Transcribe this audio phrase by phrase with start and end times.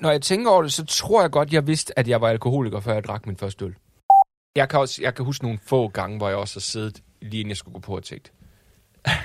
[0.00, 2.80] når jeg tænker over det, så tror jeg godt, jeg vidste, at jeg var alkoholiker,
[2.80, 3.74] før jeg drak min første øl.
[4.56, 7.40] Jeg kan, også, jeg kan huske nogle få gange, hvor jeg også har siddet, lige
[7.40, 8.32] inden jeg skulle gå på og tænkt,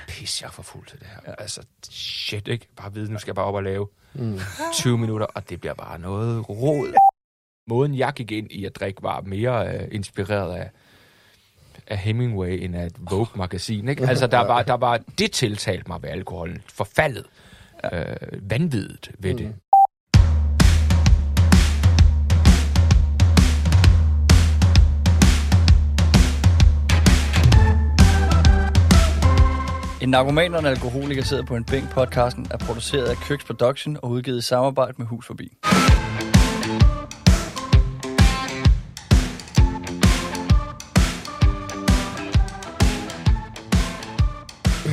[0.08, 1.20] pis, jeg er for fuld til det her.
[1.28, 1.34] Ja.
[1.38, 2.68] Altså, shit, ikke?
[2.76, 4.40] Bare vide, nu skal jeg bare op og lave mm.
[4.74, 6.94] 20 minutter, og det bliver bare noget råd.
[7.68, 10.70] Måden, jeg gik ind i at drikke, var mere uh, inspireret af,
[11.88, 13.88] af Hemingway end af et Vogue-magasin.
[13.88, 14.08] Ikke?
[14.08, 16.64] Altså, der var, der var, det tiltalte mig ved alkoholen.
[16.68, 17.26] Forfaldet.
[17.94, 19.56] Øh, vanvittigt ved det.
[30.04, 31.90] En narkoman og en alkoholiker sidder på en bænk.
[31.90, 35.58] Podcasten er produceret af Køks Production og udgivet i samarbejde med Hus Forbi.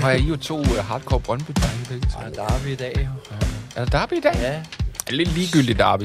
[0.02, 2.18] Har jeg jo to uh, hardcore brøndby begge to?
[2.26, 3.36] Og der er vi i dag, jo.
[3.76, 4.34] Er der derby i dag?
[4.34, 4.62] Ja, Er
[5.06, 6.04] det lidt ligegyldigt derby?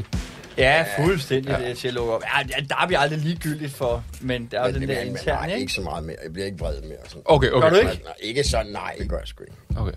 [0.58, 1.68] Ja fuldstændig ja.
[1.70, 2.22] det til at lukke op.
[2.24, 5.38] Ja, der er vi aldrig ligegyldigt for, men der er Men, den men, der interne,
[5.38, 5.60] nej, ikke?
[5.60, 6.18] ikke så meget mere.
[6.24, 6.98] Jeg bliver ikke vred mere.
[7.08, 7.22] Sådan.
[7.26, 7.70] Okay, okay.
[7.70, 8.04] Gør du ikke?
[8.04, 9.82] Nej, ikke sådan, nej, det gør jeg sgu ikke.
[9.82, 9.94] Okay.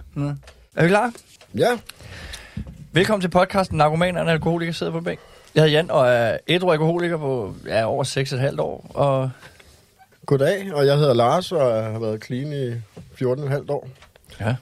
[0.77, 1.13] Er vi klar?
[1.55, 1.79] Ja,
[2.93, 5.21] Velkommen til podcasten Narkoman og alkoholiker sidder på en bænk.
[5.55, 8.05] Jeg hedder Jan og er ædru alkoholiker på ja, over
[8.55, 8.91] 6,5 år.
[8.95, 9.31] Og
[10.27, 12.73] goddag, og jeg hedder Lars, og jeg har været clean i
[13.25, 13.89] 14,5 år.
[14.41, 14.57] ja.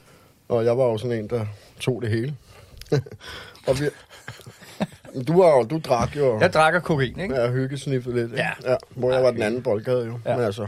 [0.48, 1.46] Og jeg var jo sådan en, der
[1.80, 2.36] tog det hele.
[3.68, 3.84] og vi...
[5.28, 7.34] Du, var du drak jo, jeg drikker kokain, ikke?
[7.34, 8.42] ja, hyggesniffet lidt, ikke?
[8.64, 8.70] Ja.
[8.70, 8.76] ja.
[8.90, 10.18] Hvor jeg var den anden boldgade jo.
[10.26, 10.36] Ja.
[10.36, 10.66] Men altså,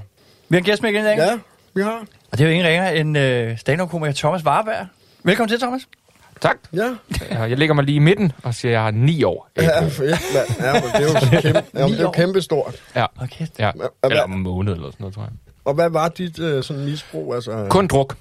[0.48, 1.16] Vi har en gæst med igen i dag.
[1.18, 1.38] ja,
[1.74, 2.04] vi har.
[2.32, 4.86] Og det er jo ingen ringer end øh, stand-up-komiker Thomas Warberg.
[5.22, 5.82] Velkommen til, Thomas.
[6.40, 6.56] Tak.
[6.72, 6.94] Ja,
[7.30, 9.48] Jeg ligger mig lige i midten og siger, at jeg har ni år.
[9.56, 9.98] ja fedt,
[10.34, 10.60] mand.
[10.60, 12.74] Ja, det er jo kæmpe, ja, det er jo kæmpe stort.
[12.96, 13.06] Ja.
[13.22, 13.46] Okay.
[13.58, 13.70] ja.
[13.70, 13.90] Eller
[14.26, 15.30] hvad- en måned eller sådan noget, tror jeg.
[15.64, 17.34] Og hvad var dit øh, sådan misbrug?
[17.34, 18.16] Altså, Kun druk.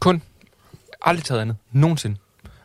[0.00, 0.22] Kun.
[1.02, 1.56] Aldrig taget andet.
[1.72, 2.16] Nogensinde.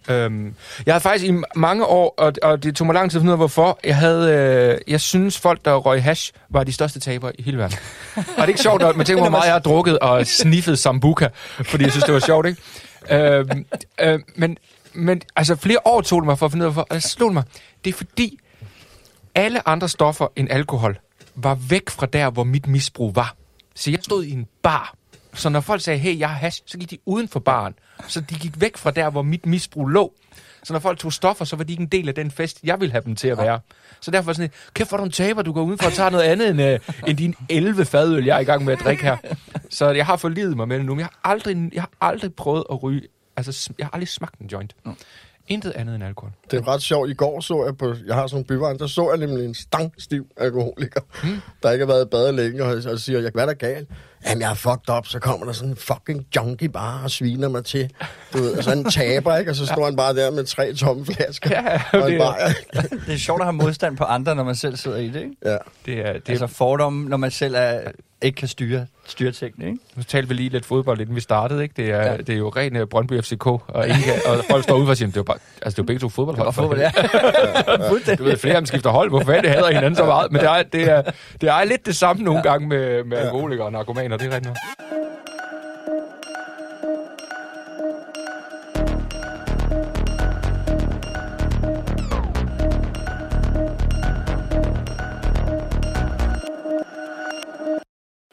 [0.10, 3.22] Øhm, jeg havde faktisk i mange år, og, og det tog mig lang tid at
[3.22, 6.74] finde ud af, hvorfor, jeg havde, øh, jeg synes folk, der røg hash, var de
[6.74, 7.78] største tabere i hele verden.
[8.16, 10.80] og det er ikke sjovt, når man tænker, hvor meget jeg har drukket og sniffet
[10.80, 11.28] sambuca,
[11.64, 12.62] fordi jeg synes, det var sjovt, ikke?
[13.12, 13.66] Øhm,
[14.02, 14.58] øh, men,
[14.94, 17.04] men altså, flere år tog det mig for at finde ud af, hvorfor, og det
[17.04, 17.44] slog det mig.
[17.86, 18.40] Det er fordi,
[19.36, 21.00] alle andre stoffer end alkohol
[21.36, 23.36] var væk fra der, hvor mit misbrug var.
[23.76, 24.94] Så jeg stod i en bar.
[25.34, 27.74] Så når folk sagde, hey, jeg har hash, så gik de uden for baren.
[28.08, 30.14] Så de gik væk fra der, hvor mit misbrug lå.
[30.64, 32.80] Så når folk tog stoffer, så var de ikke en del af den fest, jeg
[32.80, 33.60] ville have dem til at være.
[34.02, 36.10] Så derfor var sådan et, kæft hvor du en taber, du går udenfor og tager
[36.10, 39.04] noget andet end, uh, end dine 11 fadøl, jeg er i gang med at drikke
[39.04, 39.18] her.
[39.70, 42.34] Så jeg har forlidet mig med det nu, men jeg har aldrig, jeg har aldrig
[42.34, 43.02] prøvet at ryge,
[43.38, 44.76] altså jeg har aldrig smagt en joint.
[45.48, 46.32] Intet andet end alkohol.
[46.52, 47.10] Det er ret sjovt.
[47.10, 49.54] I går så jeg på, jeg har sådan en byvejn, der så jeg nemlig en
[49.54, 51.42] stangstiv alkoholiker, mm.
[51.64, 53.90] der ikke har været i bade længe, og, og siger, jeg, hvad er der galt?
[54.26, 57.50] Jamen, jeg er fucked up, så kommer der sådan en fucking junkie bare og sviner
[57.50, 57.90] mig til.
[58.34, 59.52] Du ved, og så en taber, ikke?
[59.52, 61.50] Og så står han bare der med tre tomme flasker.
[61.50, 62.50] Ja, og en det- bajer.
[63.08, 65.36] Det er sjovt at have modstand på andre, når man selv sidder i det, ikke?
[65.46, 65.58] Ja.
[65.86, 67.80] Det er, det Det altså fordomme, når man selv er,
[68.22, 69.80] ikke kan styre, styre tingene, ikke?
[69.96, 71.74] Nu talte vi lige lidt fodbold, inden vi startede, ikke?
[71.78, 72.12] Det er, Ja.
[72.12, 72.18] ja.
[72.18, 74.92] det er jo ren uh, Brøndby FCK, og, ingen, kan- og folk står ude for
[74.92, 76.54] at sige, det er jo, bare, altså, det er jo begge to fodboldhold.
[76.54, 76.92] For fodbold, ja.
[77.72, 77.90] helvede.
[77.90, 78.20] Fuldstændig.
[78.20, 79.10] Du ved, flere af dem skifter hold.
[79.10, 80.32] Hvorfor fanden hader hinanden så meget?
[80.32, 81.02] Men det er, det er,
[81.42, 84.46] det er lidt det samme nogle gange med, med alkoholikere og narkomaner, det er rigtigt
[84.46, 84.58] nok.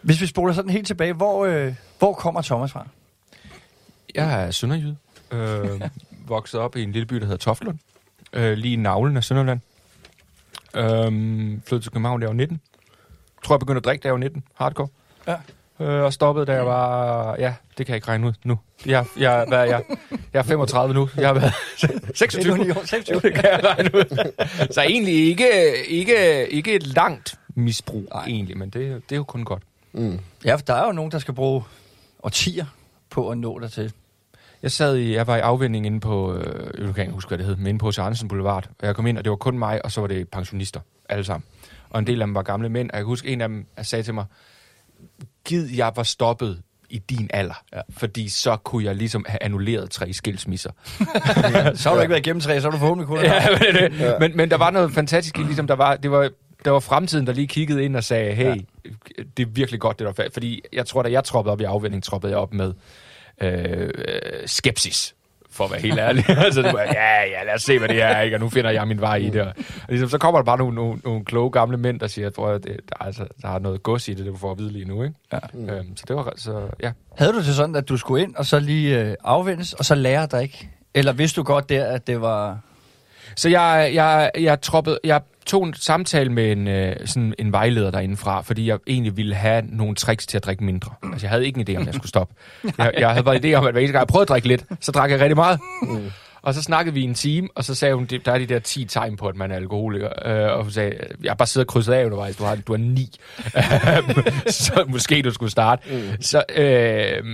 [0.02, 2.86] Hvis vi spoler sådan helt tilbage, hvor, øh, hvor kommer Thomas fra?
[4.14, 4.96] Jeg er sønderjyde.
[5.30, 5.80] Øh,
[6.28, 7.78] vokset op i en lille by, der hedder Toftlund.
[8.32, 9.60] Øh, lige i navlen af Sønderland.
[10.74, 11.12] Øh,
[11.66, 12.60] flyttede til København, da jeg var 19.
[13.44, 14.44] Tror jeg begyndte at drikke, da jeg var 19.
[14.54, 14.88] Hardcore.
[15.26, 15.36] Ja.
[15.80, 17.36] Øh, og stoppede, da jeg var...
[17.38, 18.58] Ja, det kan jeg ikke regne ud nu.
[18.86, 19.82] Jeg, jeg, hvad er jeg?
[20.32, 21.08] Jeg er 35 nu.
[21.16, 21.52] Jeg har været
[22.14, 22.56] 26.
[22.58, 23.20] 29 år, 26.
[23.20, 24.32] det kan jeg regne ud.
[24.70, 28.24] Så egentlig ikke, ikke, ikke et langt misbrug, Nej.
[28.26, 29.62] Egentlig, men det, det er jo kun godt.
[29.92, 30.18] Mm.
[30.44, 31.62] Ja, for der er jo nogen, der skal bruge
[32.22, 32.66] årtier
[33.10, 33.92] på at nå dig til.
[34.62, 37.38] Jeg sad i, jeg var i afvinding inde på, øh, jeg kan ikke huske, hvad
[37.38, 37.98] det hed, men inde på H.C.
[37.98, 38.68] Andersen Boulevard.
[38.80, 41.24] Og jeg kom ind, og det var kun mig, og så var det pensionister, alle
[41.24, 41.44] sammen.
[41.90, 43.66] Og en del af dem var gamle mænd, og jeg kan huske, en af dem
[43.82, 44.24] sagde til mig,
[45.44, 47.76] gid jeg var stoppet i din alder, Ja.
[47.76, 47.82] ja.
[47.90, 50.70] fordi så kunne jeg ligesom have annulleret tre skilsmisser.
[51.74, 53.22] Så har du ikke været igennem tre, så har du forhåbentlig kunnet.
[53.32, 56.30] ja, men, det, men, men der var noget fantastisk i, ligesom der var, det var,
[56.64, 58.54] der var fremtiden, der lige kiggede ind og sagde, hey, ja.
[59.36, 61.64] det er virkelig godt, det der er Fordi jeg tror, da jeg troppede op i
[61.64, 62.72] afvinding, troppede jeg op med
[63.42, 65.14] øh, øh, skepsis,
[65.58, 66.24] for at være helt ærlig.
[66.46, 68.36] altså, det var, ja, ja, lad os se, hvad det er, ikke?
[68.36, 69.40] og nu finder jeg min vej i det.
[69.40, 72.30] Og, og ligesom, så kommer der bare nogle, nogle, nogle kloge gamle mænd, der siger,
[72.30, 74.50] tror jeg, det, der, er altså, der er noget gods i det, det du får
[74.50, 75.02] at vide lige nu.
[75.02, 75.14] Ikke?
[75.32, 75.38] Ja.
[75.54, 76.92] Øhm, så det var, så, ja.
[77.16, 79.94] Havde du det sådan, at du skulle ind og så lige øh, afvendes, og så
[79.94, 80.68] lære dig ikke?
[80.94, 82.58] Eller vidste du godt der, at det var...
[83.36, 87.90] Så jeg, jeg, jeg, troppede, jeg tog en samtale med en, øh, sådan en vejleder
[87.90, 90.90] derindefra, fordi jeg egentlig ville have nogle tricks til at drikke mindre.
[91.02, 92.34] Altså, jeg havde ikke en idé om, jeg skulle stoppe.
[92.78, 94.48] Jeg, jeg havde bare en idé om, at hver eneste gang jeg prøvede at drikke
[94.48, 95.60] lidt, så drak jeg rigtig meget.
[96.42, 98.84] Og så snakkede vi en time, og så sagde hun, der er de der 10
[98.84, 100.08] tegn på, at man er alkoholiker.
[100.24, 102.72] Øh, og hun sagde, jeg har bare siddet og krydset af undervejs, du har, du
[102.72, 103.18] har 9.
[104.64, 105.94] så måske du skulle starte.
[105.94, 106.22] Mm.
[106.22, 107.24] Så øh,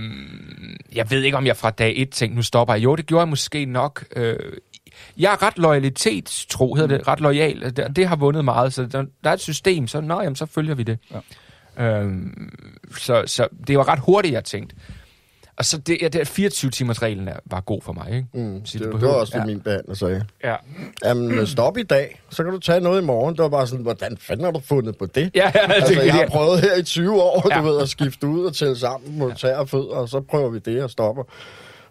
[0.95, 2.83] jeg ved ikke, om jeg fra dag 1 tænkte, nu stopper jeg.
[2.83, 4.03] Jo, det gjorde jeg måske nok.
[4.15, 4.35] Øh,
[5.17, 7.75] jeg er ret loyalitetstro, hedder det, ret lojal.
[7.75, 10.45] Det, det har vundet meget, så der, der er et system, så nå, jamen, så
[10.45, 10.97] følger vi det.
[11.77, 11.83] Ja.
[11.99, 12.51] Øhm,
[12.97, 14.75] så, så det var ret hurtigt, jeg tænkte.
[15.57, 18.27] Og så det, ja, det 24-timers-reglen er- var god for mig, ikke?
[18.33, 19.45] Mm, Så det, det var behøver- også det, ja.
[19.45, 20.25] min behandler sagde.
[20.43, 20.55] Ja,
[21.05, 23.35] Jamen, stop i dag, så kan du tage noget i morgen.
[23.35, 25.31] Det var bare sådan, hvordan fanden har du fundet på det?
[25.35, 27.57] ja, ja Altså, det, jeg har prøvet her i 20 år, Ja.
[27.59, 30.49] du ved, at skifte ud og tælle sammen på tæer og fødder, og så prøver
[30.49, 31.23] vi det og stopper.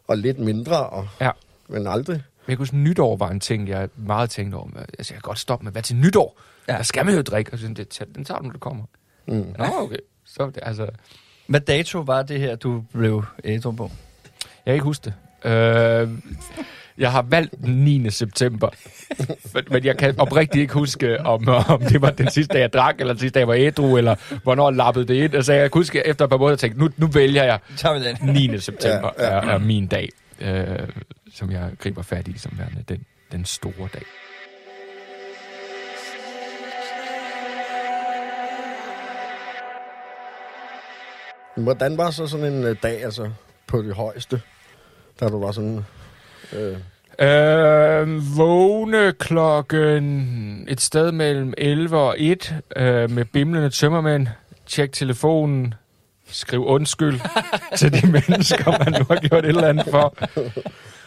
[0.08, 1.30] Og lidt mindre, og, ja.
[1.68, 2.22] men aldrig.
[2.48, 4.68] Jeg kunne huske, nytår var en ting, jeg meget tænkte over.
[4.76, 6.40] Altså, jeg kan godt stoppe med, hvad til nytår?
[6.68, 6.72] Ja.
[6.72, 8.84] Der skal man jo drikke, og så det, den tager du, når det kommer.
[9.26, 9.54] Mm.
[9.58, 9.96] Nå, okay.
[10.24, 10.88] Så, det, altså,
[11.46, 13.90] Hvad dato var det her, du blev ædru på?
[14.44, 15.14] jeg kan ikke huske det.
[15.50, 16.08] Øh,
[16.98, 18.10] jeg har valgt den 9.
[18.10, 18.68] september,
[19.54, 22.72] men, men jeg kan oprigtigt ikke huske, om, om det var den sidste dag, jeg
[22.72, 25.34] drak, eller den sidste dag, jeg var ædru, eller hvornår jeg lappede det ind.
[25.34, 28.04] Altså, jeg kan huske, efter et par måneder, tænkte nu, nu vælger jeg Tager vi
[28.04, 28.50] den.
[28.50, 28.58] 9.
[28.58, 29.24] september ja.
[29.24, 29.30] ja.
[29.30, 30.08] Er, er min dag,
[30.40, 30.78] øh,
[31.34, 34.02] som jeg griber fat i som værende den, den store dag.
[41.56, 43.30] Hvordan var så sådan en øh, dag, altså,
[43.66, 44.42] på det højeste,
[45.20, 45.84] da du var sådan...
[46.52, 46.76] Øh,
[47.20, 54.26] Øh, vågne klokken et sted mellem 11 og 1 øh, med bimlende tømmermænd.
[54.66, 55.74] Tjek telefonen.
[56.30, 57.20] Skriv undskyld
[57.78, 60.14] til de mennesker, man nu har gjort et eller andet for.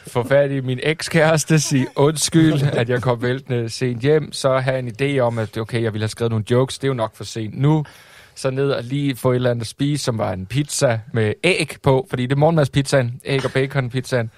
[0.07, 4.31] Få fat i min ekskæreste, sige undskyld, at jeg kom væltende sent hjem.
[4.31, 6.79] Så have en idé om, at okay, jeg ville have skrevet nogle jokes.
[6.79, 7.85] Det er jo nok for sent nu.
[8.35, 11.33] Så ned og lige få et eller andet at spise, som var en pizza med
[11.43, 14.31] æg på, fordi det er morgenmadspizzaen, æg og bacon pizzaen.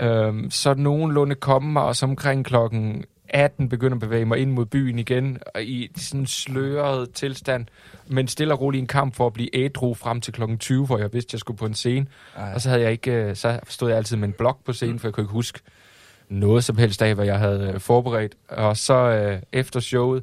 [0.00, 4.50] Øhm, så nogenlunde komme mig, og så omkring klokken 18 begynder at bevæge mig ind
[4.50, 7.66] mod byen igen, og i sådan en sløret tilstand,
[8.06, 10.98] men stille og roligt en kamp for at blive ædru frem til klokken 20, hvor
[10.98, 12.06] jeg vidste, jeg skulle på en scene.
[12.36, 12.54] Ej.
[12.54, 14.98] Og så, havde jeg ikke, øh, så stod jeg altid med en blok på scenen,
[14.98, 15.60] for jeg kunne ikke huske
[16.28, 18.34] noget som helst af, hvad jeg havde øh, forberedt.
[18.48, 20.22] Og så øh, efter showet,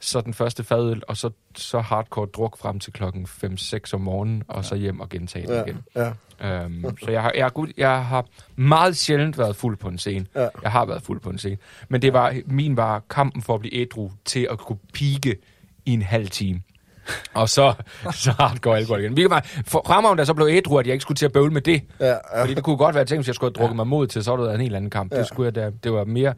[0.00, 4.42] så den første fadøl, og så, så hardcore druk frem til klokken 5-6 om morgenen,
[4.48, 5.78] og så hjem og gentage det ja, igen.
[5.96, 6.12] ja.
[6.42, 8.24] Øhm, så jeg har, jeg, har, jeg har
[8.56, 10.26] meget sjældent været fuld på en scene.
[10.34, 10.48] Ja.
[10.62, 11.56] Jeg har været fuld på en scene.
[11.88, 15.36] Men det var, min var kampen for at blive ædru til at kunne pike
[15.84, 16.62] i en halv time.
[17.34, 17.74] Og så,
[18.12, 19.12] så hardcore alkohol igen.
[19.12, 21.32] Hvilket var for- fremragende, da jeg så blev ædru, at jeg ikke skulle til at
[21.32, 21.82] bøvle med det.
[22.00, 22.42] Ja, ja.
[22.42, 24.36] Fordi det kunne godt være, at hvis jeg skulle have drukket mig mod til, så
[24.36, 25.12] var det en helt anden kamp.
[25.12, 25.18] Ja.
[25.18, 26.34] Det, skulle jeg da, det var mere...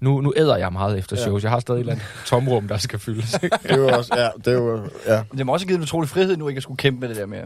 [0.00, 1.42] Nu, nu æder jeg meget efter shows.
[1.42, 3.38] Jeg har stadig et eller andet tomrum, der skal fyldes.
[3.42, 3.58] ikke?
[3.68, 5.22] Det var også, ja, det var, ja.
[5.36, 7.26] Det må også givet en utrolig frihed nu, ikke at skulle kæmpe med det der
[7.26, 7.40] mere.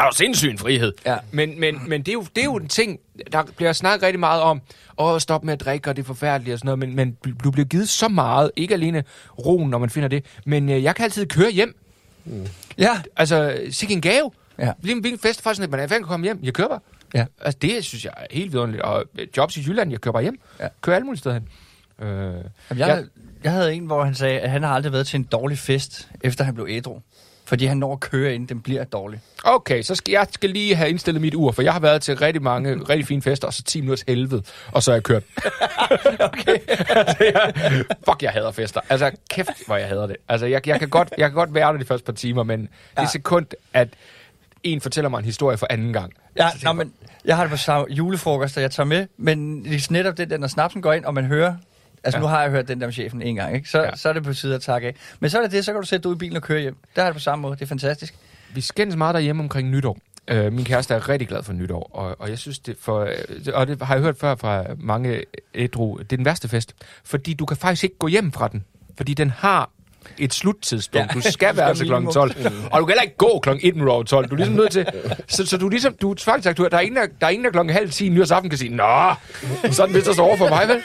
[0.00, 0.92] er jo sindssyg en frihed.
[1.06, 1.16] Ja.
[1.30, 2.98] Men, men, men det, er jo, det er jo en ting,
[3.32, 4.60] der bliver snakket rigtig meget om,
[4.98, 7.50] åh, stop med at drikke, og det er forfærdeligt og sådan noget, men, men du
[7.50, 9.04] bliver givet så meget, ikke alene
[9.46, 11.76] roen, når man finder det, men øh, jeg kan altid køre hjem.
[12.78, 13.00] Ja.
[13.16, 14.30] Altså, sikke en gave.
[14.58, 14.72] Ja.
[14.82, 16.40] Lige en hvilken fest, faktisk, at man er kan komme hjem.
[16.42, 16.80] Jeg kører bare.
[17.14, 17.24] Ja.
[17.40, 18.82] Altså, det synes jeg er helt vidunderligt.
[18.82, 20.40] Og øh, jobs i Jylland, jeg kører bare hjem.
[20.60, 20.68] Ja.
[20.80, 21.48] Kører alle mulige steder hen.
[22.00, 22.44] Øh, Jamen,
[22.78, 23.04] jeg,
[23.44, 26.08] jeg havde en, hvor han sagde, at han har aldrig været til en dårlig fest,
[26.20, 27.00] efter han blev ædru.
[27.46, 29.20] Fordi han når at køre, inden den bliver dårlig.
[29.44, 32.16] Okay, så skal jeg skal lige have indstillet mit ur, for jeg har været til
[32.16, 35.22] rigtig mange rigtig fine fester, og så 10 minutters helvede, og så er jeg kørt.
[36.32, 36.58] okay.
[36.88, 37.52] altså, jeg,
[38.08, 38.80] fuck, jeg hader fester.
[38.88, 40.16] Altså, kæft, hvor jeg hader det.
[40.28, 42.68] Altså, jeg, jeg, kan, godt, jeg kan godt være der de første par timer, men
[42.96, 43.02] ja.
[43.02, 43.88] det sekund, at
[44.62, 46.12] en fortæller mig en historie for anden gang.
[46.36, 46.92] Ja, nå, jeg, men
[47.24, 50.92] jeg har det på julefrokoster, jeg tager med, men netop det, der, når snapsen går
[50.92, 51.54] ind, og man hører,
[52.06, 52.22] altså Ja.
[52.22, 53.68] nu har jeg hørt den der med chefen en gang, ikke?
[53.68, 53.96] Så, Ja.
[53.96, 54.94] så er det på tide at takke af.
[55.20, 56.60] Men så er det det, så kan du sætte dig ud i bilen og køre
[56.60, 56.76] hjem.
[56.96, 58.14] Der er det på samme måde, det er fantastisk.
[58.54, 59.98] Vi skændes meget derhjemme omkring nytår.
[60.28, 63.12] Øh, min kæreste er rigtig glad for nytår, og, og jeg synes, det for, øh,
[63.54, 65.22] og det har jeg hørt før fra mange
[65.54, 68.64] ædru, det er den værste fest, fordi du kan faktisk ikke gå hjem fra den,
[68.96, 69.70] fordi den har
[70.18, 71.14] et sluttidspunkt.
[71.14, 71.20] Ja.
[71.20, 72.32] Du skal være til skal klokken 12,
[72.72, 74.28] og du kan heller ikke gå klokken 1 minutter over 12.
[74.28, 74.86] Du er ligesom nødt til,
[75.28, 77.44] så, så du er ligesom, du er du, der er ingen, der, der er ingen,
[77.44, 79.14] der klokken halv 10 nyårsaften kan sige, nå,
[79.70, 80.82] sådan der står over for mig, vel?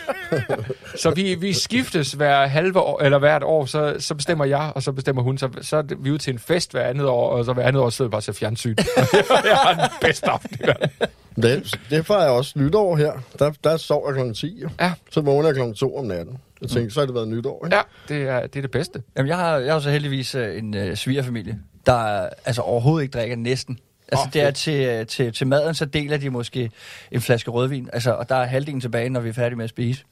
[0.96, 4.84] Så vi, vi skiftes hver halve år, eller hvert år, så, så bestemmer jeg, og
[4.84, 5.38] så bestemmer hun.
[5.38, 7.82] Så, så er vi ude til en fest hver andet år, og så hver andet
[7.82, 8.76] år sidder vi bare ser fjernsyn.
[9.50, 10.58] jeg har den bedste aften.
[10.64, 10.90] i verden.
[11.36, 13.12] Det, det var jeg også nytår her.
[13.40, 14.70] Der, der sov jeg klokken 10, jo.
[14.80, 16.38] Ja, Så vågner jeg klokken 2 om natten.
[16.62, 17.76] Jeg tænkte, så har det været nytår, ikke?
[17.78, 19.04] ja det, er, det er det bedste.
[19.18, 23.18] Jamen, jeg har, jeg har så heldigvis øh, en øh, svigerfamilie, der altså overhovedet ikke
[23.18, 23.80] drikker næsten.
[24.12, 26.72] Altså, oh, det er til, øh, til, til maden, så deler de måske
[27.12, 29.70] en flaske rødvin, altså, og der er halvdelen tilbage, når vi er færdige med at
[29.70, 30.04] spise.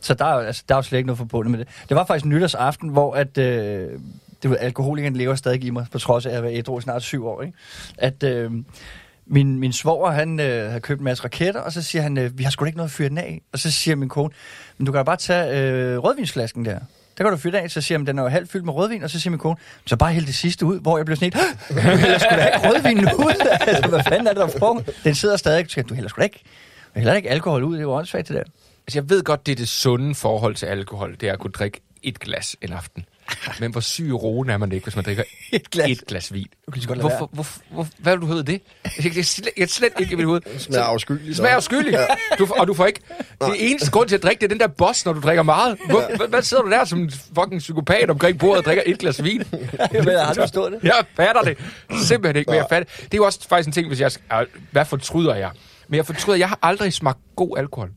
[0.00, 1.68] Så der er, jo- altså, der er jo slet ikke noget forbundet med det.
[1.88, 3.90] Det var faktisk nytårsaften, hvor at, øh,
[4.42, 7.02] det var, alkoholikeren lever stadig i mig, på trods af at været ædru i snart
[7.02, 7.42] syv år.
[7.42, 7.58] Ikke?
[7.98, 8.50] At øh,
[9.26, 12.38] min, min svoger, han øh, havde købt en masse raketter, og så siger han, øh,
[12.38, 13.40] vi har sgu da ikke noget at fyre den af.
[13.52, 14.30] Og så siger min kone,
[14.78, 16.78] men du kan da bare tage øh, rødvinsflasken der.
[17.18, 18.72] Der kan du fyre den af, så siger han, den er jo halvt fyldt med
[18.74, 21.16] rødvin, og så siger min kone, så bare hælde det sidste ud, hvor jeg bliver
[21.16, 21.74] sådan helt, "Hå!
[21.74, 23.46] du hælder sgu da ikke rødvinen ud.
[23.68, 24.82] altså, hvad fanden er det, der foregår?
[25.04, 26.40] Den sidder stadig, så du hælder sgu da ikke,
[26.94, 28.42] du hælder ikke alkohol ud, det er jo åndssvagt det der.
[28.86, 31.50] Altså, jeg ved godt, det er det sunde forhold til alkohol, det er at kunne
[31.52, 33.04] drikke et glas en aften.
[33.60, 35.90] Men hvor syg i roen er man ikke, hvis man drikker Et glas.
[35.90, 36.46] et glas vin?
[36.88, 38.60] Lade Hvorfor, hvorfor, hvor, hvad vil du hedde det?
[39.04, 40.40] Jeg kan slet, jeg slet ikke i mit hoved.
[40.40, 41.26] Det smager afskyeligt.
[41.28, 41.96] Det smager afskyeligt.
[42.38, 43.00] Du, og du får ikke...
[43.40, 45.78] Det eneste grund til at drikke, det er den der boss, når du drikker meget.
[45.86, 48.98] Hvor, hvad, hvad sidder du der som en fucking psykopat omkring bordet og drikker et
[48.98, 49.42] glas vin?
[49.92, 50.80] Jeg ved, har du forstået det?
[50.82, 51.58] Jeg fatter det
[52.02, 52.92] simpelthen ikke, men jeg fatter.
[53.02, 54.10] Det er jo også faktisk en ting, hvis jeg...
[54.70, 55.50] Hvad fortryder jeg?
[55.88, 57.90] Men jeg fortryder, jeg har aldrig smagt god alkohol.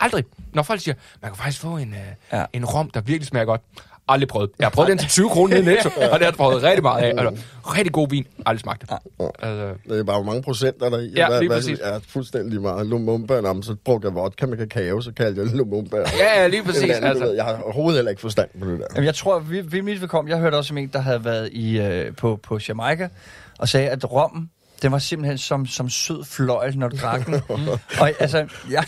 [0.00, 0.24] Aldrig.
[0.52, 1.98] Når folk siger, man kan faktisk få en, øh,
[2.32, 2.38] Ja.
[2.38, 2.44] ja.
[2.52, 3.60] en rom, der virkelig smager godt.
[4.08, 4.50] Aldrig prøvet.
[4.58, 6.62] Jeg har prøvet den til 20 kroner nede i Netto, og det har jeg prøvet
[6.62, 7.08] rigtig meget af.
[7.08, 8.26] Altså, rigtig god vin.
[8.46, 8.90] Aldrig smagt det.
[9.38, 11.12] Altså, Det er bare, hvor mange procenter der er i.
[11.16, 11.78] Ja, lige præcis.
[11.82, 12.86] Er fuldstændig meget.
[12.86, 15.96] Lumumba, jamen, så brugte jeg vodka med kakao, så kaldte jeg det Lumumba.
[15.96, 16.82] ja, ja, lige præcis.
[16.82, 18.86] Andet, du ved, Altså, jeg har overhovedet heller ikke forstand på det der.
[18.94, 21.48] Jamen, jeg tror, vi, vi mit vedkom, jeg hørte også om en, der havde været
[21.52, 23.08] i, øh, på, på Jamaica,
[23.58, 24.50] og sagde, at rommen,
[24.82, 27.34] den var simpelthen som, som sød fløjl, når du drak den.
[28.00, 28.84] og altså, jeg,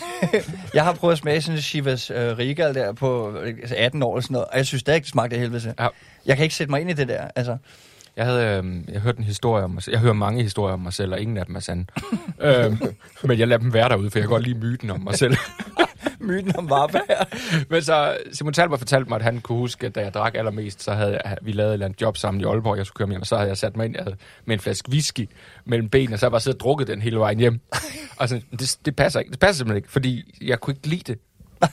[0.73, 4.03] jeg har prøvet at smage sådan en Chivas øh, Regal der på øh, altså 18
[4.03, 5.73] år eller sådan noget, og jeg synes stadig, det smagte af helvede.
[5.79, 5.87] Ja.
[6.25, 7.57] Jeg kan ikke sætte mig ind i det der, altså.
[8.17, 9.93] jeg havde øh, jeg hørte en historie om mig selv.
[9.93, 11.85] Jeg hører mange historier om mig selv, og ingen af dem er sande.
[12.41, 12.81] øhm,
[13.23, 15.37] men jeg lader dem være derude, for jeg kan godt lide myten om mig selv.
[16.27, 17.27] Myten om Varberg.
[17.69, 20.83] Men så Simon Talbot fortalte mig, at han kunne huske, at da jeg drak allermest,
[20.83, 23.27] så havde jeg, vi lavet et job sammen i Aalborg, jeg skulle køre hjem, og
[23.27, 25.29] så havde jeg sat mig ind jeg havde, med en flaske whisky
[25.65, 27.59] mellem benene, og så havde jeg bare siddet og drukket den hele vejen hjem.
[28.19, 29.31] og så, det, det passer ikke.
[29.31, 31.19] Det passer simpelthen ikke, fordi jeg kunne ikke lide det.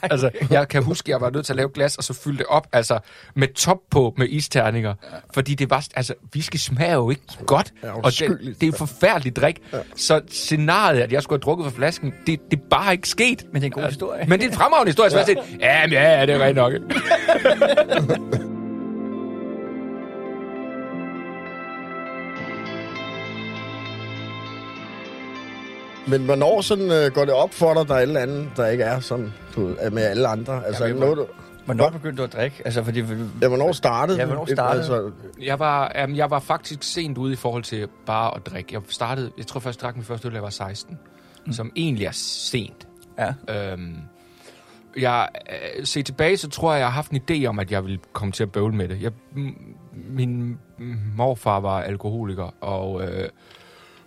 [0.02, 2.14] Altså, jeg kan huske, at jeg var nødt til at lave et glas, og så
[2.14, 2.98] fylde det op, altså
[3.34, 4.94] med top på med isterninger.
[5.34, 7.72] Fordi det var, altså, whisky smager jo ikke godt.
[7.82, 9.62] Ja, og det, det er en forfærdelig drik.
[9.96, 13.46] Så scenariet, at jeg skulle have drukket fra flasken, det, det er bare ikke sket.
[13.52, 14.26] Men det er en god historie.
[14.28, 16.56] Men det er en fremragende historie, så jeg ja, men ja, ja, det er rent
[16.56, 16.72] nok.
[26.08, 28.66] Men hvornår sådan, øh, går det op for dig, der er et eller andet, der
[28.66, 30.66] ikke er som du ved, er med alle andre?
[30.66, 31.34] Altså, Jamen, Jamen, jeg noget, du,
[31.64, 32.62] Hvornår begyndte du at drikke?
[32.64, 33.00] Altså, fordi...
[33.42, 35.10] ja, hvornår startede Ja, hvornår startede Altså,
[35.42, 38.74] Jeg var, um, jeg var faktisk sent ude i forhold til bare at drikke.
[38.74, 40.98] Jeg startede, jeg tror først, jeg drak min første øl, da jeg var 16.
[41.46, 41.52] Mm.
[41.52, 42.88] Som egentlig er sent.
[43.18, 43.72] Ja.
[43.72, 43.94] Øhm,
[44.96, 45.28] jeg
[45.78, 47.98] øh, ser tilbage, så tror jeg, jeg har haft en idé om, at jeg ville
[48.12, 49.02] komme til at bøvle med det.
[49.02, 49.74] Jeg, m-
[50.10, 50.58] min
[51.16, 53.28] morfar var alkoholiker, og, øh,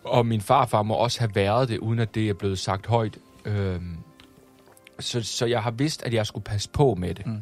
[0.03, 3.17] og min farfar må også have været det, uden at det er blevet sagt højt.
[3.45, 3.97] Øhm,
[4.99, 7.25] så, så jeg har vidst, at jeg skulle passe på med det.
[7.25, 7.41] Mm.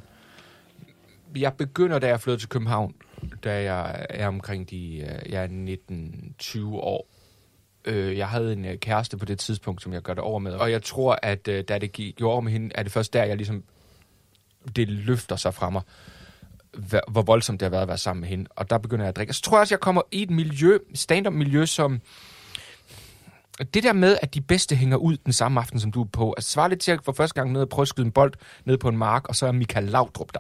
[1.36, 2.96] Jeg begynder, da jeg flyttede til København,
[3.44, 5.78] da jeg er omkring de øh, jeg er
[6.42, 7.10] 19-20 år.
[7.86, 10.54] Øh, jeg havde en øh, kæreste på det tidspunkt, som jeg gør det over med.
[10.54, 13.24] Og jeg tror, at øh, da det gik over med hende, er det først der,
[13.24, 13.64] jeg ligesom...
[14.76, 15.82] Det løfter sig fra mig,
[17.08, 18.46] hvor, voldsomt det har været at være sammen med hende.
[18.56, 19.32] Og der begynder jeg at drikke.
[19.32, 22.02] Og så tror jeg også, jeg kommer i et miljø, stand-up miljø, som...
[23.74, 26.34] Det der med, at de bedste hænger ud den samme aften, som du er på.
[26.38, 28.34] Altså, svarer lidt til at for første gang ned og prøve at skyde en bold
[28.66, 30.40] ned på en mark, og så er Michael Laudrup der.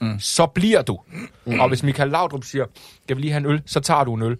[0.00, 0.18] Mm.
[0.18, 1.00] Så bliver du.
[1.44, 1.60] Mm.
[1.60, 2.66] Og hvis Michael Laudrup siger,
[3.02, 4.38] skal vi lige have en øl, så tager du en øl.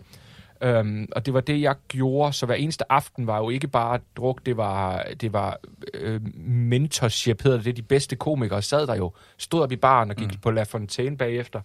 [0.61, 2.33] Øhm, og det var det, jeg gjorde.
[2.33, 5.59] Så hver eneste aften var jo ikke bare druk, det var, det var
[5.95, 7.77] øh, mentorship, hedder det.
[7.77, 9.13] De bedste komikere sad der jo.
[9.39, 10.41] Stod op i baren og gik mm.
[10.43, 11.61] på La Fontaine bagefter,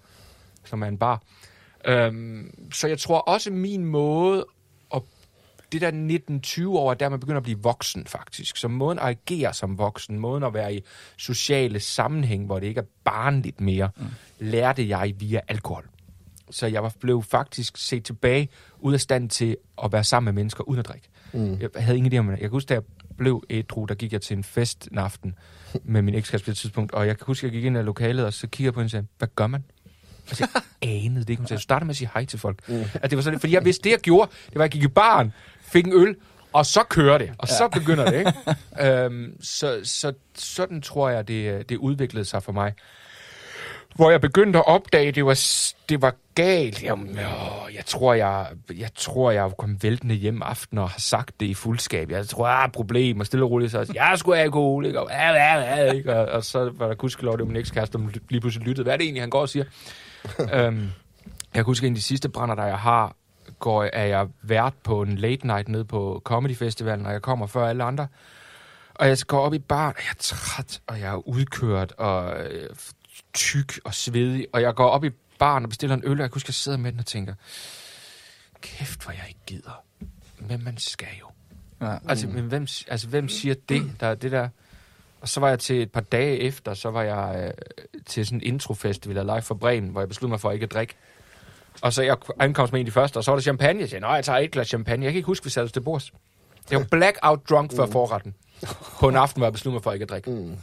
[0.65, 1.21] som er en bar.
[1.85, 4.45] Øhm, så jeg tror også, min måde
[5.71, 5.91] det der
[6.65, 8.57] 19-20 år, der man begynder at blive voksen faktisk.
[8.57, 10.83] Så måden at agere som voksen, måden at være i
[11.17, 14.05] sociale sammenhæng, hvor det ikke er barnligt mere, mm.
[14.39, 15.87] lærte jeg via alkohol.
[16.51, 18.49] Så jeg var blev faktisk set tilbage
[18.79, 21.07] ud af stand til at være sammen med mennesker uden at drikke.
[21.33, 21.59] Mm.
[21.61, 22.31] Jeg havde ingen idé om det.
[22.31, 22.83] Jeg kan huske, da jeg
[23.17, 25.35] blev ædru, der gik jeg til en fest en aften
[25.83, 27.81] med min ekskæreste på det tidspunkt, og jeg kan huske, at jeg gik ind i
[27.81, 29.63] lokalet, og så kiggede jeg på hende og sagde, hvad gør man?
[30.27, 30.61] Altså, jeg
[31.05, 31.39] anede det ikke.
[31.39, 32.69] Hun sagde, du starter med at sige hej til folk.
[32.69, 32.83] Mm.
[32.93, 34.83] At det var sådan, fordi jeg vidste, det jeg gjorde, det var, at jeg gik
[34.83, 35.33] i baren,
[35.71, 36.15] fik en øl,
[36.53, 37.31] og så kører det.
[37.37, 37.53] Og ja.
[37.53, 38.33] så begynder det, ikke?
[39.05, 42.73] øhm, så, så sådan tror jeg, det, det udviklede sig for mig.
[43.95, 45.39] Hvor jeg begyndte at opdage, det var,
[45.89, 46.83] det var galt.
[46.83, 48.47] Jamen, åh, jeg tror, jeg,
[48.77, 52.11] jeg tror, jeg kom væltende hjem aften og har sagt det i fuldskab.
[52.11, 55.09] Jeg tror, jeg har problem, og stille og roligt, så jeg, jeg skulle alkoholiker, og?
[56.07, 58.83] Og, og, så var der gudskelov, det var min ekskæreste, som lige pludselig lyttede.
[58.83, 59.65] Hvad er det egentlig, han går og siger?
[60.53, 60.81] øhm,
[61.53, 63.15] jeg kan huske, en af de sidste brænder, der jeg har,
[63.59, 67.47] går, er jeg vært på en late night nede på Comedy Festivalen, og jeg kommer
[67.47, 68.07] før alle andre.
[68.95, 72.39] Og jeg går op i baren, og jeg er træt, og jeg er udkørt, og
[72.39, 72.69] øh,
[73.33, 74.47] tyk og svedig.
[74.53, 76.49] Og jeg går op i baren og bestiller en øl, og jeg kan huske, at
[76.49, 77.33] jeg sidder med den og tænker,
[78.61, 79.83] kæft, hvor jeg ikke gider.
[80.39, 81.25] Men man skal jo.
[81.81, 81.97] Ja.
[82.07, 83.91] Altså, men hvem, altså, hvem siger det?
[83.99, 84.49] Der er det der...
[85.21, 88.37] Og så var jeg til et par dage efter, så var jeg øh, til sådan
[88.37, 90.95] en introfestival af Live for Bremen, hvor jeg besluttede mig for ikke at drikke.
[91.81, 93.81] Og så jeg ankom som en af de første, og så var der champagne.
[93.81, 95.05] Jeg sagde, nej, jeg tager et glas champagne.
[95.05, 96.11] Jeg kan ikke huske, vi satte os til bords.
[96.71, 98.35] Jeg var blackout drunk før forretten.
[98.99, 100.31] På en aften, hvor jeg besluttede mig for ikke at drikke.
[100.31, 100.37] Mm.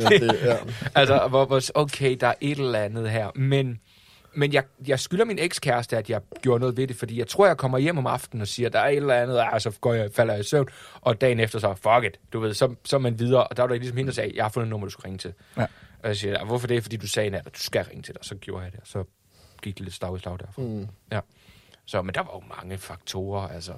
[0.00, 0.56] ja, det, ja.
[0.94, 3.30] Altså, hvor, hvor, okay, der er et eller andet her.
[3.34, 3.80] Men,
[4.34, 7.46] men jeg, jeg skylder min ekskæreste, at jeg gjorde noget ved det, fordi jeg tror,
[7.46, 9.94] jeg kommer hjem om aftenen og siger, der er et eller andet, og så går
[9.94, 10.68] jeg, falder jeg i søvn,
[11.00, 13.68] og dagen efter så, fuck it, du ved, så, så man videre, og der var
[13.68, 15.32] der ligesom hende, der sagde, jeg har fundet et nummer, du skal ringe til.
[15.56, 15.66] Ja.
[16.02, 16.82] Og jeg siger, hvorfor det?
[16.82, 19.04] Fordi du sagde at du skal ringe til dig, så gjorde jeg det, så
[19.62, 20.62] gik det lidt slag i slag derfra.
[20.62, 20.86] Mm.
[21.12, 21.20] Ja.
[21.86, 23.72] Så, men der var jo mange faktorer, altså.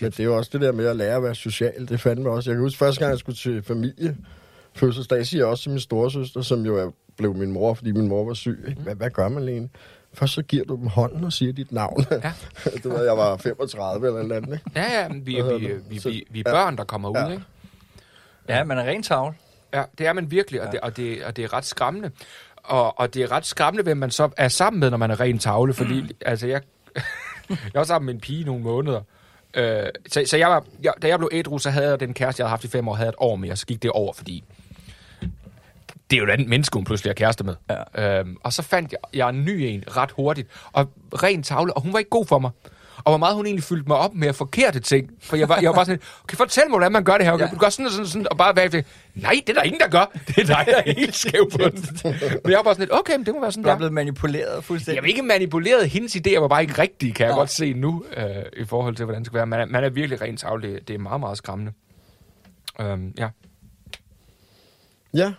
[0.00, 1.88] Men det er jo også det der med at lære at være social.
[1.88, 2.50] Det fandt mig også.
[2.50, 4.16] Jeg kan huske første gang, jeg skulle til familie.
[4.74, 8.08] Fødselsdag siger jeg også til min storesøster, som jo er, blev min mor, fordi min
[8.08, 8.64] mor var syg.
[8.68, 8.80] Ikke?
[8.82, 9.68] Hvad, hvad gør man, Lene?
[10.12, 12.06] Først så giver du dem hånden og siger dit navn.
[12.10, 12.32] Ja.
[12.82, 14.70] det var, jeg var 35 eller noget andet, ikke?
[14.80, 17.28] Ja, ja, men vi, vi, vi, vi, vi, vi er børn, der kommer ud, Ja.
[17.28, 17.44] ikke?
[18.48, 19.34] ja, man er ren tavl.
[19.74, 20.72] Ja, det er man virkelig, og, Ja.
[20.72, 22.10] det, og, det, og det er ret skræmmende.
[22.68, 25.20] Og, og det er ret skræmmende, hvem man så er sammen med, når man er
[25.20, 26.08] ren tavle, fordi Mm.
[26.26, 26.60] altså, jeg,
[27.48, 29.00] jeg var sammen med en pige nogle måneder.
[29.54, 32.40] Øh, så, så jeg var, jeg, da jeg blev ædru, så havde jeg den kæreste,
[32.40, 34.44] jeg havde haft i fem år, havde et år mere, så gik det over, fordi
[36.10, 37.54] det er jo et andet menneske, hun pludselig er kæreste med.
[37.94, 38.18] Ja.
[38.20, 40.90] Øhm, og så fandt jeg, jeg en ny en ret hurtigt, og
[41.22, 42.50] ren tavle, og hun var ikke god for mig.
[43.04, 45.10] Og hvor meget hun egentlig fyldte mig op med forkerte ting.
[45.22, 47.32] For jeg var, jeg var bare sådan, okay, fortæl mig, hvordan man gør det her.
[47.32, 47.50] Okay, Ja.
[47.50, 48.82] Du gør sådan og sådan og sådan, og bare være
[49.14, 50.04] nej, det er der ingen, der gør.
[50.28, 51.84] Det er dig, der er helt skæv på den.
[52.44, 53.78] Men jeg var bare sådan lidt, okay, men det må være sådan Du er der.
[53.78, 54.96] blevet manipuleret fuldstændig.
[54.96, 55.90] Jeg vil ikke manipuleret.
[55.90, 57.38] Hendes idéer var bare ikke rigtige, kan jeg Nej.
[57.40, 58.24] godt se nu, øh,
[58.56, 59.46] i forhold til, hvordan det skal være.
[59.46, 60.72] Man er, man er virkelig ren tavle.
[60.72, 61.72] Det, det er meget, meget skræmmende.
[62.80, 63.28] Øhm, ja.
[65.14, 65.32] Ja,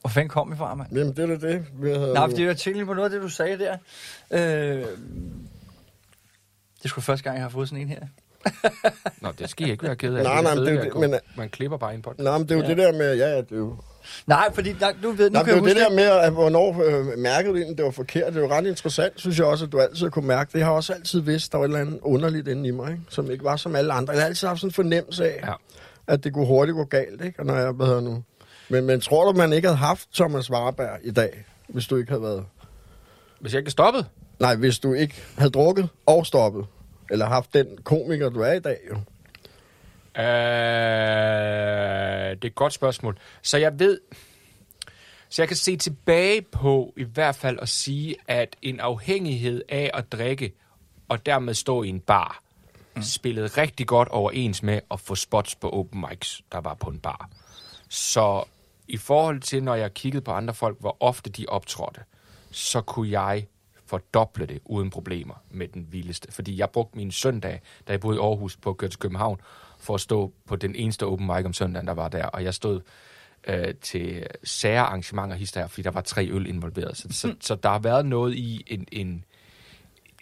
[0.00, 0.88] Hvor fanden kom vi fra, mand?
[0.96, 1.64] jamen det er det.
[1.82, 3.76] Vi havde Nej, fordi jeg tænkte på noget af det, du sagde der.
[4.30, 4.40] Øh,
[6.78, 8.00] det er sgu første gang, jeg har fået sådan en her.
[9.20, 10.22] Nå, det skal I ikke være ked af.
[10.22, 12.24] Nej, er nej, det er det, men- Man klipper bare ind på det.
[12.24, 12.68] Nej, men det er jo Ja.
[12.68, 13.76] det der med, ja, ja, det er jo...
[14.26, 15.94] Nej, fordi der, du ved, nu Nej, kan det er jeg jo huske det der
[16.18, 18.32] med, at hvornår øh, mærkede du egentlig, det var forkert.
[18.32, 20.50] Det er jo ret interessant, synes jeg også, at du altid kunne mærke.
[20.52, 22.90] Det har jeg også altid vidst, der var et eller andet underligt inde i mig,
[22.90, 23.02] ikke?
[23.08, 24.12] som ikke var som alle andre.
[24.12, 25.46] Jeg har altid haft sådan en fornemmelse af, Ja.
[25.50, 25.54] ja.
[26.06, 27.40] at det kunne hurtigt gå galt, ikke?
[27.40, 28.22] Og når jeg hvad nu.
[28.70, 32.10] Men, men tror du, man ikke havde haft Thomas Warberg i dag, hvis du ikke
[32.10, 32.46] havde været...
[33.40, 34.06] Hvis jeg ikke stoppet,
[34.40, 36.66] Nej, hvis du ikke havde drukket og stoppet,
[37.10, 38.94] eller haft den komiker, du er i dag, jo.
[40.16, 40.24] Øh,
[42.36, 43.18] det er et godt spørgsmål.
[43.42, 44.00] Så jeg ved...
[45.28, 49.90] Så jeg kan se tilbage på i hvert fald at sige, at en afhængighed af
[49.94, 50.52] at drikke
[51.08, 52.42] og dermed stå i en bar,
[52.96, 53.02] mm.
[53.02, 56.98] spillede rigtig godt overens med at få spots på open mics, der var på en
[56.98, 57.30] bar.
[57.88, 58.44] Så
[58.90, 62.00] i forhold til, når jeg kiggede på andre folk, hvor ofte de optrådte,
[62.50, 63.46] så kunne jeg
[63.86, 66.32] fordoble det uden problemer med den vildeste.
[66.32, 69.40] Fordi jeg brugte min søndag, da jeg boede i Aarhus på at til København,
[69.78, 72.24] for at stå på den eneste open mic om søndagen, der var der.
[72.24, 72.80] Og jeg stod
[73.46, 76.96] øh, til sære arrangementer hister her, fordi der var tre øl involveret.
[76.96, 79.24] Så, så, så der har været noget i en, en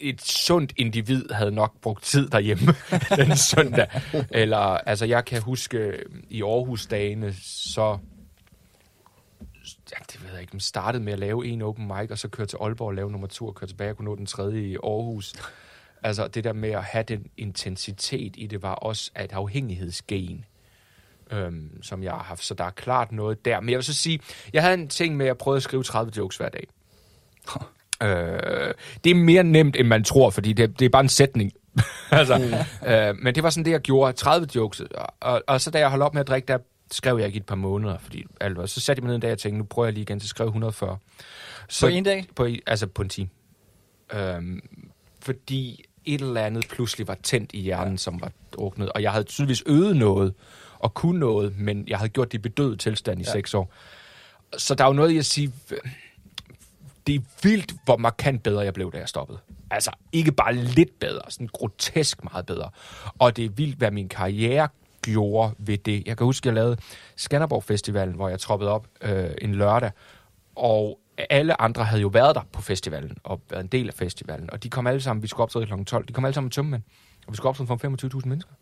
[0.00, 2.74] et sundt individ havde nok brugt tid derhjemme
[3.16, 3.88] den søndag.
[4.30, 7.98] Eller, altså jeg kan huske øh, i Aarhus-dagene, så
[9.92, 12.28] ja, det ved jeg ikke, man startede med at lave en open mic, og så
[12.28, 14.60] køre til Aalborg og lave nummer to, og køre tilbage og kunne nå den tredje
[14.60, 15.32] i Aarhus.
[16.02, 20.44] Altså det der med at have den intensitet i det, var også et afhængighedsgen,
[21.30, 22.44] øhm, som jeg har haft.
[22.44, 23.60] Så der er klart noget der.
[23.60, 24.20] Men jeg vil så sige,
[24.52, 26.66] jeg havde en ting med, at jeg prøvede at skrive 30 jokes hver dag.
[28.02, 31.52] Øh, det er mere nemt, end man tror, fordi det, det er bare en sætning.
[32.10, 32.88] altså, Mm.
[32.88, 34.12] øh, men det var sådan det, jeg gjorde.
[34.12, 34.80] 30 jokes.
[34.80, 36.58] Og, og, og så da jeg holdt op med at drikke, der
[36.90, 37.98] skrev jeg ikke i et par måneder.
[37.98, 40.02] Fordi, altså, så satte jeg mig ned en dag og tænkte, nu prøver jeg lige
[40.02, 40.98] igen at skrive 140.
[41.68, 42.26] Så, På en dag?
[42.36, 43.28] På, altså på en time.
[44.12, 44.60] Øhm,
[45.20, 47.96] fordi et eller andet pludselig var tændt i hjernen, ja.
[47.96, 48.92] som var druknet.
[48.92, 50.34] Og jeg havde tydeligvis øvet noget
[50.78, 53.28] og kunne noget, men jeg havde gjort det i bedøvet tilstand i ja.
[53.28, 53.32] Ja.
[53.32, 53.72] seks år.
[54.56, 55.52] Så der er jo noget i at sige,
[57.06, 59.38] det er vildt, hvor markant bedre jeg blev, da jeg stoppede.
[59.70, 62.70] Altså, ikke bare lidt bedre, sådan grotesk meget bedre.
[63.18, 64.68] Og det er vildt, hvad min karriere
[65.12, 66.02] gjorde ved det.
[66.06, 66.76] Jeg kan huske, jeg lavede
[67.16, 69.90] Skanderborg Festivalen, hvor jeg troppede op øh, en lørdag,
[70.56, 70.98] og
[71.30, 74.62] alle andre havde jo været der på festivalen, og været en del af festivalen, og
[74.62, 75.84] de kom alle sammen, vi skulle optræde kl.
[75.84, 76.82] 12, de kom alle sammen med tømmermænd,
[77.26, 78.52] og vi skulle optræde for 25.000 mennesker.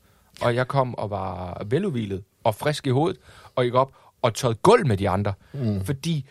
[0.42, 3.18] Og jeg kom og var veludvilet og frisk i hovedet,
[3.56, 5.84] og gik op og tørrede gulv med de andre, mm.
[5.84, 6.26] fordi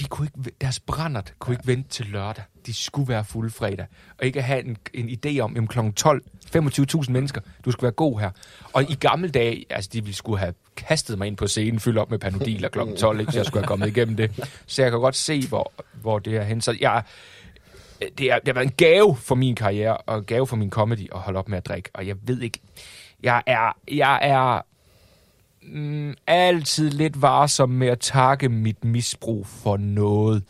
[0.00, 2.44] de kunne ikke, deres brændert kunne ikke vente til lørdag.
[2.66, 3.86] De skulle være fulde fredag.
[4.18, 5.78] Og ikke have en, en idé om, om kl.
[5.96, 6.22] 12,
[6.56, 8.30] 25.000 mennesker, du skal være god her.
[8.72, 11.98] Og i gamle dage, altså de ville skulle have kastet mig ind på scenen, fyldt
[11.98, 12.78] op med panodiler kl.
[12.98, 14.50] 12, ikke, så jeg skulle have kommet igennem det.
[14.66, 16.60] Så jeg kan godt se, hvor, hvor det er hen.
[16.60, 17.02] Så jeg,
[18.00, 20.70] det, er, det har været en gave for min karriere, og en gave for min
[20.70, 21.90] comedy at holde op med at drikke.
[21.94, 22.60] Og jeg ved ikke,
[23.22, 24.60] jeg er, jeg er
[25.62, 30.42] mm, altid lidt varsom med at takke mit misbrug for noget.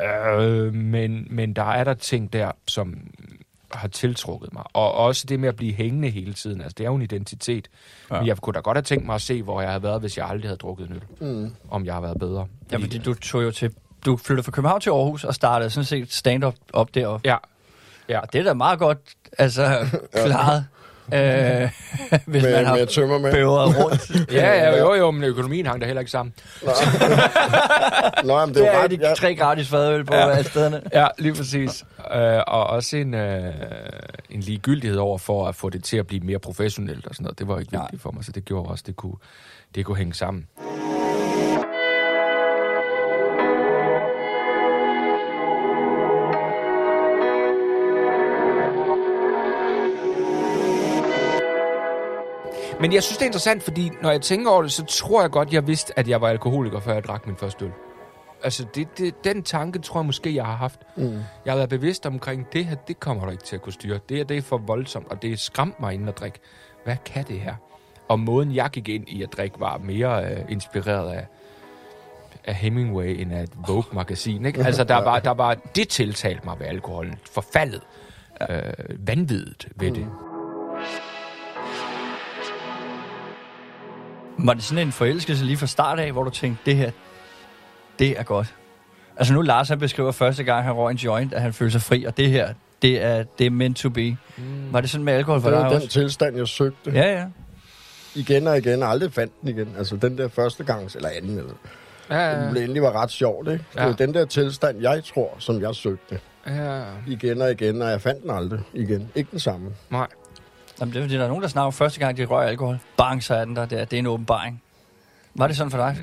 [0.00, 2.94] Øh, men, men der er der ting der, som
[3.72, 4.62] har tiltrukket mig.
[4.72, 6.60] Og også det med at blive hængende hele tiden.
[6.60, 7.68] Altså, det er jo en identitet.
[8.10, 8.18] Ja.
[8.18, 10.18] Men jeg kunne da godt have tænkt mig at se, hvor jeg havde været, hvis
[10.18, 11.28] jeg aldrig havde drukket en øl.
[11.28, 11.54] Mm.
[11.70, 12.46] Om jeg har været bedre.
[12.72, 13.74] Ja, fordi du tog jo til...
[14.06, 17.28] Du flyttede fra København til Aarhus og startede sådan set stand-up op deroppe.
[17.28, 17.36] Ja.
[18.08, 18.20] ja.
[18.20, 18.98] Og det er da meget godt
[19.38, 19.86] altså,
[20.26, 20.66] klaret.
[21.14, 21.70] Øh,
[22.26, 23.34] hvis Med- man har med tømmermænd.
[23.34, 24.10] bøvret rundt.
[24.32, 26.34] Ja, ja, jo, jo, men økonomien hang der heller ikke sammen.
[28.24, 28.90] Nå, men det er jo er ret...
[28.90, 30.30] de Ja, tre gratis fadøl på ja.
[30.30, 30.80] alle stederne.
[30.92, 31.84] Ja, lige præcis.
[32.14, 33.54] Øh, og også en, øh,
[34.30, 37.38] en ligegyldighed over for at få det til at blive mere professionelt og sådan noget.
[37.38, 37.82] Det var ikke Nej.
[37.82, 39.14] vigtigt for mig, så det gjorde også, det kunne,
[39.74, 40.46] det kunne hænge sammen.
[52.80, 55.30] Men jeg synes, det er interessant, fordi når jeg tænker over det, så tror jeg
[55.30, 57.70] godt, jeg vidste, at jeg var alkoholiker, før jeg drak min første øl.
[58.42, 60.80] Altså, det, det, den tanke tror jeg måske, jeg har haft.
[60.96, 61.18] Mm.
[61.44, 63.98] Jeg har været bevidst omkring, det her, det kommer du ikke til at kunne styre.
[64.08, 66.38] Det her, det er for voldsomt, og det er skræmt mig inden at drikke.
[66.84, 67.54] Hvad kan det her?
[68.08, 71.26] Og måden, jeg gik ind i at drikke, var mere øh, inspireret af,
[72.44, 74.46] af Hemingway end af et Vogue-magasin.
[74.46, 74.64] Ikke?
[74.64, 77.14] Altså, der var, der var, det tiltalte mig ved alkoholen.
[77.32, 77.82] Forfaldet.
[78.50, 78.72] Øh,
[79.06, 80.06] vanvittigt ved det.
[84.38, 86.90] Var det sådan en forelskelse lige fra start af, hvor du tænkte, det her,
[87.98, 88.54] det er godt?
[89.16, 91.82] Altså nu Lars, han beskriver første gang, han røg en joint, at han følte sig
[91.82, 94.10] fri, og det her, det er, det er meant to be.
[94.36, 94.72] Mm.
[94.72, 95.88] Var det sådan med alkohol for det dig var den også?
[95.88, 96.90] tilstand, jeg søgte.
[96.90, 97.24] Ja, ja.
[98.14, 99.68] Igen og igen, og aldrig fandt den igen.
[99.78, 101.52] Altså den der første gang, eller anden, eller,
[102.10, 103.64] Ja, det endelig var ret sjovt, ikke?
[103.74, 103.86] Det Ja.
[103.86, 106.18] var den der tilstand, jeg tror, som jeg søgte.
[106.46, 109.08] ja, Igen og igen, og jeg fandt den aldrig igen.
[109.14, 109.70] Ikke den samme.
[109.90, 110.06] nej.
[110.80, 112.78] Jamen, det er fordi, der er nogen, der snakker første gang, de røg alkohol.
[112.96, 113.66] Bang, så er den der.
[113.66, 114.62] Det er, det er en åbenbaring.
[115.34, 115.96] Var det sådan for dig?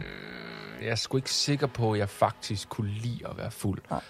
[0.82, 3.82] Jeg er sgu ikke sikker på, at jeg faktisk kunne lide at være fuld.
[3.90, 4.02] Nej.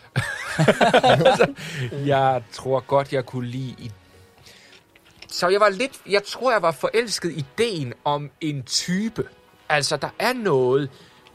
[1.28, 1.54] altså,
[2.06, 3.76] jeg tror godt, jeg kunne lide...
[3.78, 3.92] I...
[5.28, 5.92] Så jeg var lidt...
[6.10, 9.24] Jeg tror, jeg var forelsket i ideen om en type.
[9.70, 10.90] Altså, der er noget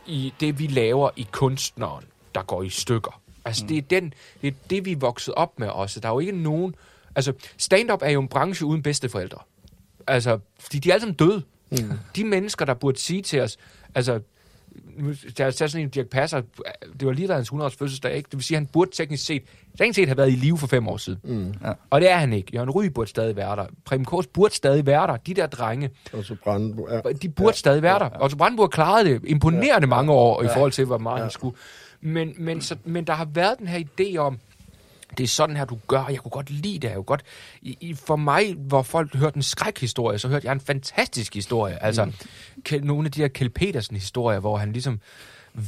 [0.06, 3.20] i det, vi laver i kunstneren, der går i stykker.
[3.44, 3.68] Altså, mm.
[3.68, 6.00] det, er den, det er det, vi er vokset op med også.
[6.00, 6.74] Der er jo ikke nogen...
[7.16, 9.38] Altså, stand-up er jo en branche uden bedsteforældre.
[10.06, 11.42] Altså, fordi de er alle sammen døde.
[11.70, 11.78] Mm.
[12.16, 13.56] De mennesker, der burde sige til os,
[13.94, 14.20] altså,
[14.98, 16.42] nu- der er sådan en Dirk Passer,
[17.00, 18.26] det var lige der hans 100-års fødselsdag, ikke?
[18.26, 19.42] Det vil sige, at han burde teknisk set,
[19.78, 21.20] teknisk set have været i live for fem år siden.
[21.24, 21.54] Mm.
[21.64, 21.72] Ja.
[21.90, 22.50] Og det er han ikke.
[22.54, 23.66] Jørgen Ryg burde stadig være der.
[23.84, 25.16] Preben Kors burde stadig være der.
[25.16, 27.00] De der drenge, Og så brændte ja.
[27.22, 27.52] de burde ja.
[27.56, 28.04] stadig være der.
[28.08, 31.22] Og så Brandenburg klarede det imponerende mange år i forhold til, hvor meget ja.
[31.22, 31.56] han skulle.
[32.00, 34.38] Men, men, så, men der har været den her idé om,
[35.18, 36.06] det er sådan her, du gør.
[36.06, 36.88] Jeg kunne godt lide det.
[36.88, 37.22] Jeg kunne godt,
[37.62, 41.82] i, i, for mig, hvor folk hørte en skrækhistorie, så hørte jeg en fantastisk historie.
[41.82, 42.12] Altså, mm.
[42.82, 45.00] nogle af de her Kjell Petersen-historier, hvor han ligesom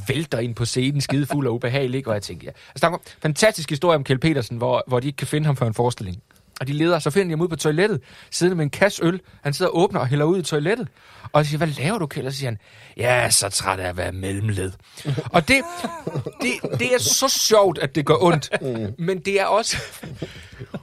[0.07, 1.97] vælter ind på scenen, skidefuld og ubehagelig.
[1.97, 2.09] ikke?
[2.09, 2.51] Og jeg tænkte, ja.
[2.69, 5.45] Altså, der er en fantastisk historie om Kjell Petersen, hvor, hvor de ikke kan finde
[5.45, 6.21] ham for en forestilling.
[6.59, 9.21] Og de leder, så finder de ham ud på toilettet, siddende med en kasse øl.
[9.43, 10.87] Han sidder og åbner og hælder ud i toilettet.
[11.33, 12.27] Og jeg siger, hvad laver du, Kjell?
[12.27, 12.57] Og så siger han,
[12.97, 14.71] jeg er så træt af at være mellemled.
[15.33, 15.61] og det,
[16.41, 18.49] det, det er så sjovt, at det gør ondt.
[18.99, 19.77] Men det er også,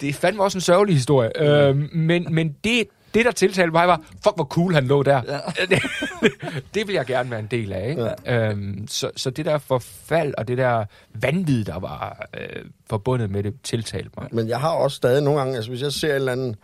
[0.00, 1.42] det er fandme også en sørgelig historie.
[1.42, 5.22] Øhm, men, men det, det, der tiltalte mig, var, fuck, hvor cool han lå der.
[5.28, 5.38] Ja.
[6.74, 7.90] det, vil jeg gerne være en del af.
[7.90, 8.10] Ikke?
[8.24, 8.50] Ja.
[8.50, 13.42] Øhm, så, så det der forfald og det der vanvid, der var øh, forbundet med
[13.42, 14.28] det, tiltalte mig.
[14.32, 16.56] Men jeg har også stadig nogle gange, altså hvis jeg ser en eller anden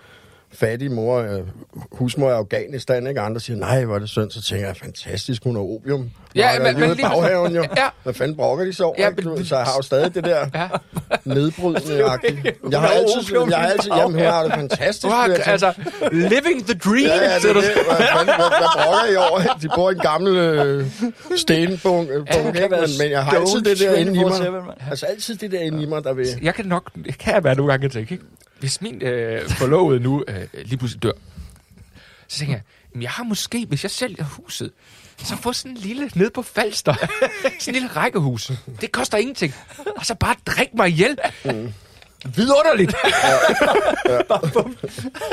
[0.53, 1.41] fattig mor, øh,
[1.93, 3.21] husmor i Afghanistan, ikke?
[3.21, 6.11] Andre siger, nej, hvor er det synd, så tænker jeg, fantastisk, hun har opium.
[6.35, 7.63] Ja, men- men lige- baghaven jo.
[7.77, 7.87] Ja.
[8.03, 10.69] Hvad fanden brokker de så Ja, men- Så jeg har jo stadig det der Ja.
[11.25, 11.97] nedbrydende
[12.71, 15.03] Jeg har altid, opium jeg har altid, jamen hun har det fantastisk.
[15.03, 15.73] Du har, altså,
[16.13, 17.05] living the dream.
[17.07, 17.61] Ja, ja, det, du.
[17.61, 17.71] det.
[17.75, 19.41] Hvad, fanden, hvad, hvad brokker I over?
[19.63, 20.87] De bor i en gammel øh,
[21.37, 22.69] stenbunk, øh, Ja, ikke?
[22.69, 24.33] men, men jeg har altid det der inde i mig.
[24.33, 24.65] 24/7, mand.
[24.91, 26.27] Altså altid det der inde i mig, der vil...
[26.43, 28.25] Jeg kan nok, det kan jeg være nogle gange tænke, ikke?
[28.61, 31.13] Hvis min øh, forlovede nu øh, lige pludselig dør,
[32.29, 34.73] så tænker jeg, jamen, jeg har måske, hvis jeg sælger huset,
[35.19, 36.95] så få sådan en lille, ned på Falster,
[37.43, 38.53] sådan en lille rækkehus.
[38.81, 39.55] Det koster ingenting.
[39.97, 41.19] Og så bare drik mig ihjel.
[41.45, 41.73] Mm.
[42.35, 42.95] Vidunderligt.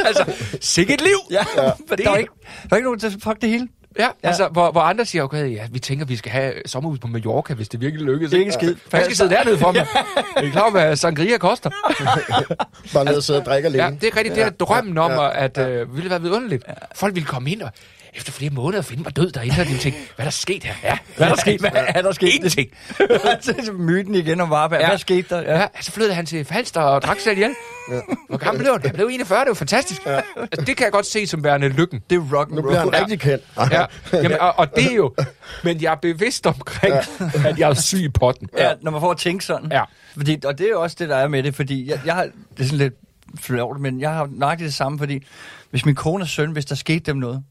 [0.07, 1.17] altså, sikkert liv.
[1.31, 1.71] Ja, ja.
[1.89, 2.31] Men der er ikke,
[2.63, 3.67] der er ikke nogen til at fuck det hele.
[3.99, 7.07] Ja, altså, hvor, hvor andre siger, okay, ja, vi tænker, vi skal have sommerhus på
[7.07, 8.29] Mallorca, hvis det virkelig lykkes.
[8.29, 8.75] Det er ikke skid.
[8.93, 9.87] Jeg skal sidde dernede for mig.
[10.37, 11.69] Er I klar hvad sangria koster?
[12.93, 13.83] Bare ned og sidde og drikke alene.
[13.83, 14.35] Ja, det er rigtigt.
[14.35, 16.63] Det er drømmen om, at øh, ville være vidunderligt.
[16.95, 17.71] Folk ville komme ind og
[18.15, 20.73] efter flere måneder finde mig død derinde, og de tænkte, hvad er der sket her?
[20.83, 21.59] Ja, hvad er der sket?
[21.61, 22.27] Hvad er der sket?
[22.33, 22.69] Ingenting.
[22.97, 23.09] det
[23.69, 24.79] er myten igen om Varberg.
[24.81, 24.87] Ja.
[24.87, 25.41] Hvad skete der?
[25.57, 27.55] Ja, så flyttede han til Falster og drak sig ihjel.
[28.29, 28.81] Hvor gammel blev han?
[28.81, 30.01] Han blev 41, det var fantastisk.
[30.05, 32.01] Altså, det kan jeg godt se som værende lykken.
[32.09, 32.95] Det er rock Nu bliver han roll.
[32.95, 33.43] rigtig kendt.
[33.71, 35.13] Ja, jamen, og, og det er jo...
[35.63, 36.95] Men jeg er bevidst omkring,
[37.45, 38.49] at jeg er syg i potten.
[38.57, 39.71] Ja, når man får at tænke sådan.
[39.71, 39.83] Ja.
[40.17, 42.23] Fordi, og det er jo også det, der er med det, fordi jeg, jeg har,
[42.23, 42.93] det er sådan lidt
[43.39, 45.23] flovt, men jeg har nøjagtigt det samme, fordi
[45.71, 47.43] hvis min kone og søn, hvis der skete dem noget,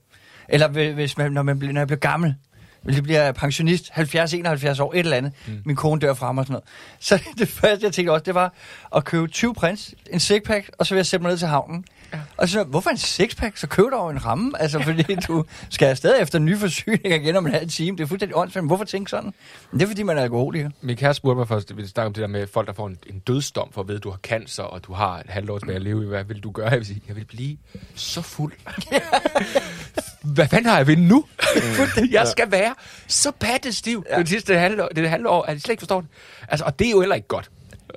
[0.49, 2.35] eller hvi- hvis man, når, man bliver, når jeg bliver gammel,
[2.83, 5.63] hvis jeg bliver pensionist, 70-71 år, et eller andet, mm.
[5.65, 6.65] min kone dør fra mig og sådan noget.
[7.01, 8.53] Så det første, jeg tænkte også, det var
[8.97, 11.85] at købe 20 prins, en sixpack, og så vil jeg sætte mig ned til havnen.
[12.13, 12.19] Ja.
[12.37, 13.57] Og så, hvorfor en sixpack?
[13.57, 17.47] Så køb dog en ramme, altså fordi du skal afsted efter nye forsyninger igen om
[17.47, 17.97] en halv time.
[17.97, 18.63] Det er fuldstændig åndssvagt.
[18.63, 19.35] Men Hvorfor tænke sådan?
[19.71, 20.71] Men det er fordi, man er alkoholiker.
[20.81, 22.99] Min kæreste spurgte mig først, vi snakker om det der med folk, der får en,
[23.07, 25.59] en dødsdom for at vide, at du har cancer, og du har et halvt år
[25.59, 26.07] tilbage at leve i.
[26.07, 26.69] Hvad vil du gøre?
[26.69, 27.57] Jeg vil sige, jeg vil blive
[27.95, 28.53] så fuld.
[30.35, 31.25] Hvad fanden har jeg ved nu?
[32.11, 32.75] jeg skal være
[33.07, 34.19] så pattestiv ja.
[34.19, 36.11] det sidste halve år, det halve år, at jeg slet ikke forstår det.
[36.49, 37.51] Altså, og det er jo heller ikke godt.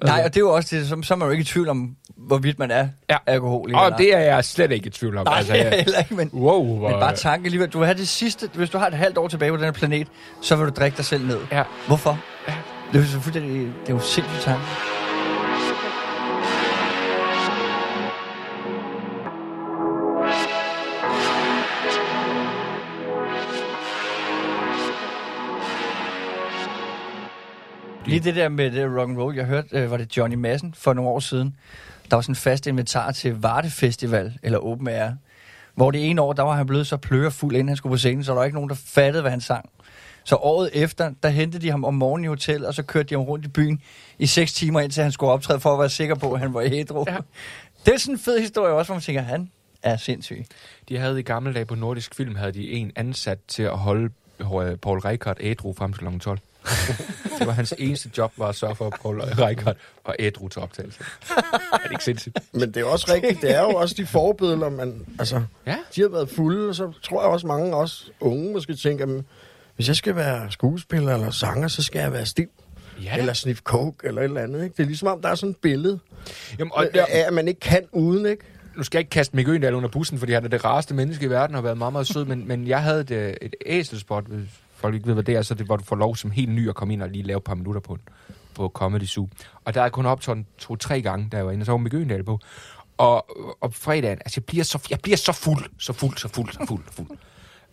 [0.03, 1.69] Nej, og det er jo også det, så, så er man jo ikke i tvivl
[1.69, 3.17] om, hvorvidt man er Ja.
[3.25, 3.79] alkoholiker.
[3.79, 5.25] Og det er jeg slet ikke i tvivl om.
[5.25, 7.69] Nej, altså, jeg heller ikke, men, wow, hvor, men bare tanke alligevel.
[7.69, 10.07] Du have det sidste, hvis du har et halvt år tilbage på den her planet,
[10.41, 11.39] så vil du drikke dig selv ned.
[11.51, 11.63] Ja.
[11.87, 12.19] Hvorfor?
[12.47, 12.53] Ja.
[12.91, 14.61] Det er jo selvfølgelig, det er jo sindssygt tanke.
[28.05, 30.73] Lige det der med det rock and roll, jeg hørte, øh, var det Johnny Madsen
[30.77, 31.55] for nogle år siden.
[32.09, 35.11] Der var sådan en fast inventar til Varde Festival, eller Open Air,
[35.75, 38.23] hvor det ene år, der var han blevet så plørefuld, inden han skulle på scenen,
[38.23, 39.69] så der var ikke nogen, der fattede, hvad han sang.
[40.23, 43.15] Så året efter, der hentede de ham om morgenen i hotel, og så kørte de
[43.15, 43.81] ham rundt i byen
[44.19, 46.61] i seks timer, indtil han skulle optræde for at være sikker på, at han var
[46.61, 47.05] ædru.
[47.07, 47.17] Ja.
[47.85, 49.51] Det er sådan en fed historie også, hvor man tænker, han
[49.83, 50.45] er sindssyg.
[50.89, 54.09] De havde i gamle dage på Nordisk Film, havde de en ansat til at holde
[54.39, 56.19] øh, Paul Reichardt ædru frem til kl.
[56.19, 56.39] 12.
[57.39, 60.61] det var hans eneste job, var at sørge for, at Paul Reichardt var ædru til
[60.61, 60.99] optagelse.
[61.73, 62.37] er det ikke sindssygt?
[62.53, 63.41] Men det er også rigtigt.
[63.41, 65.05] Det er jo også de forbilleder, man...
[65.19, 65.75] Altså, Ja.
[65.95, 69.25] de har været fulde, og så tror jeg også mange også unge måske tænker, "Jamen,
[69.75, 72.47] hvis jeg skal være skuespiller eller sanger, så skal jeg være stiv.
[73.03, 73.17] Ja.
[73.17, 74.63] Eller sniff coke, eller et eller andet.
[74.63, 74.73] Ikke?
[74.77, 75.99] Det er ligesom om, der er sådan et billede
[76.59, 78.43] Jamen, og, og der, af, at man ikke kan uden, ikke?
[78.77, 81.25] nu skal jeg ikke kaste Mikke Øgendal under bussen, fordi han er det rareste menneske
[81.25, 83.55] i verden og har været meget, meget sød, men, men jeg havde et, øh, et
[83.65, 86.31] æselspot, hvis folk ikke ved, hvad det er, så det, hvor du får lov som
[86.31, 87.97] helt ny at komme ind og lige lave et par minutter på,
[88.55, 89.29] på Comedy Zoo.
[89.65, 92.23] Og der er kun optaget to-tre gange, der jeg var inde, og så var Mikke
[92.23, 92.39] på.
[92.97, 93.25] Og,
[93.61, 96.65] og fredagen, altså jeg bliver, så, jeg bliver så fuld, så fuld, så fuld, så
[96.67, 97.17] fuld, så fuld.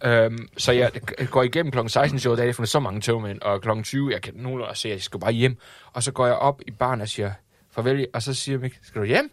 [0.05, 0.91] Øhm, så jeg
[1.31, 1.89] går igennem kl.
[1.89, 3.69] 16 showet, der er jeg fundet så mange tøvmænd, og kl.
[3.83, 5.57] 20, jeg kan nogenlunde se, at jeg skal bare hjem.
[5.93, 7.33] Og så går jeg op i baren og siger,
[7.71, 9.31] farvel, og så siger Mik, skal du hjem?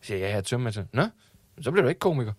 [0.00, 0.72] Så siger jeg, ja, jeg er tøvmænd.
[0.72, 1.02] Så, Nå,
[1.60, 2.32] så bliver du ikke komiker.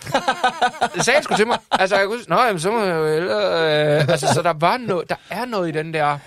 [0.94, 1.58] det sagde han sgu til mig.
[1.70, 4.00] Altså, jeg kunne, Nå, jamen, så må jeg jo hellere...
[4.00, 6.18] Øh, altså, så der, var noget, der er noget i den der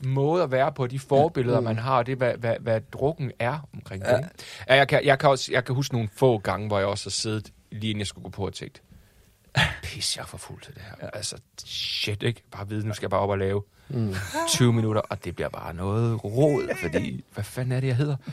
[0.00, 3.68] måde at være på, de forbilleder, man har, og det, hvad, hvad, hvad drukken er
[3.74, 4.16] omkring det.
[4.16, 4.28] ikke?
[4.68, 7.04] Ja, jeg, kan, jeg, kan også, jeg kan huske nogle få gange, hvor jeg også
[7.06, 8.82] har siddet, lige inden jeg skulle gå på og tænkt,
[9.82, 11.10] pis, jeg er for fuld til det her.
[11.10, 12.42] Altså, shit, ikke?
[12.50, 14.14] Bare vide, nu skal jeg bare op og lave mm.
[14.48, 18.16] 20 minutter, og det bliver bare noget råd, fordi, hvad fanden er det, jeg hedder?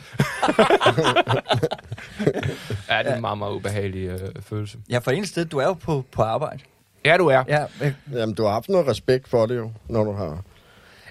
[2.90, 4.78] ja, det er en meget, meget ubehagelig øh, følelse.
[4.90, 6.62] Ja, for en sted, du er jo på, på arbejde.
[7.04, 7.44] Ja, du er.
[7.48, 10.42] Ja, øh, Jamen, du har haft noget respekt for det jo, når du har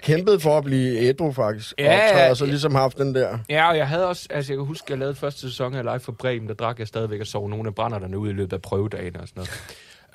[0.02, 1.74] kæmpet for at blive ædru, faktisk.
[1.78, 2.50] Ja, og og så ja.
[2.50, 3.38] ligesom haft den der...
[3.48, 6.00] Ja, og jeg havde også, altså jeg kan huske, jeg lavede første sæson af Live
[6.00, 8.62] for Bremen, der drak jeg stadigvæk og sov nogle af brænderne ud i løbet af
[8.62, 9.46] prøvedagen og sådan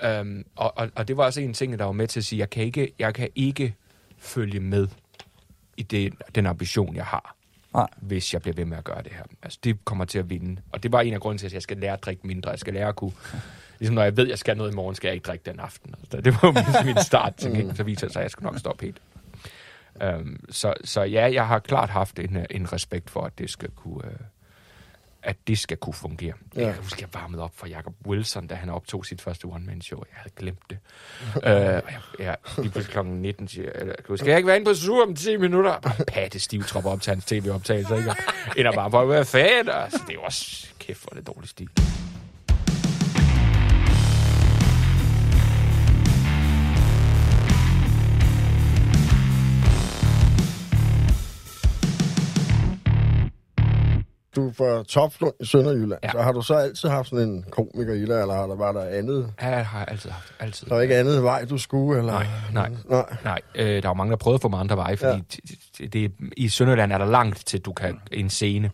[0.02, 0.22] noget.
[0.22, 2.40] um, og, og, og, det var også en ting, der var med til at sige,
[2.40, 3.76] jeg kan ikke, jeg kan ikke
[4.22, 4.88] følge med
[5.78, 7.36] i det, den ambition, jeg har,
[7.74, 7.88] Nej.
[8.02, 9.24] hvis jeg bliver ved med at gøre det her.
[9.44, 10.62] Altså, det kommer til at vinde.
[10.72, 12.50] Og det var en af grunden til, at jeg skal lære at drikke mindre.
[12.50, 13.12] Jeg skal lære at kunne...
[13.80, 15.60] Ligesom når jeg ved, at jeg skal noget i morgen, skal jeg ikke drikke den
[15.60, 15.96] aften.
[16.02, 17.76] Altså, det var jo min- min start til mm.
[17.76, 19.02] Så viser det sig, at jeg skal nok stoppe helt.
[20.16, 23.70] Um, så, så ja, jeg har klart haft en, en respekt for, at det skal
[23.76, 24.12] kunne, uh,
[25.24, 26.34] at det skal kunne fungere.
[26.56, 26.66] Ja.
[26.66, 30.04] Jeg kan huske, jeg varmede op for Jacob Wilson, da han optog sit første one-man-show.
[30.12, 30.78] Jeg havde glemt det.
[31.36, 33.06] uh, og jeg, jeg, lige pludselig kl.
[33.06, 33.72] 19 siger,
[34.10, 35.80] jeg, skal jeg ikke være inde på Zoom om 10 minutter?
[35.80, 38.16] Bare patte stiv tropper op til hans tv-optagelse, ikke?
[38.58, 39.70] End at bare for at være fan.
[39.70, 41.70] Altså, det er også kæft for det dårlige stil.
[54.36, 56.12] Du er fra Topslund i Sønderjylland, Ja.
[56.12, 58.72] så har du så altid haft sådan en komiker i dig, eller har der, var
[58.72, 59.34] der andet?
[59.42, 60.34] Ja, det har jeg altid haft.
[60.40, 60.68] Altid.
[60.68, 62.14] Der var ikke andet vej, du skulle, eller?
[62.14, 62.70] Nej, nej.
[62.90, 63.18] Nej.
[63.24, 65.24] Nej, øh, der er jo mange, der prøvede at få mig andre veje, fordi
[65.80, 65.84] ja.
[65.86, 68.72] det, det, i Sønderland er der langt til, du kan en scene.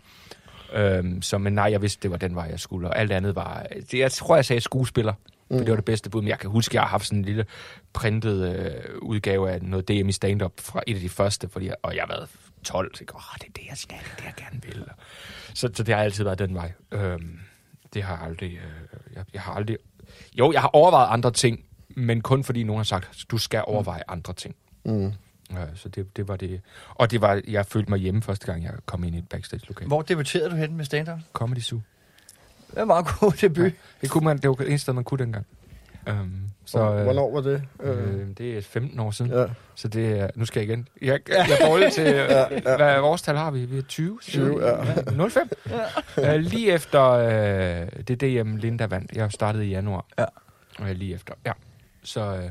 [0.73, 3.35] Øhm, så, men nej, jeg vidste, det var den vej, jeg skulle, og alt andet
[3.35, 3.65] var...
[3.91, 5.13] Det, jeg tror, jeg sagde skuespiller,
[5.49, 5.57] mm.
[5.57, 7.25] for det var det bedste bud, men jeg kan huske, jeg har haft sådan en
[7.25, 7.45] lille
[7.93, 11.75] printet øh, udgave af noget DM i stand-up fra et af de første, fordi jeg,
[11.83, 12.29] og jeg har været
[12.63, 14.85] 12, så jeg åh, det er det, jeg skal, det er det, jeg gerne vil.
[15.53, 16.71] Så, så det har altid været den vej.
[16.91, 17.39] Øhm,
[17.93, 18.53] det har jeg aldrig...
[18.53, 19.77] Øh, jeg, jeg har aldrig...
[20.39, 24.01] Jo, jeg har overvejet andre ting, men kun fordi nogen har sagt, du skal overveje
[24.07, 24.55] andre ting.
[24.85, 25.13] Mm.
[25.51, 26.61] Ja, så det, det var det.
[26.89, 29.87] Og det var, jeg følte mig hjemme første gang, jeg kom ind i et backstage-lokal.
[29.87, 31.19] Hvor debuterede du hen med stand-up?
[31.33, 31.81] Comedy Zoo.
[32.67, 33.63] Det var en meget god debut.
[33.63, 33.71] Ja.
[34.01, 35.45] Det, kunne man, det var det eneste sted, man kunne dengang.
[36.09, 37.63] Um, så, øh, Hvornår var det?
[37.83, 39.31] Øh, Øh, det er 15 år siden.
[39.31, 39.45] ja.
[39.75, 40.87] Så det er, nu skal jeg igen.
[41.01, 43.65] Jeg, jeg er til, øh, hvad vores tal har vi?
[43.65, 44.19] Vi er 20?
[44.21, 45.27] 20, ja.
[45.29, 45.49] 05?
[46.17, 46.35] Ja.
[46.35, 49.11] Uh, lige efter øh, det DM Linda vandt.
[49.11, 50.05] Jeg startede i januar.
[50.19, 50.25] Ja.
[50.79, 51.51] Uh, lige efter, ja.
[52.03, 52.49] Så, øh,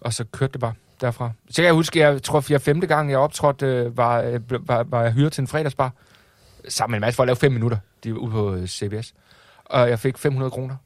[0.00, 1.30] og så kørte det bare derfra.
[1.50, 4.82] Så kan jeg huske, jeg tror, fire femte gang, jeg optrådte, øh, var, øh, var,
[4.82, 5.92] var jeg hyret til en fredagsbar.
[6.68, 7.78] Sammen med en masse for at lave fem minutter.
[8.04, 9.14] De var ude på øh, CBS.
[9.64, 10.76] Og jeg fik 500 kroner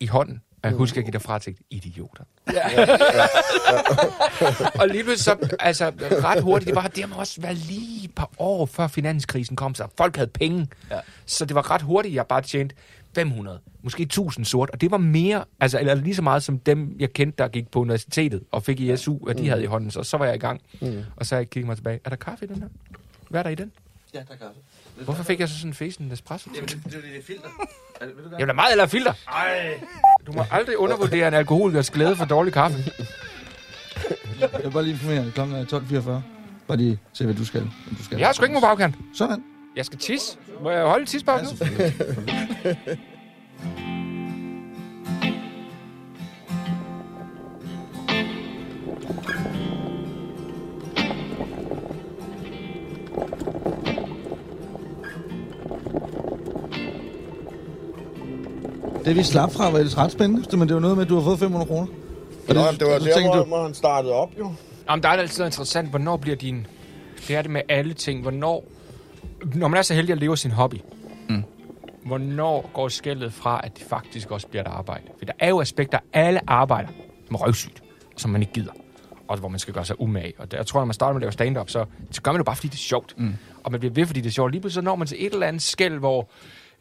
[0.00, 0.42] i hånden.
[0.62, 2.24] Og jeg husker, jeg gik derfra og tænkte, idioter.
[4.80, 8.14] og lige pludselig så, altså ret hurtigt, det var, det må også være lige et
[8.14, 10.68] par år før finanskrisen kom, så folk havde penge.
[10.90, 11.00] Ja.
[11.26, 12.74] Så det var ret hurtigt, jeg bare tjente
[13.14, 16.96] 500, måske 1000 sort, og det var mere, altså eller lige så meget som dem,
[16.98, 19.90] jeg kendte, der gik på universitetet og fik i SU, og de havde i hånden,
[19.90, 20.60] så så var jeg i gang.
[20.80, 21.04] Mm.
[21.16, 22.68] Og så har jeg kigget mig tilbage, er der kaffe i den her?
[23.28, 23.72] Hvad er der i den?
[24.14, 24.60] Ja, der kan også.
[25.04, 26.50] Hvorfor fik jeg så sådan en fesen espresso?
[26.54, 27.48] Jamen, det, det, det er filter.
[28.00, 29.12] Er det, vil du Jeg vil da meget eller filter.
[29.28, 29.80] Ej.
[30.26, 32.78] Du må aldrig undervurdere en alkoholikers glæde for dårlig kaffe.
[34.40, 35.30] Jeg vil bare lige informere.
[35.30, 36.10] Klokken er 12.44.
[36.68, 37.60] Bare lige se, hvad du skal.
[37.60, 38.18] Hvad du skal.
[38.18, 38.94] Jeg har sgu ikke nogen bagkant.
[39.14, 39.44] Sådan.
[39.76, 40.38] Jeg skal tisse.
[40.62, 41.50] Må jeg holde tidspause nu?
[41.56, 42.98] selvfølgelig.
[59.06, 61.14] Det vi slap fra var ellers ret spændende, men det var noget med, at du
[61.14, 61.86] har fået 500 kroner.
[62.48, 64.52] Og Nå, det var der, hvor, du, hvor han startede op, jo.
[64.90, 66.66] Jamen, der er det altid interessant, hvornår bliver din...
[67.28, 68.22] Det er det med alle ting.
[68.22, 68.64] Hvornår...
[69.54, 70.76] Når man er så heldig at leve sin hobby,
[71.28, 71.42] Mm.
[72.04, 75.02] hvornår går skældet fra, at det faktisk også bliver et arbejde?
[75.18, 76.88] For der er jo aspekter, alle arbejder
[77.30, 77.82] med røvsygt,
[78.16, 78.72] som man ikke gider.
[79.28, 80.32] Og hvor man skal gøre sig umage.
[80.38, 82.38] Og der, jeg tror, når man starter med at lave stand-up, så, så gør man
[82.38, 83.14] det bare, fordi det er sjovt.
[83.18, 83.34] Mm.
[83.64, 84.52] Og man bliver ved, fordi det er sjovt.
[84.52, 86.28] Lige pludselig så når man til et eller andet skæld, hvor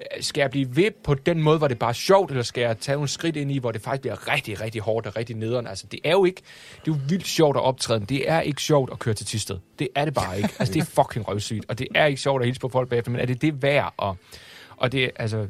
[0.01, 2.61] Øh, skal jeg blive ved på den måde, hvor det bare er sjovt, eller skal
[2.61, 5.35] jeg tage nogle skridt ind i, hvor det faktisk bliver rigtig, rigtig hårdt og rigtig
[5.35, 5.67] nederen?
[5.67, 6.41] Altså, det er jo ikke,
[6.85, 9.25] det er jo vildt sjovt at optræde, men det er ikke sjovt at køre til
[9.25, 9.57] Tisted.
[9.79, 10.49] Det er det bare ikke.
[10.59, 13.11] Altså, det er fucking røvsygt, og det er ikke sjovt at hilse på folk bagefter,
[13.11, 13.93] men er det det værd?
[13.97, 14.17] Og,
[14.77, 15.47] og det, altså,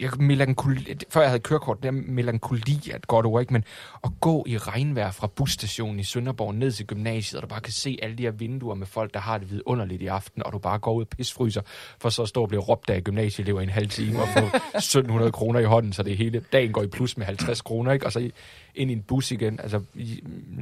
[0.00, 3.52] jeg, melankoli, før jeg havde kørekort, det er melankoli er et godt ord, ikke?
[3.52, 3.64] men
[4.04, 7.72] at gå i regnvejr fra busstationen i Sønderborg ned til gymnasiet, og du bare kan
[7.72, 10.58] se alle de her vinduer med folk, der har det vidunderligt i aften, og du
[10.58, 11.62] bare går ud og pisfryser,
[12.00, 14.38] for så at stå og blive råbt af gymnasieelever i en halv time og få
[14.76, 18.06] 1700 kroner i hånden, så det hele dagen går i plus med 50 kroner, ikke?
[18.06, 18.30] og så
[18.74, 19.60] ind i en bus igen.
[19.60, 19.80] Altså,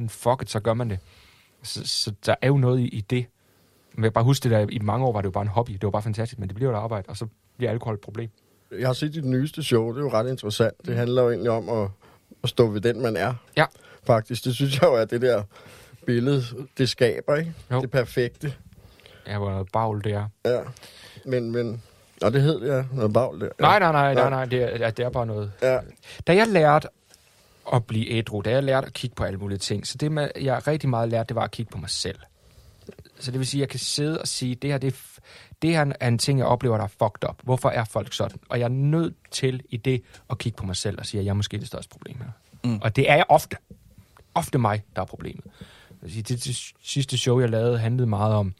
[0.07, 0.99] fuck it, så gør man det.
[1.63, 3.25] Så, så der er jo noget i, i det.
[3.93, 5.47] Men jeg kan bare huske det der, i mange år var det jo bare en
[5.47, 7.93] hobby, det var bare fantastisk, men det bliver jo et arbejde, og så bliver alkohol
[7.93, 8.29] et problem.
[8.79, 10.73] Jeg har set dit nyeste show, det er jo ret interessant.
[10.85, 11.89] Det handler jo egentlig om at,
[12.43, 13.33] at stå ved den, man er.
[13.57, 13.65] Ja.
[14.03, 15.43] Faktisk, det synes jeg jo er det der
[16.05, 16.43] billede,
[16.77, 17.53] det skaber, ikke?
[17.71, 17.81] Jo.
[17.81, 18.53] Det perfekte.
[19.27, 20.27] Jeg var noget bagl der.
[20.45, 20.59] Ja.
[21.25, 21.81] Men, men...
[22.21, 22.83] Nå, det hed det, ja.
[22.93, 23.45] Noget bagl der.
[23.59, 23.65] Ja.
[23.65, 24.45] Nej, nej, nej, nej, Nej.
[24.45, 25.51] det er, det er bare noget.
[25.61, 25.79] Ja.
[26.27, 26.87] Da jeg lærte
[27.73, 30.29] at blive ædru, da jeg lærte at kigge på alle mulige ting, så det, med,
[30.41, 32.19] jeg rigtig meget lærte, det var at kigge på mig selv.
[33.19, 34.97] Så det vil sige, at jeg kan sidde og sige, det her, det er,
[35.61, 37.35] det her er en ting, jeg oplever, der er fucked up.
[37.43, 38.39] Hvorfor er folk sådan?
[38.49, 41.25] Og jeg er nødt til i det at kigge på mig selv og sige, at
[41.25, 42.31] jeg er måske det største problem her.
[42.63, 42.79] Mm.
[42.81, 43.57] Og det er jeg ofte.
[44.33, 45.43] Ofte mig, der er problemet.
[46.01, 48.53] Det, det sidste show, jeg lavede, handlede meget om,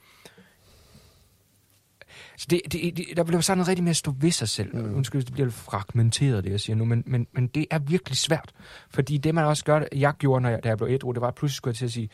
[2.37, 4.75] så det, det, det, der blev sådan rigtig med at stå ved sig selv.
[4.75, 4.95] Mm.
[4.95, 8.51] Undskyld, det bliver fragmenteret, det jeg siger nu, men, men, men det er virkelig svært.
[8.89, 11.27] Fordi det, man også gør, jeg gjorde, når jeg, da jeg blev ædru, det var
[11.27, 12.09] at pludselig skulle jeg til at sige,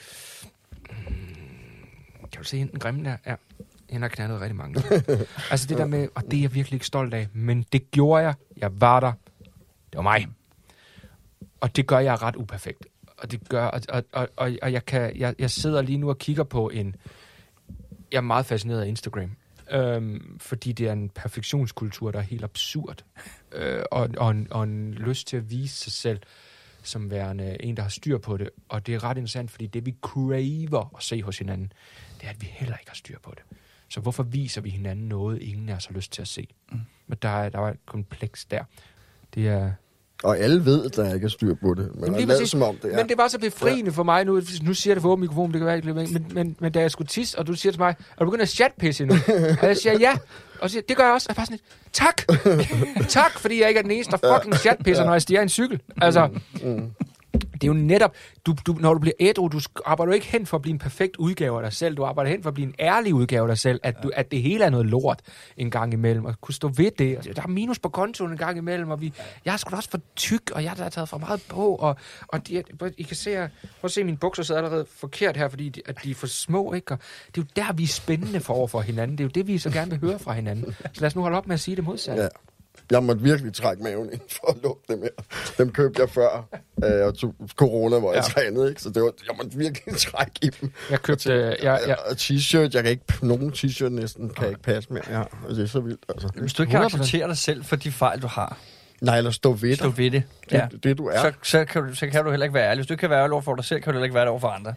[0.82, 1.16] "Mm,
[2.32, 3.18] kan du se hende den grimme der?
[3.26, 3.36] Ja,
[3.92, 4.84] han har knaldet rigtig mange.
[5.52, 8.24] altså det der med, og det er jeg virkelig ikke stolt af, men det gjorde
[8.24, 8.34] jeg.
[8.58, 9.12] Jeg var der.
[9.90, 10.28] Det var mig.
[11.60, 12.88] Og det gør jeg ret uperfekt.
[13.18, 16.18] Og det gør, og, og, og, og jeg, kan, jeg, jeg sidder lige nu og
[16.18, 16.96] kigger på en,
[18.12, 19.32] jeg er meget fascineret af Instagram.
[19.72, 23.04] Øhm, fordi det er en perfektionskultur, der er helt absurd.
[23.52, 26.20] Øh, og, og, en, og en lyst til at vise sig selv
[26.84, 28.50] som værende en, der har styr på det.
[28.70, 31.74] Og det er ret interessant, fordi det vi craver at se hos hinanden,
[32.22, 33.58] det er, at vi heller ikke har styr på det.
[33.96, 36.48] Så hvorfor viser vi hinanden noget, ingen os har lyst til at se?
[36.72, 36.80] Mm.
[37.08, 38.64] Men der er, der er et kompleks der.
[39.36, 39.72] Det er,
[40.24, 41.78] Og alle ved, at der ikke er styr på det.
[41.78, 42.50] Men Jamen, man lige præcis.
[42.50, 42.98] som om det er.
[42.98, 44.42] Men det var så befriende for mig nu.
[44.62, 46.80] Nu siger jeg det for åben mikrofon, det kan være, ikke, men, men, men da
[46.80, 49.14] jeg skulle tisse, og du siger til mig, er du begyndt at chatpisse nu?
[49.62, 50.14] og jeg siger ja.
[50.62, 51.28] Og så siger, det gør jeg også.
[51.30, 53.08] Og jeg er bare sådan lidt, tak!
[53.24, 55.82] tak, fordi jeg ikke er den eneste, der fucking chatpisser, når jeg stiger en cykel.
[56.02, 56.30] Altså,
[56.64, 56.92] Mm.
[57.40, 58.14] Det er jo netop,
[58.46, 60.80] du, du, når du bliver ædru, du arbejder jo ikke hen for at blive en
[60.80, 61.98] perfekt udgave af dig selv.
[61.98, 63.80] Du arbejder hen for at blive en ærlig udgave af dig selv.
[63.84, 65.20] At, du, at det hele er noget lort
[65.58, 66.26] en gang imellem.
[66.26, 67.18] Og kunne stå ved det.
[67.18, 68.90] Og der er minus på kontoen en gang imellem.
[68.92, 69.14] Og vi,
[69.46, 71.76] jeg er sgu da også for tyk, og jeg har taget for meget på.
[71.76, 71.96] Og,
[72.28, 72.64] og de,
[72.98, 75.82] I kan se, her- prøv at se, mine bukser sidder allerede forkert her, fordi de,
[75.86, 76.74] at de er for små.
[76.74, 76.92] Ikke?
[76.92, 77.00] Og
[77.36, 79.18] det er jo der, vi er spændende for over for hinanden.
[79.18, 80.76] Det er jo det, vi så gerne vil høre fra hinanden.
[80.94, 82.22] Så lad os nu holde op med at sige det modsatte.
[82.24, 82.28] Ja.
[82.92, 85.10] Jeg måtte virkelig trække maven ind for at lukke dem her.
[85.58, 86.48] Dem købte jeg før
[86.84, 88.42] øh, og tog corona, hvor jeg Ja.
[88.42, 88.70] trænede.
[88.70, 88.82] Ikke?
[88.82, 90.72] Så det var, jeg måtte virkelig trække i dem.
[90.92, 91.34] Jeg købte...
[91.34, 93.04] Øh, jeg, jeg, Og t-shirt, jeg kan ikke...
[93.22, 95.04] Nogen t-shirt næsten kan ikke passe mere.
[95.10, 96.30] Ja, og det er så vildt, altså.
[96.36, 96.86] Hvis du ikke kan 100%.
[96.86, 98.58] acceptere dig selv for de fejl, du har,
[99.02, 99.98] Nej, eller stå ved stå dig.
[99.98, 100.24] ved det.
[100.50, 100.68] Det, Ja.
[100.72, 101.20] det, det, du er.
[101.22, 102.78] Så, så, kan du, så kan du heller ikke være ærlig.
[102.78, 104.24] Hvis du ikke kan være ærlig over for dig selv, kan du heller ikke være
[104.24, 104.74] det over for andre.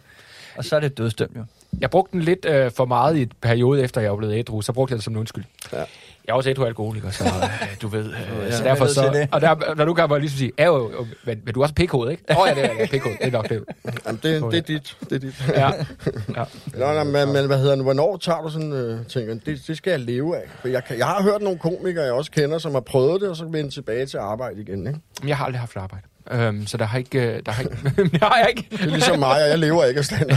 [0.57, 1.43] Og så er det dødsdømt jo.
[1.79, 4.61] Jeg brugte den lidt øh, for meget i et periode efter, jeg var blevet ædru.
[4.61, 5.43] Så brugte jeg det som en undskyld.
[5.73, 5.83] Ja.
[6.29, 8.05] Jeg er også ædru alkoholiker, så øh, du ved.
[8.05, 9.27] Øh, Ja, så derfor er så...
[9.31, 10.91] Og der, når du kan bare ligesom sige, er jo,
[11.23, 12.23] men, men du er også pikhoved, ikke?
[12.29, 13.17] Åh oh, ja, det er, det er pikhoved.
[13.17, 13.63] Det er nok det.
[14.05, 14.97] Jamen, det, det er dit.
[15.09, 15.43] Det er dit.
[15.49, 15.67] Ja.
[16.37, 16.43] ja.
[16.73, 17.83] Nå, nå, men, men hvad hedder det?
[17.83, 20.43] Hvornår tager du sådan, øh, tænker, det, det skal jeg leve af?
[20.61, 23.29] For jeg, kan, jeg har hørt nogle komikere, jeg også kender, som har prøvet det,
[23.29, 24.87] og så vendt tilbage til arbejde igen.
[24.87, 24.99] Ikke?
[25.27, 26.03] Jeg har aldrig haft arbejde.
[26.31, 27.19] Øhm, så der har ikke...
[27.19, 27.77] øh, Der har ikke
[28.11, 28.67] det har jeg ikke.
[28.71, 30.29] Det er ligesom mig, og jeg lever ikke af stand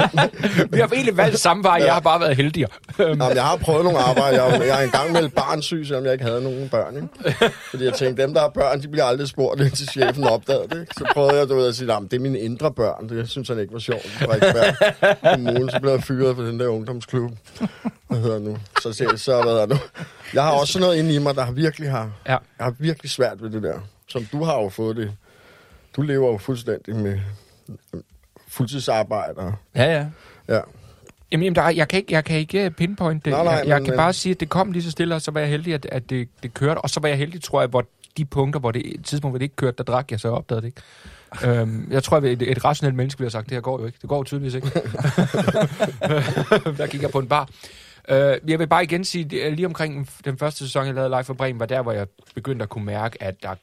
[0.74, 1.80] Vi har egentlig valgt samme vej.
[1.84, 2.68] Jeg har bare været heldigere.
[2.98, 4.42] Øhm, Jamen, jeg har prøvet nogle arbejde.
[4.44, 6.96] Jeg, jeg er engang meldt barnsyg, selvom jeg ikke havde nogen børn.
[6.96, 7.52] Ikke?
[7.70, 10.80] Fordi jeg tænkte, dem der har børn, de bliver aldrig spurgt, indtil chefen opdagede det.
[10.80, 10.94] Ikke?
[10.94, 13.08] Så prøvede jeg du ved, at sige, at det er mine indre børn.
[13.08, 14.16] Det synes han ikke var sjovt.
[14.20, 14.94] Det var ikke værd.
[15.34, 17.30] Kommunen, så blev jeg fyret fra den der ungdomsklub.
[18.08, 18.58] Hvad hedder nu?
[18.82, 19.76] Så jeg, så hvad hedder nu?
[20.34, 22.30] Jeg har også noget inde i mig, der har virkelig har, Ja.
[22.30, 23.74] jeg har virkelig svært ved det der.
[24.10, 25.12] Som du har jo fået det.
[25.96, 27.20] Du lever jo fuldstændig med
[28.48, 29.34] fuldtidsarbejde.
[29.36, 30.06] og- Ja, ja.
[30.54, 30.60] Ja.
[31.32, 33.32] Jamen, jamen der, er- jeg, kan ikke, jeg kan ikke øh, pinpoint det.
[33.32, 35.22] Nej, nej, jeg jeg men- kan bare sige, at det kom lige så stille, og
[35.22, 36.78] så var jeg heldig, at, at det, det kørte.
[36.78, 37.84] Og så var jeg heldig, tror jeg, hvor
[38.16, 40.66] de punkter, hvor det tidspunkt, hvor det ikke kørte, der drak jeg, så opdagede det
[40.66, 40.82] ikke.
[41.60, 43.86] øhm, jeg tror, at et, et rationelt menneske ville have sagt, det her går jo
[43.86, 43.98] ikke.
[44.02, 44.66] Det går jo tydeligvis ikke.
[46.78, 47.48] der gik jeg på en bar.
[48.10, 51.34] Øh, jeg vil bare igen sige, lige omkring den første sæson, jeg lavede Live for
[51.34, 53.54] Bremen, var der, hvor jeg begyndte at kunne mærke, at der,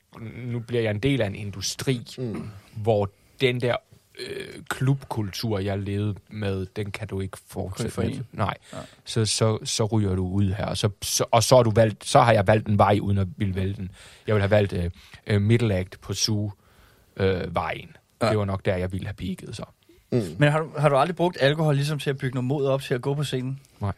[0.46, 2.50] nu bliver jeg en del af en industri, mm.
[2.76, 3.10] hvor
[3.42, 3.76] den der
[4.20, 8.20] øh, klubkultur, jeg levede med, den kan du ikke fortsætte med.
[8.32, 8.54] Nej.
[8.74, 8.78] Ja.
[9.06, 10.66] Så, så, så ryger du ud her.
[10.66, 13.18] Og så, så, og så, har du valgt, så har jeg valgt en vej, uden
[13.18, 13.92] at ville vælge den.
[14.28, 14.90] Jeg vil have valgt øh,
[15.28, 16.50] øh, middle act på SU
[17.18, 17.96] øh, vejen.
[18.22, 18.30] Ja.
[18.30, 19.66] Det var nok der, jeg ville have peaked så.
[20.12, 22.82] Men har du, har du aldrig brugt alkohol ligesom til at bygge noget mod op
[22.82, 23.60] til at gå på scenen?
[23.82, 23.94] Nej.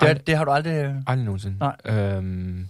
[0.00, 0.94] Det, er- det har du aldrig...
[1.06, 1.56] Aldrig nogensinde.
[1.60, 1.76] Nej.
[1.84, 2.68] Øhm,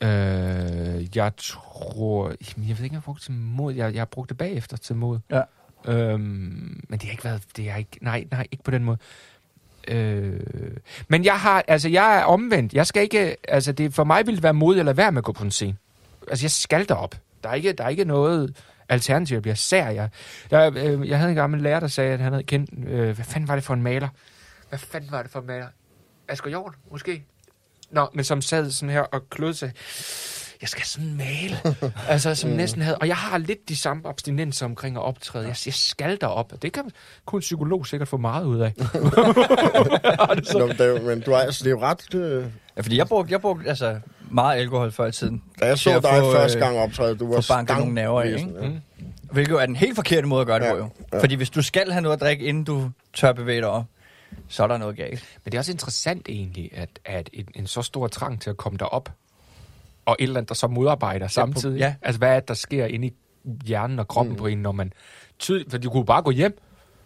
[0.00, 2.32] øh, jeg tror...
[2.56, 3.74] Jamen, Jeg ved ikke, om jeg har brugt det til mod.
[3.74, 5.18] Jeg, jeg har brugt det bagefter til mod.
[5.30, 5.42] Ja.
[5.86, 6.20] Øhm,
[6.88, 7.42] men det har ikke været...
[7.56, 8.98] Det har ikke, nej, nej, ikke på den måde.
[9.88, 10.40] Øh,
[11.08, 12.72] men jeg har, altså jeg er omvendt.
[12.74, 15.24] Jeg skal ikke, altså det, for mig vil det være mod eller være med at
[15.24, 15.76] gå på en scene.
[16.28, 17.14] Altså jeg skal derop.
[17.42, 18.56] Der er ikke, der er ikke noget
[18.88, 19.34] alternativ.
[19.34, 19.88] Jeg bliver sær.
[19.88, 20.08] Jeg,
[20.50, 23.24] der, øh, jeg havde en gammel lærer, der sagde, at han havde kendt, øh, hvad
[23.24, 24.08] fanden var det for en maler?
[24.68, 25.66] Hvad fanden var det for en maler?
[26.28, 27.24] Asger Jorn, måske?
[27.90, 29.72] Nå, men som sad sådan her og klødte sig.
[30.60, 31.56] Jeg skal sådan male.
[32.08, 32.98] altså, som næsten havde...
[32.98, 35.46] Og jeg har lidt de samme abstinenser omkring at optræde.
[35.46, 36.52] Jeg, jeg skal derop.
[36.62, 36.90] Det kan
[37.26, 38.72] kun en psykolog sikkert få meget ud af.
[40.54, 42.14] Nå, men, det, er men du er, altså, det er jo ret...
[42.14, 42.44] Øh,
[42.76, 43.98] Ja, fordi jeg brugte, jeg brugte altså,
[44.30, 45.42] meget alkohol før i tiden.
[45.60, 48.26] da jeg så dig få, første øh, gang optræde, du var banket nogle nerver af,
[48.28, 48.68] stank- ikke?
[48.98, 49.06] Mm.
[49.32, 50.88] Hvilket jo er den helt forkerte måde at gøre det Ja, på, jo.
[51.12, 51.20] ja.
[51.20, 53.84] Fordi hvis du skal have noget at drikke, inden du tør bevæge dig op,
[54.48, 55.24] så er der noget galt.
[55.44, 58.56] Men det er også interessant egentlig, at, at en, en så stor trang til at
[58.56, 59.10] komme derop,
[60.06, 61.78] og et eller andet, der så modarbejder samtidig.
[61.78, 61.94] ja.
[62.02, 63.12] Altså, hvad er det, der sker inde i
[63.64, 64.38] hjernen og kroppen mm.
[64.38, 64.92] på en, når man...
[65.38, 66.58] Tydeligt, for du kunne bare gå hjem.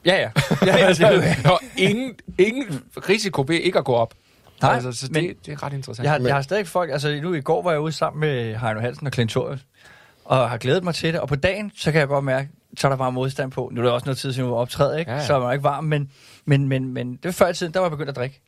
[0.06, 0.30] Ja, ja.
[0.66, 4.14] ja, ja det, er jo- og ingen, ingen risiko ved ikke at gå op.
[4.62, 6.04] Nej, altså, så men- det, det er ret interessant.
[6.04, 8.56] jeg, har, jeg har stadig folk, altså nu i går var jeg ude sammen med
[8.56, 9.60] Heino Hansen og Clint Thorius,
[10.24, 12.86] og har glædet mig til det, og på dagen, så kan jeg godt mærke, så
[12.86, 13.68] er der bare modstand på.
[13.72, 15.10] Nu er det også noget tid siden, jeg var optrædet, ikke?
[15.10, 15.26] Ja, Ja.
[15.26, 16.10] Så er man ikke varm, men,
[16.44, 18.40] men, men, men det var før i tiden, der var jeg begyndt at drikke.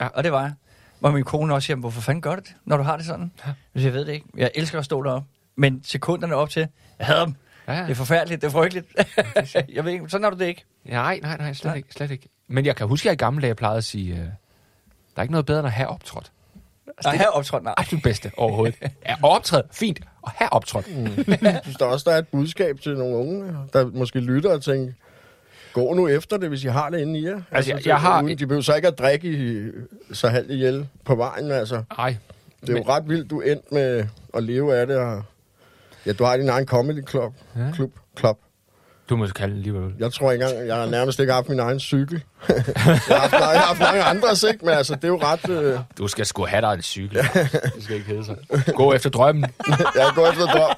[0.00, 0.06] Ja.
[0.06, 0.52] Og det var jeg.
[0.98, 3.32] Hvor min kone også siger, hvorfor fanden gør du det, når du har det sådan?
[3.46, 3.52] Ja.
[3.74, 3.82] Ja.
[3.84, 4.26] Jeg ved det ikke.
[4.36, 5.28] Jeg elsker at stå deroppe.
[5.56, 6.68] Men sekunderne op til,
[6.98, 7.34] jeg hader dem.
[7.68, 7.82] ja, ja.
[7.82, 8.86] Det er forfærdeligt, det er frygteligt.
[9.74, 10.64] jeg ved ikke, sådan er du det ikke.
[10.84, 11.76] Nej, nej, nej, slet Nej.
[11.76, 12.28] ikke, slet ikke.
[12.48, 14.26] Men jeg kan huske, at jeg i gamle dage plejede at sige, uh, der
[15.16, 16.32] er ikke noget bedre end at have optrådt.
[17.04, 17.74] Og her optrådt, nej.
[17.78, 18.78] Ej, det bedste overhovedet.
[19.06, 20.00] Ja, optræde, fint.
[20.22, 20.86] Og have optrådt.
[21.42, 24.62] Jeg synes der også, der er et budskab til nogle unge, der måske lytter og
[24.62, 24.92] tænker,
[25.72, 27.40] Gå nu efter det, hvis I har det inde i jer.
[27.50, 29.70] Altså, jeg- det- jeg har- Uden, de behøver så ikke at drikke i,
[30.12, 31.82] så halvt ihjel på vejen, altså.
[31.98, 32.16] Nej.
[32.60, 35.22] Det er jo ret vildt, du er endt med at leve af det, og
[36.06, 37.34] ja, du har din egen comedy club.
[37.56, 37.70] Ja.
[37.74, 38.38] Klub, club.
[39.10, 39.92] Du må kalde det alligevel.
[39.98, 42.22] Jeg tror ikke engang, jeg har nærmest ikke haft min egen cykel.
[42.48, 42.56] jeg,
[43.08, 44.64] har haft, jeg har haft mange andres, ikke?
[44.64, 45.50] Men altså, det er jo ret...
[45.50, 47.18] Øh, Du skal sgu have dig en cykel.
[47.74, 48.36] Det skal ikke hedde sig.
[48.74, 49.50] Gå efter drømmen.
[49.96, 50.76] jeg går efter drøm.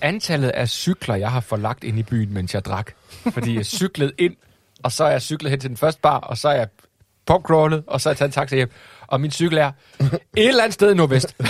[0.00, 2.92] Antallet af cykler, jeg har forlagt ind i byen, mens jeg drak.
[3.32, 4.36] Fordi jeg cyklede ind,
[4.82, 6.68] og så er jeg cyklet hen til den første bar, og så er jeg
[7.26, 8.70] popcrawlet, og så er jeg taget en taxa hjem.
[9.06, 11.36] Og min cykel er et eller andet sted i Nordvest.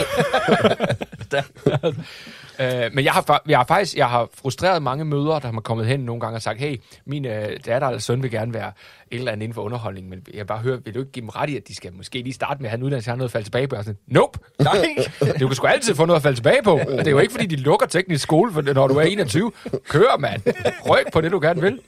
[2.60, 5.86] Øh, men jeg har, jeg har faktisk jeg har frustreret mange mødre, der har kommet
[5.86, 8.72] hen nogle gange og sagt, hey, min øh, datter eller søn vil gerne være
[9.10, 11.28] et eller andet inden for underholdning, men jeg bare hører, vil du ikke give dem
[11.28, 13.28] ret i, at de skal måske lige starte med at have en uddannelse, have noget
[13.28, 13.76] at falde tilbage på?
[13.76, 14.86] Og sådan, nope, nej,
[15.40, 16.80] du kan sgu altid få noget at falde tilbage på.
[16.88, 19.52] Det er jo ikke, fordi de lukker teknisk skole, for når du er 21.
[19.88, 20.42] Kør, mand.
[20.90, 21.80] Ryk på det, du gerne vil.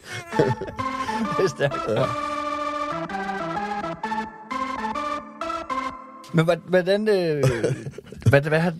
[1.39, 1.75] Det er stærkt.
[1.89, 2.38] Ja.
[6.33, 7.45] Men hvordan, øh,
[8.31, 8.75] hvad, hvad har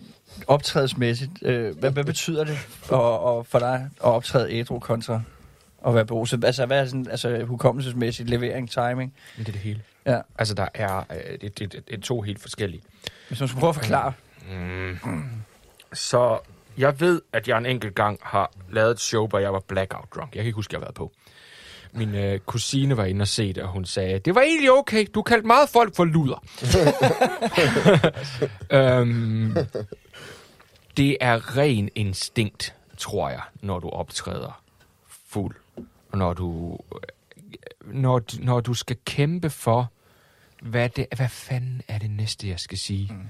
[0.47, 2.57] optrædelsesmæssigt, øh, hvad, hvad betyder det
[2.89, 5.21] og, og for dig at optræde ædru kontra
[5.87, 6.43] at være beruset?
[6.43, 9.13] Altså, hvad er sådan, altså hukommelsesmæssigt, levering, timing?
[9.37, 9.81] Men det er det hele.
[10.05, 10.21] Ja.
[10.37, 12.81] Altså, der er, øh, det, det, det, det er to helt forskellige.
[13.27, 14.13] Hvis man skulle prøve at forklare.
[15.93, 16.39] Så
[16.77, 20.05] jeg ved, at jeg en enkelt gang har lavet et show, hvor jeg var blackout
[20.15, 20.35] drunk.
[20.35, 21.11] Jeg kan ikke huske, jeg har været på.
[21.91, 25.05] Min øh, kusine var inde og se det, og hun sagde, det var egentlig okay,
[25.13, 26.43] du kaldte meget folk for luder.
[28.99, 29.55] øhm,
[30.97, 34.63] det er ren instinkt, tror jeg, når du optræder
[35.27, 35.55] fuld.
[36.11, 39.91] Og når du, øh, når, når du skal kæmpe for,
[40.61, 43.13] hvad, det, hvad fanden er det næste, jeg skal sige?
[43.13, 43.27] Mm.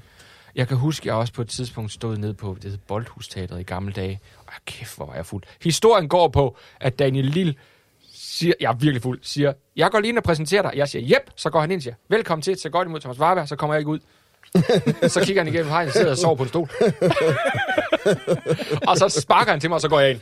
[0.56, 3.60] Jeg kan huske, at jeg også på et tidspunkt stod nede på det hed Boldhusteatret
[3.60, 4.20] i gamle dage.
[4.38, 5.44] Og kæft, hvor var jeg fuld.
[5.64, 7.56] Historien går på, at Daniel Lille
[8.22, 10.72] siger, jeg er virkelig fuld, siger, jeg går lige ind og præsenterer dig.
[10.76, 13.20] Jeg siger, jep, så går han ind og siger, velkommen til, så går imod Thomas
[13.20, 14.00] Warberg, så kommer jeg ikke ud.
[15.10, 16.70] så kigger han igennem hegnet, sidder og sover på en stol.
[18.88, 20.20] og så sparker han til mig, og så går jeg ind.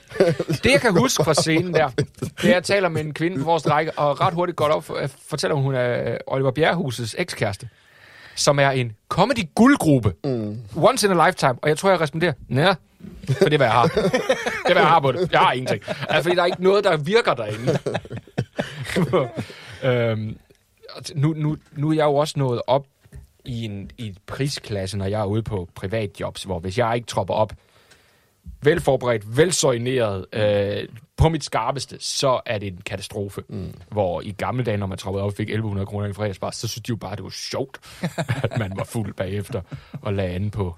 [0.63, 3.37] Det, jeg kan huske fra scenen der, det er, at jeg taler med en kvinde
[3.37, 6.17] på vores række, og ret hurtigt går op, for- øh, fortæller hun, hun er øh,
[6.27, 7.69] Oliver Bjerrehusets ekskæreste
[8.35, 10.13] som er en comedy guldgruppe.
[10.23, 10.57] Mm.
[10.75, 11.55] Once in a lifetime.
[11.61, 12.75] Og jeg tror, jeg responderer, ja,
[13.27, 13.87] for det er, hvad jeg har.
[13.87, 14.05] Det
[14.65, 15.31] er, hvad jeg har på det.
[15.31, 15.83] Jeg har ingenting.
[15.87, 17.79] Altså, fordi der er ikke noget, der virker derinde.
[20.11, 20.37] øhm,
[21.15, 22.85] nu, nu, nu er jeg jo også nået op
[23.45, 27.33] i en, i prisklasse, når jeg er ude på privatjobs, hvor hvis jeg ikke tropper
[27.33, 27.53] op
[28.61, 30.87] velforberedt, velsøjneret, øh,
[31.17, 33.41] på mit skarpeste, så er det en katastrofe.
[33.49, 33.73] Mm.
[33.91, 36.67] Hvor i gamle dage, når man troppede op og fik 1100 kroner i fredagsbar, så
[36.67, 37.79] synes de jo bare, det var sjovt,
[38.43, 39.61] at man var fuld bagefter
[40.01, 40.75] og lagde an på,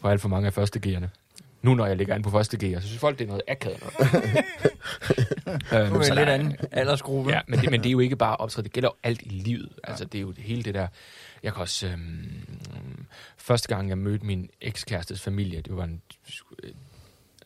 [0.00, 1.10] på alt for mange af første gearne.
[1.62, 3.80] Nu når jeg ligger an på første gear, så synes folk, det er noget akavet
[3.82, 4.44] noget.
[5.84, 7.30] øhm, Nu er så en lidt anden aldersgruppe.
[7.30, 9.28] Ja, men det, men det er jo ikke bare optræde, det gælder jo alt i
[9.28, 9.68] livet.
[9.84, 10.86] Altså, det er jo det hele det der...
[11.42, 11.86] Jeg kan også...
[11.86, 12.46] Øhm,
[13.36, 16.02] første gang, jeg mødte min ekskærestes familie, det var en...
[16.62, 16.70] øh,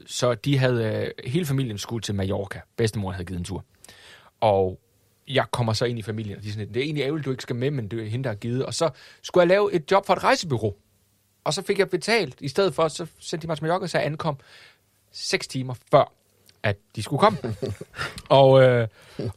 [0.06, 0.84] Så de havde...
[0.84, 2.60] Øh, hele familien skulle til Mallorca.
[2.76, 3.64] Bedstemor havde givet en tur.
[4.40, 4.80] Og
[5.28, 7.30] jeg kommer så ind i familien, og de er sådan, det er egentlig ærgerligt, du
[7.30, 8.66] ikke skal med, men det er hende, der har givet.
[8.66, 8.90] Og så
[9.22, 10.74] skulle jeg lave et job for et rejsebureau.
[11.44, 12.34] Og så fik jeg betalt.
[12.40, 14.36] I stedet for, så sendte de mig til Mallorca, så jeg ankom
[15.12, 16.12] seks timer før,
[16.62, 17.38] at de skulle komme.
[18.28, 18.88] og, øh,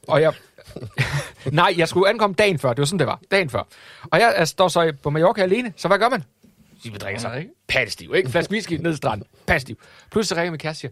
[0.07, 0.33] og jeg...
[1.51, 2.69] Nej, jeg skulle ankomme dagen før.
[2.69, 3.19] Det var sådan, det var.
[3.31, 3.63] Dagen før.
[4.11, 5.73] Og jeg, jeg står så på Mallorca alene.
[5.77, 6.23] Så hvad gør man?
[6.83, 7.47] Så vi drikker sig.
[7.67, 8.29] Pattestiv, ikke?
[8.29, 9.27] Flaske whisky ned i stranden.
[9.47, 9.79] Pattestiv.
[10.11, 10.91] Pludselig ringer min kæreste og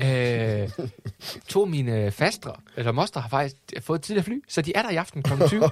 [0.00, 0.68] øh,
[1.48, 4.82] to af mine fastre, eller moster, har faktisk fået et tidligere fly, så de er
[4.82, 5.32] der i aften kl.
[5.46, 5.70] 20.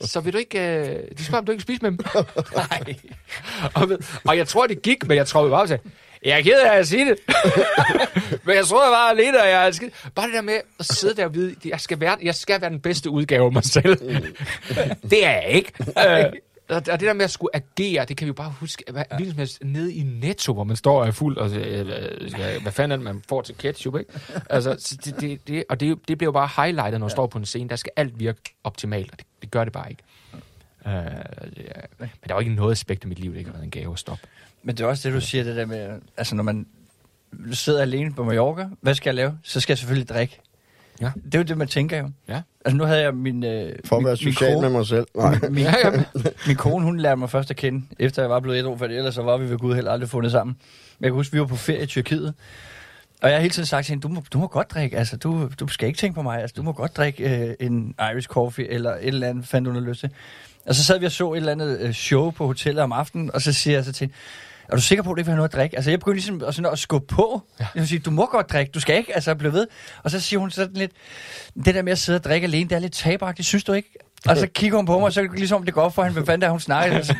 [0.00, 1.98] Så vil du ikke, øh, de spørger, om du ikke spise med dem.
[2.54, 2.94] Nej.
[3.74, 5.82] og, ved, og jeg tror, det gik, men jeg tror, vi bare sagde,
[6.24, 7.18] jeg er ked af at sige det.
[8.44, 9.90] men jeg tror, jeg var alene, og jeg er skid.
[10.14, 12.70] Bare det der med at sidde der og vide, jeg skal være, jeg skal være
[12.70, 13.98] den bedste udgave af mig selv.
[15.10, 15.72] det er jeg ikke.
[16.08, 16.32] Øh,
[16.70, 19.16] og det der med at skulle agere, det kan vi jo bare huske, hvad, ja.
[19.16, 22.72] ligesom helst nede i Netto, hvor man står og er fuld, og øh, øh, hvad
[22.72, 24.12] fanden er det, man får til ketchup, ikke?
[24.50, 27.14] Altså, så det, det, det, og det, det bliver jo bare highlightet, når man ja.
[27.14, 27.68] står på en scene.
[27.68, 30.02] Der skal alt virke optimalt, og det, det gør det bare ikke.
[30.86, 31.80] Uh, ja.
[31.98, 33.92] Men der var ikke noget aspekt af mit liv, der ikke har været en gave
[33.92, 34.26] at stoppe.
[34.62, 36.66] Men det er også det, du siger, det der med, altså når man
[37.52, 39.38] sidder alene på Mallorca, hvad skal jeg lave?
[39.42, 40.40] Så skal jeg selvfølgelig drikke.
[41.00, 41.10] Ja.
[41.24, 42.10] Det er jo det, man tænker jo.
[42.28, 42.40] Ja.
[42.64, 43.44] Altså nu havde jeg min...
[43.44, 45.06] Øh, For at min, være min social kone- med mig selv.
[45.16, 45.38] Nej.
[45.50, 46.02] min, Ja, ja.
[46.46, 49.14] min kone, hun lærte mig først at kende, efter jeg var blevet ædru, for ellers
[49.14, 50.56] så var vi ved Gud heller aldrig fundet sammen.
[50.98, 52.34] Men jeg kan huske, vi var på ferie i Tyrkiet,
[53.22, 55.16] og jeg har hele tiden sagt til hende, du må, du må godt drikke, altså
[55.16, 58.28] du, du skal ikke tænke på mig, altså du må godt drikke øh, en Irish
[58.28, 60.10] coffee, eller et eller andet, fandt hun har lyst til.
[60.66, 63.30] Og så sad vi og så et eller andet øh, show på hotellet om aftenen,
[63.34, 64.14] og så siger jeg så til hende,
[64.72, 65.76] er du sikker på, at det ikke vil have noget at drikke?
[65.76, 67.42] Altså, jeg begyndte ligesom at, sådan at skubbe på.
[67.60, 67.66] Ja.
[67.74, 69.66] Jeg vil sige, du må godt drikke, du skal ikke altså blive ved.
[70.02, 70.92] Og så siger hun sådan lidt,
[71.64, 73.94] det der med at sidde og drikke alene, det er lidt tabagtigt, synes du ikke?
[74.28, 76.12] Og så kigger hun på mig, og så er ligesom, det går op for hende,
[76.12, 77.02] hvad fanden der hun snakker.
[77.02, 77.14] Så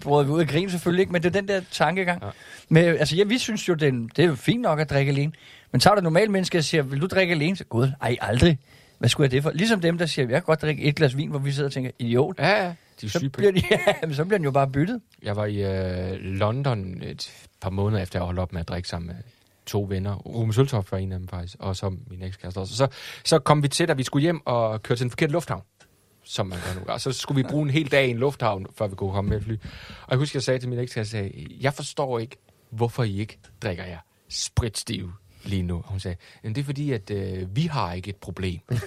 [0.00, 2.22] brød vi ud af grin selvfølgelig ikke, men det er den der tankegang.
[2.22, 2.28] Ja.
[2.68, 5.12] Men altså, ja, vi synes jo, det er, det er jo fint nok at drikke
[5.12, 5.32] alene.
[5.72, 7.56] Men så er der normalt mennesker, der siger, vil du drikke alene?
[7.56, 8.58] Så, Gud, ej, aldrig.
[8.98, 9.50] Hvad skulle jeg det for?
[9.50, 11.72] Ligesom dem, der siger, jeg kan godt drikke et glas vin, hvor vi sidder og
[11.72, 12.38] tænker, idiot.
[12.38, 12.72] Ja, ja.
[13.02, 13.62] De er Så syge bliver, de,
[14.02, 15.00] ja, så bliver den jo bare byttet.
[15.22, 18.88] Jeg var i øh, London et par måneder efter, jeg holdt op med at drikke
[18.88, 19.16] sammen med
[19.66, 20.14] to venner.
[20.14, 22.76] Rune Søltoft var en af dem faktisk, og så min ekskæreste også.
[22.76, 22.88] Så,
[23.24, 25.62] så kom vi til, at vi skulle hjem og køre til en forkert lufthavn
[26.24, 26.92] som man gør nu.
[26.92, 29.30] Og så skulle vi bruge en hel dag i en lufthavn, før vi kunne komme
[29.30, 29.52] med fly.
[30.02, 32.36] Og jeg husker, jeg sagde til min ekskæreste, jeg, sagde, jeg forstår ikke,
[32.70, 33.98] hvorfor I ikke drikker jer
[34.28, 35.12] spritstive
[35.44, 35.74] lige nu.
[35.76, 38.60] Og hun sagde, "Jamen, det er fordi, at øh, vi har ikke et problem.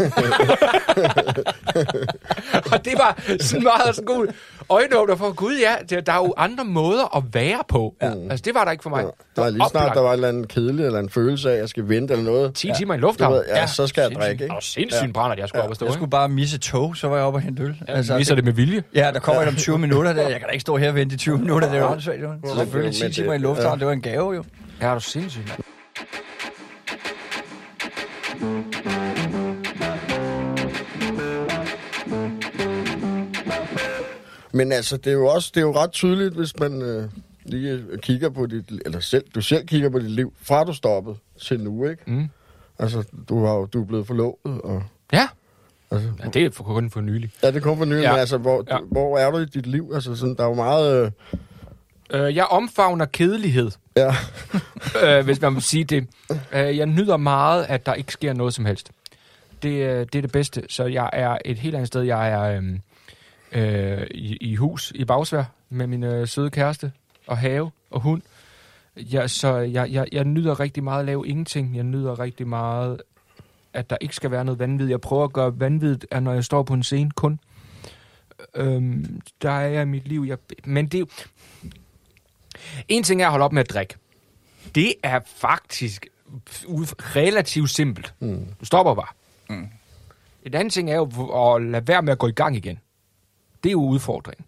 [2.74, 4.28] og det var sådan meget sådan god
[4.70, 7.96] øjenåbner for, gud ja, der, der er jo andre måder at være på.
[8.02, 8.12] Ja.
[8.30, 9.04] Altså, det var der ikke for mig.
[9.04, 9.08] Ja.
[9.36, 11.60] Der var lige snart, der var en eller anden kedelig, eller en følelse af, at
[11.60, 12.54] jeg skal vente eller noget.
[12.56, 13.34] 10 timer i en Du lufthavn.
[13.34, 14.56] ved, ja, så skal jeg drikke, ikke?
[14.56, 15.86] Og sindssygt brænder, jeg skulle op og stå.
[15.86, 17.70] Jeg skulle bare misse tog, så var jeg oppe og hente øl.
[17.70, 17.86] ikke?
[17.92, 18.84] Altså, misser det med vilje.
[18.96, 20.14] Ja, der kommer et om 20 minutter.
[20.14, 20.22] Der.
[20.22, 21.68] Jeg kan da ikke stå her og vente i 20 minutter.
[21.70, 22.22] Det er jo åndssvagt.
[22.46, 23.80] Så selvfølgelig 10 Men det- timer i lufthavn, ja.
[23.80, 24.44] det var en gave jo.
[24.82, 25.48] Ja, du sindssygt.
[25.48, 25.60] mand.
[34.54, 37.10] Men altså, det er jo også det er jo ret tydeligt, hvis man øh,
[37.46, 41.16] lige kigger på dit, eller selv, du selv kigger på dit liv, fra du stoppede
[41.42, 42.04] til nu, ikke?
[42.08, 42.28] Mm.
[42.80, 44.84] Altså, du, har, jo- du er blevet forlovet, og...
[45.14, 45.28] Ja.
[45.92, 47.32] Altså, ja, det er for kun for nylig.
[47.44, 48.12] ja, det kommer for nylig, Ja.
[48.12, 48.78] men altså, hvor, ja.
[48.92, 49.92] hvor er du i dit liv?
[49.94, 51.06] Altså, sådan, der er jo meget...
[51.06, 51.12] Øh,
[52.10, 54.14] Øh, jeg omfavner kedelighed, ja,
[55.04, 56.08] øh, hvis man må sige det.
[56.54, 58.92] Øh, jeg nyder meget, at der ikke sker noget som helst.
[59.64, 60.64] Det, øh, det er det bedste.
[60.70, 62.02] Så jeg er et helt andet sted.
[62.02, 62.80] Jeg er øh,
[63.52, 66.92] øh, i, i hus i Bagsvær med min øh, søde kæreste
[67.28, 68.22] og have og hund.
[68.96, 71.76] Jeg, så jeg, jeg, jeg nyder rigtig meget at lave ingenting.
[71.76, 73.02] Jeg nyder rigtig meget,
[73.74, 74.90] at der ikke skal være noget vanvid.
[74.90, 77.40] Jeg prøver at gøre vanvittigt, at når jeg står på en scene kun.
[78.56, 80.26] Øhm, der er jeg i mit liv.
[80.28, 81.10] Jeg, men det.
[82.88, 83.96] En ting er at holde op med at drikke.
[84.76, 86.08] Det er faktisk
[87.00, 88.14] relativt simpelt.
[88.20, 88.46] mm.
[88.60, 89.08] Du stopper bare.
[89.50, 89.68] Mm.
[90.44, 91.04] Et andet ting er jo
[91.56, 92.80] at lade være med at gå i gang igen.
[93.64, 94.46] Det er jo udfordringen.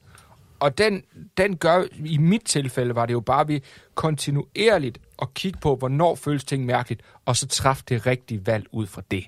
[0.59, 1.03] Og den,
[1.38, 3.59] den gør, i mit tilfælde var det jo bare ved
[3.95, 8.88] kontinuerligt at kigge på, hvornår føles ting mærkeligt, og så træffe det rigtige valg ud
[8.88, 9.28] fra det.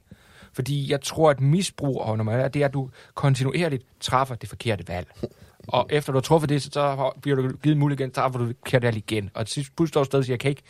[0.53, 4.35] Fordi jeg tror, at misbrug, og når man er, det er, at du kontinuerligt træffer
[4.35, 5.07] det forkerte valg.
[5.73, 8.39] Og efter du har truffet det, så- så bliver du givet mulighed igen, så træffer
[8.39, 9.29] du forkerte valg igen.
[9.33, 10.61] Og til sidst pludselig står stadig siger, jeg kan ikke.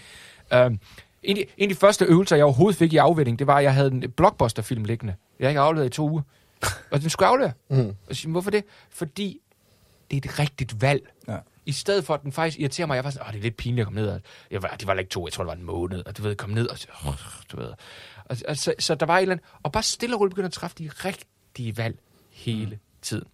[0.54, 0.80] Øhm,
[1.24, 3.56] en, af de, en af de første øvelser, jeg overhovedet fik i afvænding, det var,
[3.58, 5.16] at jeg havde en blockbuster-film liggende.
[5.40, 6.22] Jeg har ikke afleveret i to uger.
[6.92, 7.54] Og den skulle aflevere.
[7.70, 7.96] Mm.
[8.10, 8.64] Og siger, hvorfor det?
[8.90, 9.40] Fordi
[10.12, 11.10] det er et rigtigt valg.
[11.28, 11.38] Ja.
[11.66, 13.58] I stedet for, at den faktisk irriterer mig, jeg var sådan, åh, det er lidt
[13.58, 14.20] pinligt at komme ned.
[14.52, 16.06] Jeg var, det var ikke to, jeg tror, det var en måned.
[16.06, 16.78] Og du ved, komme ned og,
[17.08, 17.14] åh,
[17.52, 17.70] du ved.
[18.26, 20.46] Og, og så, så, der var et eller andet, og bare stille og roligt begyndte
[20.48, 22.00] at træffe de rigtige valg
[22.32, 23.26] hele tiden.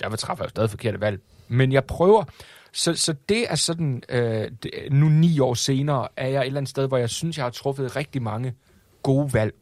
[0.00, 1.20] Derfor træffer jeg jo stadig forkerte valg.
[1.48, 2.24] Men jeg prøver.
[2.72, 6.60] Så, så det er sådan, øh, det, nu ni år senere, er jeg et eller
[6.60, 8.54] andet sted, hvor jeg synes, jeg har truffet rigtig mange
[9.02, 9.54] gode valg,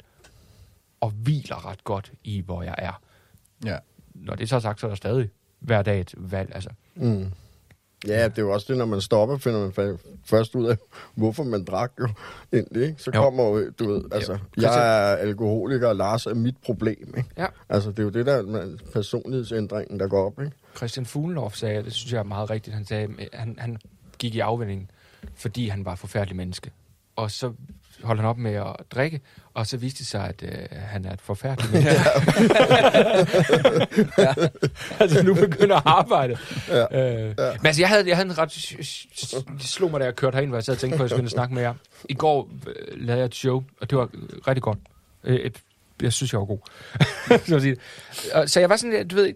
[1.00, 3.02] og hviler ret godt i, hvor jeg er.
[3.64, 3.78] Ja.
[4.14, 6.54] Når det så er sagt, så er der stadig hver dag et valg.
[6.54, 6.70] Altså.
[6.94, 7.32] Mm.
[8.08, 10.76] Ja, det er jo også det, når man stopper, finder man først ud af,
[11.14, 12.08] hvorfor man drak jo
[12.52, 13.02] egentlig, ikke?
[13.02, 13.20] Så Jo.
[13.22, 17.28] kommer jo, du ved, altså, Christian- jeg er alkoholiker, og Lars er mit problem, ikke?
[17.38, 17.46] Ja.
[17.68, 20.52] Altså, det er jo det der med personlighedsændringen, der går op, ikke?
[20.76, 23.76] Christian Fuglendorf sagde, det synes jeg er meget rigtigt, han sagde, han, han
[24.18, 24.90] gik i afvindingen,
[25.34, 26.70] fordi han var forfærdelig menneske.
[27.16, 27.52] Og så
[28.02, 29.20] holdt han op med at drikke,
[29.54, 32.00] og så viste det sig, at øh, han er et forfærdeligt menneske.
[34.18, 34.34] ja.
[35.00, 36.38] altså nu begynder at arbejde.
[36.68, 36.82] Ja.
[36.82, 37.52] Øh, ja.
[37.52, 38.74] Men altså, jeg havde, jeg havde en ret...
[39.58, 41.16] Det slog mig, da jeg kørte herind, hvor jeg sad og tænkte på, at jeg
[41.16, 41.74] skulle snakke med jer.
[42.08, 42.74] I går øh,
[43.06, 44.08] lavede jeg et show, og det var
[44.48, 44.78] rigtig godt.
[45.24, 45.56] Øh, et,
[46.02, 46.58] jeg synes, jeg var god.
[47.48, 47.76] så, sige.
[48.46, 49.34] Så jeg var sådan, du ved,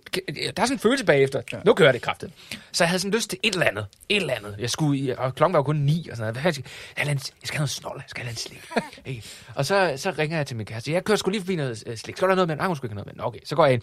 [0.52, 1.42] der er sådan en følelse bagefter.
[1.52, 1.58] Ja.
[1.64, 2.32] Nu kører det kraftigt.
[2.72, 3.86] Så jeg havde sådan lyst til et eller andet.
[4.08, 4.54] Et eller andet.
[4.58, 6.42] Jeg skulle, og klokken var jo kun ni og sådan noget.
[6.42, 6.64] Hvad skal
[6.98, 8.02] jeg, jeg, jeg skal have noget snolle.
[8.02, 8.62] Jeg skal have noget slik.
[9.14, 9.22] Ikke?
[9.54, 10.92] og så, så ringer jeg til min kæreste.
[10.92, 12.16] Jeg kører sgu lige forbi noget øh, slik.
[12.16, 12.56] Skal have noget med?
[12.56, 13.22] Nej, hun skulle ikke have noget med.
[13.22, 13.82] Nå, Okay, så går jeg ind.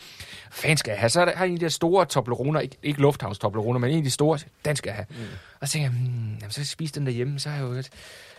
[0.52, 1.10] Fanden skal jeg have?
[1.10, 2.60] Så er der, har jeg en af de der store Tobleroner.
[2.60, 4.40] Ikke, ikke lufthavns Tobleroner, men en af de store.
[4.66, 5.06] Den skal jeg have.
[5.10, 5.16] Mm.
[5.60, 7.40] Og så tænker jeg, hmm, jamen, så skal jeg spise den derhjemme.
[7.40, 7.74] Så er jeg jo...
[7.74, 7.90] lidt-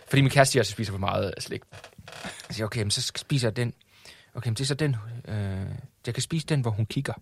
[0.09, 1.61] Fordi min kæreste jeg spiser for meget slik.
[2.49, 3.73] Jeg siger, okay, men så spiser jeg den.
[4.35, 4.95] Okay, men det er så den,
[5.27, 5.35] øh,
[6.05, 7.13] jeg kan spise den, hvor hun kigger.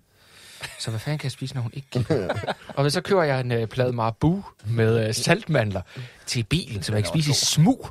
[0.79, 2.33] Så hvad fanden kan jeg spise, når hun ikke kigger?
[2.75, 5.81] og så kører jeg en øh, plade Marabu med øh, saltmandler
[6.25, 7.89] til bilen, så jeg ikke spise i smug.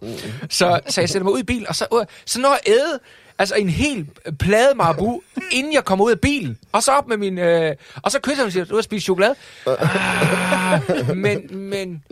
[0.51, 2.99] Så, så jeg sætter mig ud i bilen, og så, øh, så når jeg æde
[3.39, 4.09] altså en hel
[4.39, 5.20] plade Marabu,
[5.53, 6.59] inden jeg kommer ud af bilen.
[6.73, 7.39] Og så op med min...
[7.39, 9.35] Øh, og så kysser hun og siger, du har spist chokolade.
[9.66, 12.05] Ah, men, men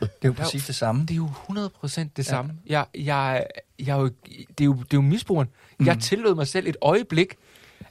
[0.00, 1.02] Det er jo præcis det samme.
[1.02, 2.22] Det er jo 100% det ja.
[2.22, 2.52] samme.
[2.66, 3.46] Jeg, jeg,
[3.78, 5.48] jeg, er jo, det, er jo, det er jo misbrugeren.
[5.78, 5.86] Mm.
[5.86, 7.34] Jeg tillod mig selv et øjeblik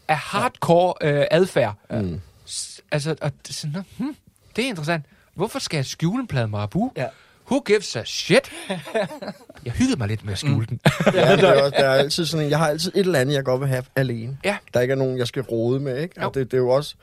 [0.07, 1.73] af hardcore øh, adfærd.
[1.91, 2.21] Mm.
[2.49, 4.15] S- Altså, og det, er sådan, "Nå, hmm,
[4.55, 5.05] det er interessant.
[5.35, 6.91] Hvorfor skal jeg skjule en plade Marabu?
[6.97, 7.05] Ja.
[7.51, 8.51] Who gives a shit?
[9.65, 10.79] jeg hyggede mig lidt med at skjule den.
[11.05, 13.33] Ja, det er også, der er altid sådan en, jeg har altid et eller andet,
[13.35, 14.37] jeg godt vil have alene.
[14.43, 14.57] Ja.
[14.73, 16.21] Der ikke er nogen, jeg skal rode med, ikke?
[16.21, 16.27] Jo.
[16.27, 16.95] Og det, det er jo også...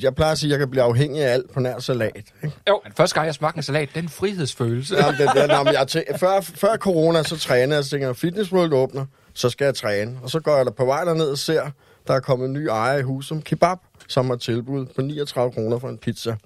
[0.00, 2.16] Jeg plejer at sige, at jeg kan blive afhængig af alt på nær salat.
[2.16, 2.56] Ikke?
[2.68, 4.96] jo, men første gang jeg smagte en salat, den frihedsfølelse.
[4.96, 8.06] Jamen, det, det, nå, men jeg tæ- før, før corona, så træner jeg, så tænker
[8.06, 10.18] jeg, Fitness World åbner, så skal jeg træne.
[10.22, 11.70] Og så går jeg der på vej derned og ser,
[12.06, 13.78] der er kommet en ny ejer i huset som kebab,
[14.08, 16.36] som har tilbud på 39 kroner for en pizza.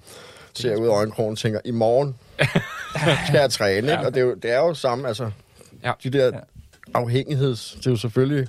[0.53, 2.15] Ser jeg ud af øjenkrogen og tænker, i morgen
[3.27, 3.91] skal jeg træne.
[3.91, 4.05] Ikke?
[4.05, 5.31] Og det er, jo, det er jo samme, altså,
[5.83, 5.91] Ja.
[6.03, 6.31] de der
[6.93, 8.47] afhængigheds, det er jo selvfølgelig,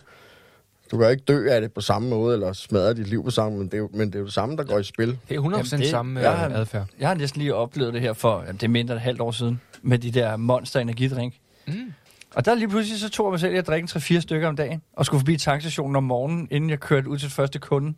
[0.91, 3.51] du kan ikke dø af det på samme måde, eller smadre dit liv på samme
[3.51, 5.18] måde, men det er jo, men det er jo det samme, der går i spil.
[5.28, 6.86] Det er 100% Jamen, det- samme jeg øh, har- adfærd.
[6.99, 9.20] Jeg har næsten lige oplevet det her for, jamen, det er mindre end et halvt
[9.20, 11.34] år siden, med de der monster energidrink.
[11.66, 11.93] Mm.
[12.34, 14.82] Og der lige pludselig så tog jeg mig selv at drikke 3-4 stykker om dagen,
[14.96, 17.94] og skulle forbi tankstationen om morgenen, inden jeg kørte ud til første kunde.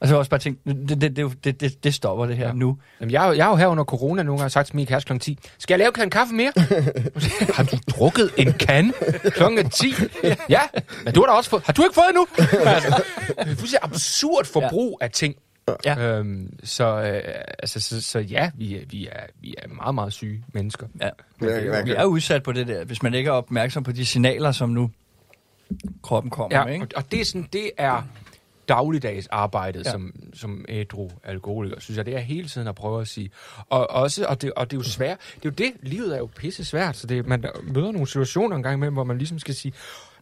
[0.00, 2.44] Og så har jeg også bare tænkt, det, det, det, det, det, stopper det her
[2.44, 2.48] Ja.
[2.48, 2.54] ja.
[2.54, 2.78] nu.
[3.00, 5.18] Jamen, jeg, jeg har jo her under corona nogle gange sagt til min kæreste kl.
[5.18, 6.52] 10, skal jeg lave en kaffe mere?
[7.56, 8.92] har du drukket en kan
[9.24, 9.42] kl.
[9.72, 9.94] 10?
[10.48, 10.60] Ja,
[11.04, 11.62] men du har da også fået...
[11.66, 12.26] Har du ikke fået endnu?
[12.66, 15.34] altså, det er fuldstændig absurd forbrug af ting.
[15.84, 15.98] Ja.
[16.18, 20.12] Øhm, så, øh, altså, så, så ja, vi, er- vi, er, vi er meget, meget
[20.12, 20.86] syge mennesker.
[21.00, 21.10] Ja.
[21.38, 24.06] Men jeg Vi er udsat på det der, hvis man ikke er opmærksom på de
[24.06, 24.90] signaler, som nu
[26.02, 26.96] kroppen kommer med, Ja, ikke?
[26.96, 28.02] og, det er sådan, det er
[28.68, 29.84] dagligdags arbejdet.
[29.86, 29.90] Ja.
[29.90, 33.30] som, som ædru alkoholiker, synes jeg, det er hele tiden at prøve at sige.
[33.68, 35.18] Og, også, og, det, og det er jo svært.
[35.34, 38.56] Det er jo det, livet er jo pisse svært, så det, man møder nogle situationer
[38.56, 39.72] en gang imellem, hvor man ligesom skal sige,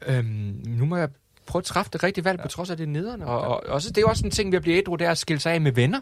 [0.07, 1.09] øhm, nu må jeg
[1.53, 2.43] prøve at træffe det rigtige valg, ja.
[2.43, 3.27] på trods af det er nederne.
[3.27, 5.11] Og, og, også, det er jo også en ting ved at blive ædru, det er
[5.11, 6.01] at skille sig af med venner.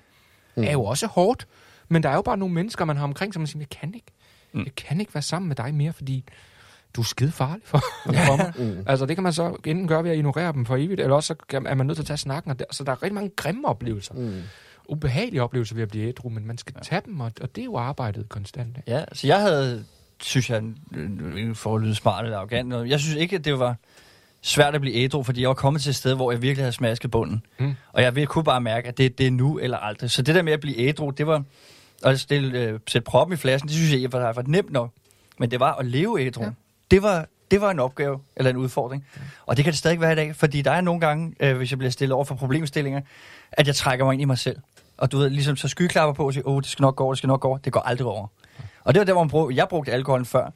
[0.57, 0.63] Mm.
[0.63, 1.47] er jo også hårdt.
[1.89, 3.95] Men der er jo bare nogle mennesker, man har omkring, som man siger, jeg kan
[3.95, 4.13] ikke.
[4.53, 4.61] Mm.
[4.65, 6.25] Jeg kan ikke være sammen med dig mere, fordi
[6.95, 8.53] du er skide farlig for, for mig.
[8.59, 8.85] Mm.
[8.87, 11.35] Altså, det kan man så enten gøre ved at ignorere dem for evigt, eller også
[11.51, 12.51] så er man nødt til at tage snakken.
[12.51, 14.15] Og der, så der er rigtig mange grimme oplevelser.
[14.15, 14.43] Mm.
[14.89, 16.83] Ubehagelige oplevelser ved at blive ædru, men man skal ja.
[16.83, 18.77] tage dem, og, og det er jo arbejdet konstant.
[18.77, 18.91] Ikke?
[18.91, 19.85] Ja, så jeg havde,
[20.23, 20.63] synes jeg,
[21.55, 23.77] for at lyde smart eller arrogant, jeg synes ikke, at det var
[24.43, 26.73] svært at blive ædru, fordi jeg var kommet til et sted, hvor jeg virkelig havde
[26.73, 27.43] smasket bunden.
[27.59, 27.75] Mm.
[27.93, 30.11] Og jeg ville- kunne bare mærke, at det, det er nu eller aldrig.
[30.11, 31.43] Så det der med at blive ædru, det var
[32.05, 34.91] at stille, øh, sætte proppen i flasken, det synes jeg var, var nemt nok.
[35.39, 36.45] Men det var at leve ædru.
[36.45, 36.51] Ja.
[36.91, 39.07] Det, var, det var en opgave, eller en udfordring.
[39.47, 41.71] Og det kan det stadig være i dag, fordi der er nogle gange, øh, hvis
[41.71, 43.01] jeg bliver stillet over for problemstillinger,
[43.53, 44.57] at jeg trækker mig ind i mig selv.
[44.99, 47.05] Og du ved, ligesom så skyklapper på og siger, åh, oh, det skal nok gå
[47.05, 47.59] over, det skal nok gå over.
[47.59, 48.27] Det går aldrig over.
[48.85, 50.51] Og det var der, hvor man brug, jeg brugte alkoholen før.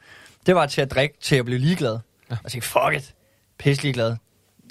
[0.47, 1.99] Det var til at drikke, til at blive ligeglad.
[2.31, 2.37] Ja.
[2.45, 3.15] Og tænke, fuck it,
[3.59, 4.17] pisse ligeglad.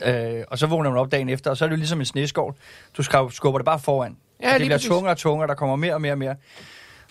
[0.06, 2.06] Øh, og så vågner man op dagen efter, og så er det jo ligesom en
[2.06, 2.56] sneskål.
[2.98, 4.18] Du skubber det bare foran.
[4.42, 4.88] Ja, og det bliver præcis.
[4.90, 6.36] tungere og tungere, der kommer mere og mere og mere.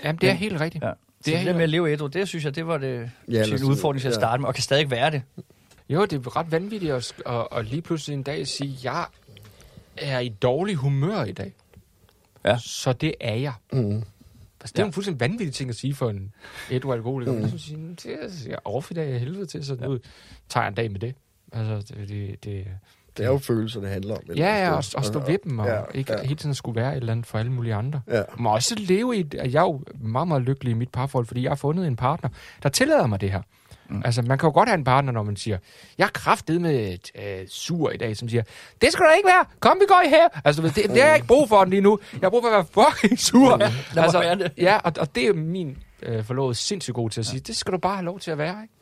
[0.04, 0.84] Jamen, det er Men- helt rigtigt.
[0.84, 0.88] Ja.
[0.90, 2.78] Det så er det der helt med at leve ædru, det synes jeg, det var
[2.78, 4.20] det Ja, ja, en sådan- udfordring til at ja.
[4.20, 5.22] starte med, og kan stadig være det.
[5.88, 9.06] Jo, det er ret vanvittigt at, at, at lige pludselig en dag sige, jeg
[9.96, 11.52] er i dårlig humør i dag.
[12.44, 12.58] Ja.
[12.58, 13.52] Så det er jeg.
[13.72, 13.78] Mm.
[13.96, 14.02] Altså,
[14.62, 14.86] det er Ja.
[14.86, 16.32] en fuldstændig vanvittig ting at sige for en
[16.70, 17.32] ædru alkoholiker.
[17.32, 17.38] Mm.
[17.38, 17.46] Mm.
[17.48, 19.98] Det, er, det er jeg er off i dag af helvede til, så nu
[20.48, 21.14] tager jeg en dag med det.
[21.52, 22.66] Altså, det, det, det
[23.16, 24.20] Det er jo følelser, det handler om.
[24.36, 26.22] Ja, ja, og, og stå ved dem, og ja, ja, ikke ja.
[26.22, 28.00] hele tiden skulle være et eller andet for alle mulige andre.
[28.08, 28.12] Ja.
[28.14, 31.26] Man må også leve i, et- jeg er jo meget, meget lykkelig i mit parforhold,
[31.26, 32.30] fordi jeg har fundet en partner,
[32.62, 33.42] der tillader mig det her.
[33.88, 34.02] Mm.
[34.04, 35.58] Altså, man kan jo godt have en partner, når man siger,
[35.98, 38.42] jeg er kraftet med et øh, sur i dag, som siger,
[38.80, 40.28] det skal du ikke være, kom vi går i her.
[40.44, 41.98] Altså, det, det har jeg ikke brug for lige nu.
[42.12, 43.58] Jeg har brug for at være fucking sur.
[43.94, 44.52] Ja, være det.
[44.58, 47.72] Ja, og, og det er min øh, forlovede sindssygt god til at sige, det skal
[47.72, 48.74] du bare have lov til at være, ikke?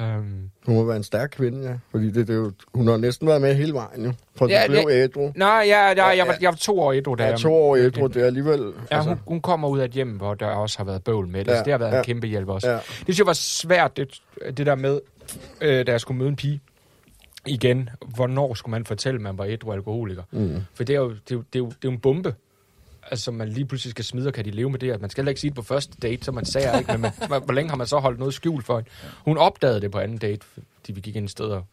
[0.00, 1.74] Øhm, Hun må være en stærk kvinde, ja.
[1.90, 4.12] Fordi det, det er jo, hun har næsten været med hele vejen, jo.
[4.36, 5.32] For Ja, blev det- ædru.
[5.36, 8.06] nej, ja, ja, jeg, var, jeg var to år ædru, da Ja, to år ædru,
[8.06, 8.60] det er alligevel...
[8.90, 11.28] Ja, altså, hun, hun kommer ud af et hjem, hvor der også har været bøvl
[11.28, 11.98] med det, ja, så det har været ja.
[11.98, 12.68] en kæmpe hjælp også.
[12.68, 12.74] Ja.
[12.74, 12.80] Ja.
[12.80, 14.20] Det synes jeg var svært, det,
[14.56, 15.00] det der med,
[15.60, 16.60] øh, da jeg skulle møde en pige
[17.46, 20.22] igen, hvornår skulle man fortælle, at man var ædru alkoholiker?
[20.30, 20.56] Mm.
[20.74, 22.34] For det er, jo, det, er jo, det, er jo, det er jo en bombe,
[23.10, 24.90] altså man lige pludselig skal smide, og kan de leve med det?
[24.92, 27.12] At man skal ikke sige det på første date, så man sagde ikke, men man,
[27.28, 28.90] hvor- længe har man så holdt noget skjult for hende?
[29.24, 30.46] Hun opdagede det på anden date,
[30.76, 31.64] fordi vi gik ind et sted, og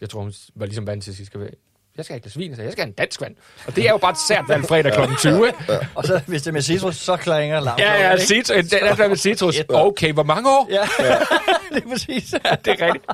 [0.00, 1.50] jeg tror, hun var ligesom vant til at sige, skal
[1.96, 3.34] jeg skal ikke have svin, så jeg skal have en dansk vand.
[3.66, 5.14] Og det er jo bare et sært valg fredag kl.
[5.18, 5.58] 20, ikke?
[5.94, 7.84] Og så, hvis det er med citrus, så klinger lampen.
[7.86, 8.64] Ja, ja, citrus.
[8.64, 9.56] Det er der med citrus.
[9.68, 10.68] Okay, hvor mange år?
[10.70, 10.80] Ja,
[11.74, 12.32] det er præcis.
[12.44, 13.04] Ja, det er rigtigt.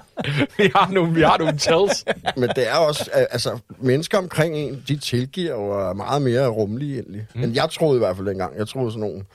[0.59, 2.05] Vi har nogle, vi har nogle tells.
[2.37, 6.47] Men det er også, al- altså, mennesker omkring en, de tilgiver jo er meget mere
[6.49, 7.27] rummelige egentlig.
[7.35, 7.41] Mm.
[7.41, 9.27] Men jeg troede i hvert fald dengang, jeg troede sådan nogen,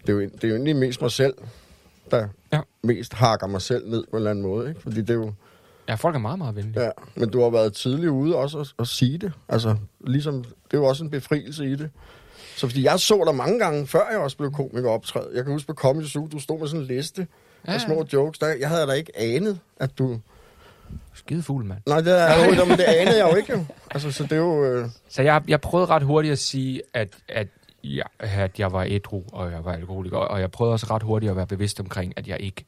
[0.00, 1.34] det er jo, det er jo egentlig mest mig selv,
[2.10, 2.60] der ja.
[2.82, 4.80] mest hakker mig selv ned på en eller anden måde, ikke?
[4.82, 5.32] Fordi det er jo,
[5.88, 6.82] Ja, folk er meget, meget venlige.
[6.84, 9.32] ja, men du har været tidlig ude også at, at sige det.
[9.48, 9.76] Altså,
[10.06, 11.90] ligesom, det er jo også en befrielse i det.
[12.56, 15.30] Så fordi jeg så dig mange gange, før jeg også blev komiker optræde.
[15.34, 17.26] Jeg kan huske på Comedy Zoo, du stod med sådan en liste
[17.66, 17.78] Ja, ja.
[17.78, 18.38] små jokes.
[18.38, 20.20] Der, jeg havde da ikke anet, at du...
[21.14, 21.78] Skide fugl, mand.
[21.86, 23.52] Nej, det er jo men det anede jeg jo ikke.
[23.52, 23.64] Jo.
[23.90, 24.64] Altså, så det er jo...
[24.64, 24.88] Øh...
[25.08, 27.48] Så jeg, jeg prøvede ret hurtigt at sige, at, at,
[27.84, 30.16] jeg, at jeg var ædru, og jeg var alkoholiker.
[30.16, 32.64] Og jeg prøvede også ret hurtigt at være bevidst omkring, at jeg ikke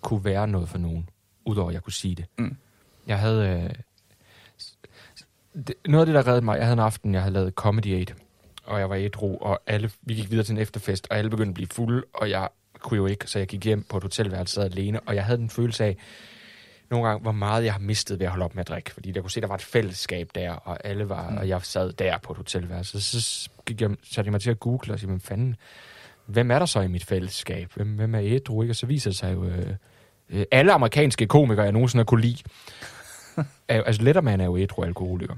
[0.00, 1.08] kunne være noget for nogen,
[1.46, 2.24] udover at jeg kunne sige det.
[2.38, 2.56] Mm.
[3.06, 3.48] Jeg havde...
[3.48, 3.70] Øh,
[5.66, 8.00] det, noget af det, der reddede mig, jeg havde en aften, jeg havde lavet Comedy
[8.00, 8.14] 8,
[8.64, 11.50] og jeg var ædru, og alle, vi gik videre til en efterfest, og alle begyndte
[11.50, 14.54] at blive fulde, og jeg kunne jo ikke, så jeg gik hjem på et hotelværelse
[14.54, 15.96] sad alene, og jeg havde den følelse af,
[16.90, 18.90] nogle gange, hvor meget jeg har mistet ved at holde op med at drikke.
[18.90, 21.36] Fordi jeg kunne se, der var et fællesskab der, og alle var, mm.
[21.36, 23.00] og jeg sad der på et hotelværelse.
[23.00, 25.56] Så gik jeg, satte jeg mig til at google og sige, hvem fanden,
[26.26, 27.72] hvem er der så i mit fællesskab?
[27.74, 28.62] Hvem, hvem er ædru?
[28.62, 28.72] Ikke?
[28.72, 29.74] Og så viser det sig jo, øh,
[30.30, 32.42] øh, alle amerikanske komikere, jeg nogensinde har kunne lide.
[33.68, 35.34] altså Letterman er jo ædru alkoholiker.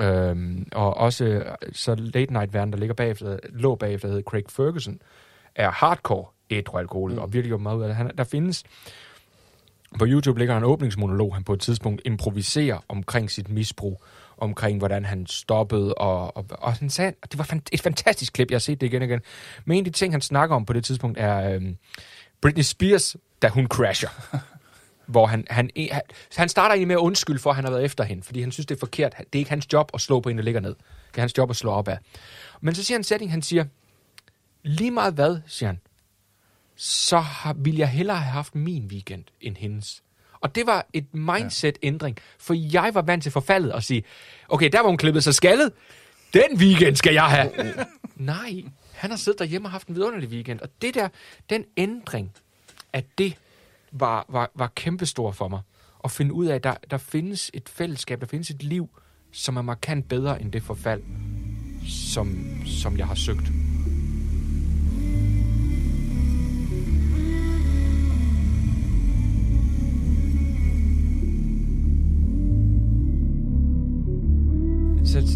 [0.00, 4.98] Øhm, og også så Late Night Verden, der ligger bagefter, lå bagefter, hedder Craig Ferguson,
[5.54, 7.24] er hardcore ædru alkoholiker, mm.
[7.24, 7.96] og virkelig gjort meget ud af det.
[7.96, 8.64] Han, der findes
[9.98, 14.02] på YouTube ligger en åbningsmonolog, han på et tidspunkt improviserer omkring sit misbrug,
[14.38, 18.50] omkring hvordan han stoppede, og, og, og han sagde, og det var et fantastisk klip,
[18.50, 19.20] jeg har set det igen og igen.
[19.64, 21.76] Men en af de ting, han snakker om på det tidspunkt, er øhm,
[22.40, 24.08] Britney Spears, da hun crasher.
[25.10, 26.00] hvor han, han, han,
[26.36, 28.52] han starter egentlig med at undskylde for, at han har været efter hende, fordi han
[28.52, 29.14] synes, det er forkert.
[29.18, 30.74] Det er ikke hans job at slå på en, der ligger ned.
[31.10, 31.98] Det er hans job at slå op af.
[32.60, 33.64] Men så siger han en sætning, han siger,
[34.62, 35.80] lige meget hvad, siger han,
[36.76, 40.02] så har, ville jeg hellere have haft min weekend end hendes.
[40.40, 44.04] Og det var et mindset-ændring, for jeg var vant til forfaldet at sige,
[44.48, 45.72] okay, der var hun klippet sig skaldet,
[46.34, 47.50] den weekend skal jeg have.
[48.16, 48.64] Nej,
[49.00, 51.08] han har siddet derhjemme og haft en vidunderlig weekend, og det der,
[51.50, 52.32] den ændring
[52.92, 53.36] af det,
[53.92, 55.60] var, var, var kæmpestor for mig.
[56.04, 58.88] At finde ud af, at der, der findes et fællesskab, der findes et liv,
[59.32, 61.02] som er markant bedre end det forfald,
[61.88, 63.69] som, som jeg har søgt.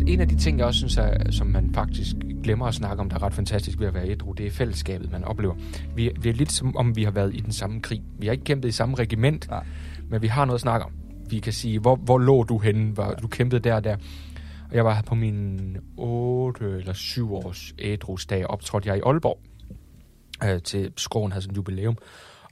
[0.01, 3.09] En af de ting, jeg også synes, er, som man faktisk glemmer at snakke om,
[3.09, 5.55] der er ret fantastisk ved at være ædru, det er fællesskabet, man oplever.
[5.95, 8.03] Vi, vi er lidt som om, vi har været i den samme krig.
[8.19, 9.67] Vi har ikke kæmpet i samme regiment, Nej.
[10.11, 10.93] men vi har noget at snakke om.
[11.31, 12.93] Vi kan sige, hvor, hvor lå du henne?
[12.93, 13.97] Hvor, du kæmpede der og der.
[14.71, 19.39] Og jeg var på min 8 eller 7 års ædrusdag, optrådte jeg i Aalborg
[20.45, 21.97] øh, til Skroen havde sådan en jubilæum.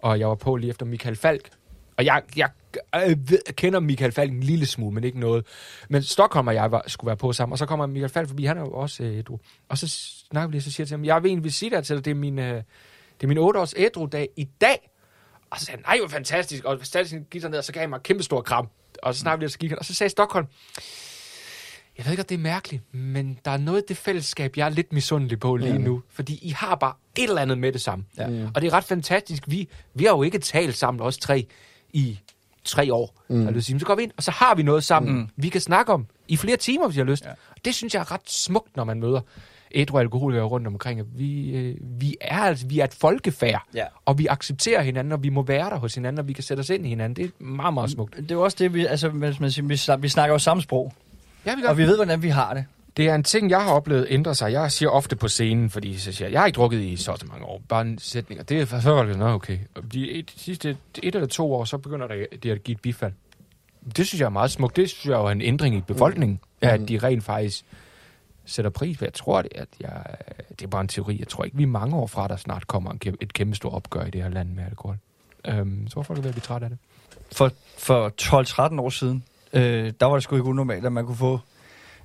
[0.02, 1.50] Og jeg var på lige efter Michael Falk,
[1.96, 2.48] og jeg, jeg,
[2.92, 5.46] jeg, jeg kender Michael Falk en lille smule, men ikke noget.
[5.88, 8.44] Men Stockholm og jeg var, skulle være på sammen, og så kommer Michael Falk forbi,
[8.44, 9.38] han er jo også øh, ædru.
[9.68, 9.88] Og så
[10.30, 12.04] snakker vi lige, så siger jeg til ham, jeg vil egentlig sige dig til dig,
[12.04, 14.90] det er min, øh, det er min 8 års ædru-dag i dag.
[15.50, 17.90] Og så sagde han, nej, hvor fantastisk, og stadig gik ned, og så gav han
[17.90, 18.68] mig en kæmpe stor kram.
[19.02, 20.46] Og så snakkede vi lige, så gik han, og så sagde Stockholm,
[21.98, 24.64] jeg ved ikke, om det er mærkeligt, men der er noget af det fællesskab, jeg
[24.64, 25.84] er lidt misundelig på lige mm.
[25.84, 26.02] nu.
[26.08, 28.04] Fordi I har bare et eller andet med det samme.
[28.18, 28.48] Ja.
[28.54, 29.42] Og det er ret fantastisk.
[29.46, 31.46] Vi, vi har jo ikke talt sammen, os tre,
[31.92, 32.18] i
[32.64, 33.22] tre år.
[33.28, 33.60] Mm.
[33.60, 35.28] Så, så går vi ind, og så har vi noget sammen, mm.
[35.36, 37.24] vi kan snakke om i flere timer, hvis jeg har lyst.
[37.24, 37.30] Ja.
[37.64, 39.20] Det synes jeg er ret smukt, når man møder
[39.74, 41.02] ædru alkoholikere rundt omkring.
[41.14, 43.84] Vi, øh, vi, er altså, vi er et folkefærd, ja.
[44.04, 46.60] og vi accepterer hinanden, og vi må være der hos hinanden, og vi kan sætte
[46.60, 47.16] os ind i hinanden.
[47.16, 48.16] Det er meget, meget smukt.
[48.16, 50.92] Det er jo også det, vi, altså, man siger, vi, vi snakker jo samme sprog.
[51.46, 51.68] Ja, vi gør.
[51.68, 52.64] Og vi ved, hvordan vi har det.
[52.96, 54.52] Det er en ting, jeg har oplevet ændre sig.
[54.52, 57.26] Jeg siger ofte på scenen, fordi så siger, jeg har ikke drukket i så, så
[57.26, 57.62] mange år.
[57.68, 58.40] Bare en sætning.
[58.40, 59.58] Og det er så nå, okay.
[59.74, 62.80] Og de, de sidste et eller to år, så begynder det, det at give et
[62.80, 63.12] bifald.
[63.96, 64.76] Det synes jeg er meget smukt.
[64.76, 66.68] Det synes jeg er en ændring i befolkningen, mm.
[66.68, 67.64] at de rent faktisk
[68.44, 69.04] sætter pris på.
[69.04, 70.04] Jeg tror, det, at jeg,
[70.50, 71.16] det er bare en teori.
[71.18, 73.72] Jeg tror ikke, vi er mange år fra, der snart kommer en, et kæmpe stort
[73.72, 74.96] opgør i det her land med alkohol.
[75.48, 76.78] Øhm, så hvorfor er det ved at blive træt af det?
[77.32, 78.12] For, for
[78.74, 81.40] 12-13 år siden, øh, der var det sgu ikke unormalt, at man kunne få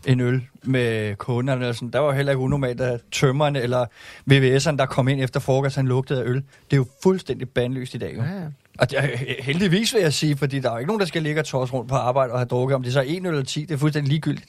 [0.06, 1.62] en øl med kunderne.
[1.62, 1.90] Eller sådan.
[1.90, 3.86] Der var heller ikke unormalt, at tømmerne eller
[4.32, 6.36] VVS'eren, der kom ind efter frokost, han lugtede af øl.
[6.36, 8.16] Det er jo fuldstændig bandløst i dag.
[8.16, 8.22] Jo.
[8.22, 8.46] Ja, ja.
[8.80, 9.08] Og det er,
[9.40, 11.90] heldigvis vil jeg sige, fordi der er ikke nogen, der skal ligge og tors rundt
[11.90, 12.76] på arbejde og have drukket.
[12.76, 14.48] Om det så er en eller 10, det er fuldstændig ligegyldigt.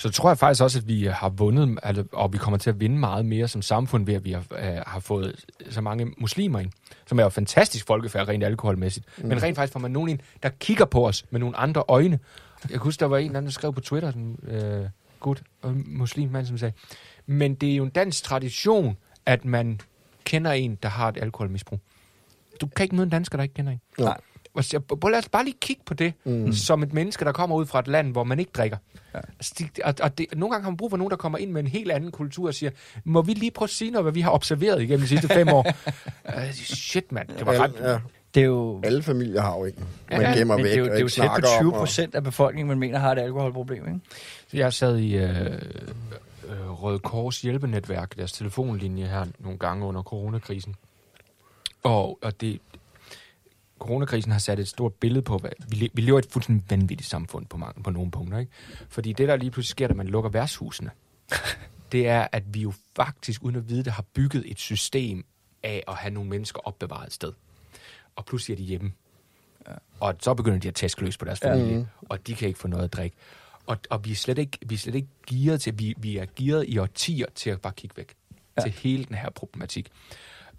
[0.00, 2.80] Så tror jeg faktisk også, at vi har vundet, altså, og vi kommer til at
[2.80, 6.58] vinde meget mere som samfund ved, at vi har, øh, har fået så mange muslimer
[6.58, 6.70] ind,
[7.06, 9.06] som er jo fantastisk folkefærd rent alkoholmæssigt.
[9.18, 9.28] Mm.
[9.28, 12.18] Men rent faktisk får man nogen ind, der kigger på os med nogle andre øjne,
[12.62, 14.88] jeg kan huske, der var en eller anden, der skrev på Twitter, sådan, øh,
[15.20, 16.72] gut og muslim mand, som sagde,
[17.26, 18.96] men det er jo en dansk tradition,
[19.26, 19.80] at man
[20.24, 21.80] kender en, der har et alkoholmisbrug.
[22.60, 23.80] Du kan ikke møde en dansker, der ikke kender en.
[23.98, 24.20] Nej.
[25.02, 26.52] Lad os bare lige kigge på det, mm.
[26.52, 28.76] som et menneske, der kommer ud fra et land, hvor man ikke drikker.
[29.14, 29.18] Ja.
[29.18, 31.50] Altså, det, og, og det, nogle gange har man brug for nogen, der kommer ind
[31.50, 32.70] med en helt anden kultur og siger,
[33.04, 35.48] må vi lige prøve at sige noget, hvad vi har observeret igennem de sidste fem
[35.48, 35.66] år?
[36.28, 36.50] uh,
[36.90, 37.28] shit, mand.
[37.28, 37.74] Det var ret...
[37.80, 37.98] Ja
[38.34, 38.80] det er jo...
[38.84, 39.78] Alle familier har jo ikke.
[40.10, 42.14] Man ja, gemmer men væk det er jo, det er jo tæt på 20 procent
[42.14, 44.00] af befolkningen, man mener har et alkoholproblem, ikke?
[44.48, 45.46] Så jeg sad i øh,
[46.48, 50.74] øh, Røde Kors hjælpenetværk, deres telefonlinje her, nogle gange under coronakrisen.
[51.82, 52.60] Og, og det,
[53.80, 57.08] coronakrisen har sat et stort billede på, hvad vi, vi lever i et fuldstændig vanvittigt
[57.08, 58.38] samfund på, mange, på nogle punkter.
[58.38, 58.52] Ikke?
[58.88, 60.90] Fordi det, der lige pludselig sker, da man lukker værtshusene,
[61.92, 65.24] det er, at vi jo faktisk, uden at vide det, har bygget et system
[65.62, 67.32] af at have nogle mennesker opbevaret et sted.
[68.20, 68.92] Og pludselig er de hjemme.
[70.00, 71.84] Og så begynder de at tæske løs på deres familie, ja.
[72.00, 73.16] og de kan ikke få noget at drikke.
[73.66, 76.26] Og, og vi er slet ikke, vi er slet ikke gearet til, vi, vi er
[76.36, 78.14] gearet i årtier til at bare kigge væk
[78.56, 78.62] ja.
[78.62, 79.88] til hele den her problematik.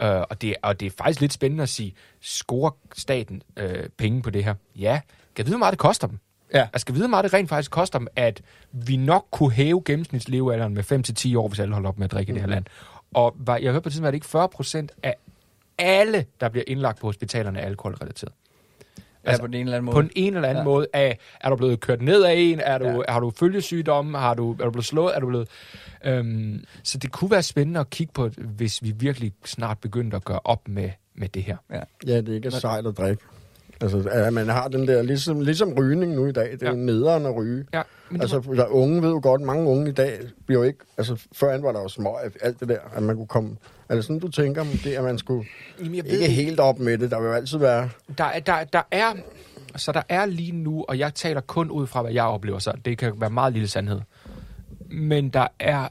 [0.03, 3.65] Uh, og, det, og det er faktisk lidt spændende at sige, scorer staten uh,
[3.97, 4.55] penge på det her?
[4.75, 5.01] Ja.
[5.35, 6.19] Kan vide, hvor meget det koster dem?
[6.53, 6.67] Ja.
[6.73, 8.41] Jeg skal vide, hvor meget det rent faktisk koster dem, at
[8.71, 12.31] vi nok kunne hæve gennemsnitslevealderen med 5-10 år, hvis alle holder op med at drikke
[12.31, 12.37] mm.
[12.37, 12.65] i det her land.
[13.13, 15.15] Og var, jeg hørte på tiden, at det ikke 40 procent af
[15.77, 18.33] alle, der bliver indlagt på hospitalerne, er alkoholrelateret.
[19.25, 19.93] Ja, på den ene eller anden måde.
[19.95, 20.65] På en, en eller anden ja.
[20.65, 20.87] Måde.
[20.93, 22.59] Er, er du blevet kørt ned af en?
[22.59, 23.01] Er du, Ja.
[23.09, 24.17] Har du følgesygdomme?
[24.17, 25.15] Har du, er du blevet slået?
[25.15, 25.47] Er du blevet...
[26.05, 30.25] Øhm, så det kunne være spændende at kigge på, hvis vi virkelig snart begyndte at
[30.25, 31.57] gøre op med, med det her.
[31.71, 31.81] Ja.
[32.07, 33.23] Ja, det er ikke sejt at drikke.
[33.81, 36.71] Altså, at man har den der, ligesom, ligesom rygning nu i dag, det er Ja.
[36.71, 37.65] jo nederen at ryge.
[37.73, 40.79] Ja, men Altså, der unge ved jo godt, mange unge i dag bliver jo ikke,
[40.97, 43.57] altså førhen var der jo små, alt det der, at man kunne komme,
[43.91, 45.47] er det sådan, du tænker måske, at man skulle
[45.79, 48.23] Jamen, jeg ved ikke det helt op med det, der vil jo altid være, der,
[48.23, 49.13] er- der, der er,
[49.75, 52.73] så der er lige nu, og jeg taler kun ud fra, hvad jeg oplever, så
[52.85, 54.01] det kan være meget lille sandhed.
[54.89, 55.87] Men der er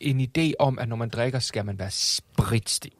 [0.00, 2.90] en idé om, at når man drikker, skal man være spritstiv.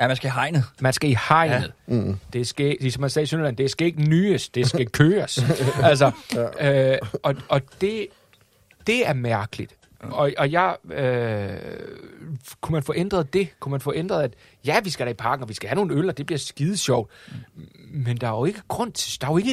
[0.00, 0.64] Ja, man skal hegnet.
[0.80, 1.72] Man skal i hegnet.
[1.88, 1.94] Ja.
[1.94, 5.38] mm, Det skal, ligesom man sagde i Sønderland, det skal ikke nyes, det skal køres.
[5.82, 6.10] altså,
[6.60, 8.06] øh, og, og det,
[8.86, 9.74] det er mærkeligt.
[10.00, 11.50] Og, og jeg, øh,
[12.60, 13.48] kunne man få ændret det?
[13.60, 14.34] Kunne man få ændret, at
[14.64, 16.38] ja, vi skal da i parken, og vi skal have nogle øl, og det bliver
[16.38, 17.10] skide sjovt.
[17.28, 17.64] Mm.
[17.92, 19.50] Men der er jo ikke grund til, der er jo ikke,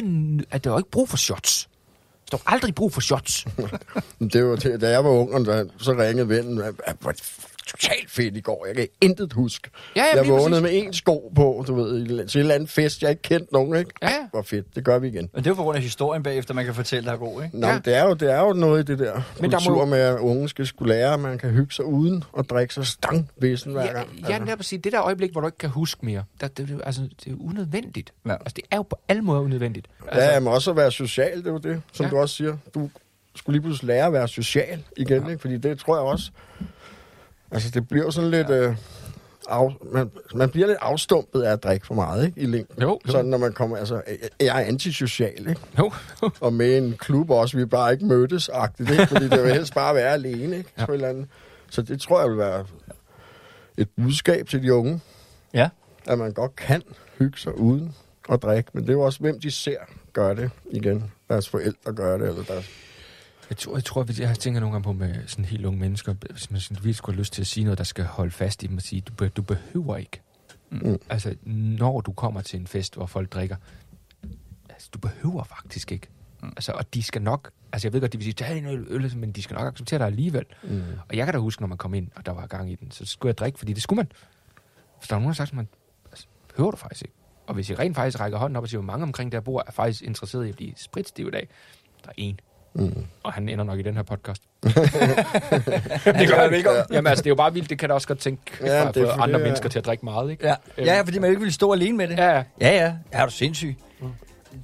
[0.50, 1.68] at der er jo ikke brug for shots.
[2.30, 3.46] Der er jo aldrig brug for shots.
[4.32, 6.60] det var til, da jeg var ung, og så ringede vennen,
[7.68, 9.70] totalt fedt i går, jeg kan intet huske.
[9.96, 10.62] Ja, ja, jeg vågnede præcis.
[10.62, 13.52] med en sko på, du ved, i- til en eller anden fest, jeg ikke kendte
[13.52, 13.90] nogen, ikke?
[14.02, 14.28] Ja, ja.
[14.30, 15.30] Hvor fedt, det gør vi igen.
[15.34, 17.42] Men det er jo på grund af historien bagefter, man kan fortælle, der er god,
[17.44, 17.58] ikke?
[17.60, 17.78] Nå, Ja.
[17.84, 19.84] det, er jo, det er jo noget i det der Men Men der kultur må-
[19.84, 22.86] med, at unge skal skulle lære, at man kan hygge sig uden at drikke sig
[22.86, 24.08] stangvæsen hver Ja, gang.
[24.28, 26.68] ja netop at sige, det der øjeblik, hvor du ikke kan huske mere, der, det,
[26.68, 28.12] det, altså, det er unødvendigt.
[28.26, 28.32] Ja.
[28.32, 29.86] Altså, det er jo på alle måder unødvendigt.
[30.06, 32.10] Altså, Ja, jeg må også være social, det er jo det, som ja.
[32.10, 32.56] du også siger.
[32.74, 32.90] Du
[33.36, 35.28] skulle lige pludselig lære at være social igen, ja.
[35.28, 35.40] ikke?
[35.40, 36.30] fordi det tror jeg også...
[37.50, 38.48] Altså, det bliver jo sådan lidt...
[38.48, 38.54] Ja.
[38.68, 38.76] Øh,
[39.50, 42.40] af, man, man bliver lidt afstumpet af at drikke for meget, ikke?
[42.40, 42.82] I længden.
[42.82, 43.12] Jo, jo.
[43.12, 43.76] Sådan, når man kommer...
[43.76, 44.02] Altså,
[44.40, 45.60] jeg er antisocial, ikke?
[45.78, 45.92] Jo,
[46.40, 49.06] Og med en klub også, vi bare ikke mødtes agtigt ikke?
[49.06, 50.70] Fordi det vil helst bare være alene, ikke?
[50.78, 50.82] Ja.
[50.82, 51.26] Et eller andet.
[51.70, 52.64] Så det tror jeg vil være
[53.76, 55.00] et budskab til de unge,
[55.54, 55.68] Ja.
[56.06, 56.82] at man godt kan
[57.18, 57.94] hygge sig uden
[58.32, 58.70] at drikke.
[58.72, 59.78] Men det er jo også, hvem de ser
[60.12, 61.12] gøre det igen.
[61.28, 62.66] Deres forældre gør det, eller deres...
[63.50, 66.50] Jeg tror, jeg, tror, jeg tænker nogle gange på med sådan helt unge mennesker, hvis
[66.50, 68.66] man sådan virkelig skulle have lyst til at sige noget, der skal holde fast i
[68.66, 70.20] dem og sige, du, be, du behøver ikke.
[70.70, 70.98] Mm.
[71.10, 73.56] Altså, når du kommer til en fest, hvor folk drikker,
[74.68, 76.06] altså, du behøver faktisk ikke.
[76.42, 76.48] Mm.
[76.48, 78.86] Altså, og de skal nok, altså jeg ved godt, de vil sige, tag en øl,
[78.88, 80.44] øl, men de skal nok acceptere dig alligevel.
[80.62, 80.82] Mm.
[81.08, 82.90] Og jeg kan da huske, når man kom ind, og der var gang i den,
[82.90, 84.12] så skulle jeg drikke, fordi det skulle man.
[84.98, 85.68] Hvis der er nogen, der sagt, man
[86.10, 87.14] altså, behøver du faktisk ikke.
[87.46, 89.64] Og hvis I rent faktisk rækker hånden op og siger, hvor mange omkring der bor,
[89.66, 91.48] er faktisk interesseret i at blive spritstiv i dag,
[92.04, 92.40] der er en.
[92.78, 93.04] Mm.
[93.22, 94.42] Og han ender nok i den her podcast.
[94.64, 96.76] Det gør jeg ikke om.
[96.92, 97.70] Jamen altså, det er jo bare vildt.
[97.70, 99.70] Det kan da også godt tænke, Ja, ja, at det for andre det, mennesker ja.
[99.70, 100.46] til at drikke meget, ikke?
[100.46, 100.54] Ja.
[100.78, 102.18] ja, ja, fordi man ikke ville stå alene med det.
[102.18, 102.42] Ja, ja.
[102.60, 102.74] ja.
[102.84, 102.92] ja.
[103.12, 103.76] Er du sindssyg?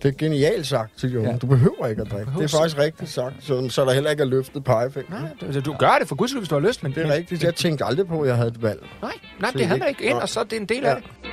[0.03, 1.21] Det er genialt sagt unge.
[1.23, 1.31] Ja.
[1.31, 1.37] Ja.
[1.37, 2.33] Du behøver ikke at drikke.
[2.39, 5.21] Det er faktisk rigtigt sagt, så, så der heller ikke er løftet pegefinger.
[5.21, 6.93] Nej, du, altså, du gør det for guds skyld, hvis du har lyst, men...
[6.93, 7.45] Det er men- rigtigt.
[7.45, 8.81] Jeg tænkte aldrig på, at jeg havde et valg.
[9.03, 10.89] Nej, nej, det handler ikke- ikke ind, og så er det en del Ja.
[10.95, 11.31] af det.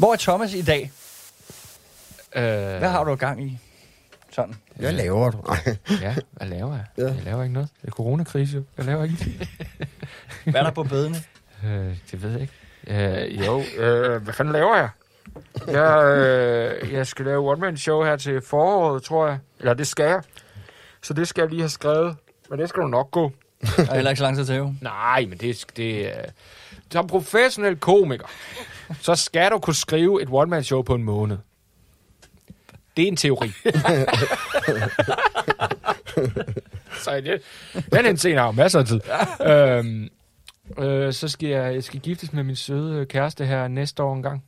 [0.00, 0.92] Hvor er Thomas i dag?
[2.36, 2.42] Øh,
[2.78, 3.58] Hvad har du gang i?
[4.32, 4.54] Sådan.
[4.76, 5.38] Hvad laver du?
[6.02, 6.84] Ja, hvad laver jeg?
[6.98, 7.02] Ja.
[7.04, 7.68] Jeg laver ikke noget.
[7.82, 8.64] Det er coronakrise.
[8.76, 9.16] Jeg laver ikke
[10.44, 11.16] Hvad er der på bedene?
[11.64, 12.52] øh, Det ved jeg ikke.
[12.86, 14.88] Øh, jo, øh, hvad fanden laver jeg?
[15.66, 19.38] Jeg, øh, jeg skal lave one-man-show her til foråret, tror jeg.
[19.58, 20.22] Eller det skal jeg.
[21.02, 22.16] Så det skal jeg lige have skrevet.
[22.50, 23.32] Men det skal du nok gå.
[23.76, 24.74] Der er heller ikke så lang tid til jo.
[24.80, 26.24] Nej, men det, det er...
[26.92, 28.26] Som professionel komiker,
[29.00, 31.38] så skal du kunne skrive et one-man-show på en måned.
[32.96, 33.48] Det er en teori.
[37.04, 37.42] så det,
[37.92, 39.00] den henseende har jeg jo masser af tid.
[39.46, 40.08] øhm,
[40.78, 44.22] øh, så skal jeg, jeg skal giftes med min søde kæreste her næste år en
[44.22, 44.44] gang.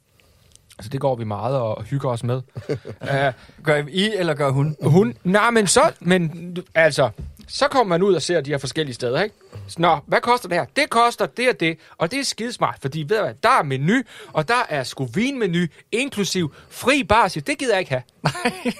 [0.81, 2.43] Så det går vi meget og hygger os med.
[2.69, 4.77] uh, Gør I eller gør hun?
[4.83, 7.11] hun, nej, men så, men altså,
[7.53, 9.37] så kommer man ud og ser de her forskellige steder, ikke?
[9.79, 10.65] Nå, hvad koster det her?
[10.77, 13.63] Det koster det og det, og det er skidesmart, fordi ved du hvad, der er
[13.63, 17.29] menu, og der er sgu vinmenu, inklusiv fri bar.
[17.29, 18.03] Det gider jeg ikke have.
[18.25, 18.73] Nej.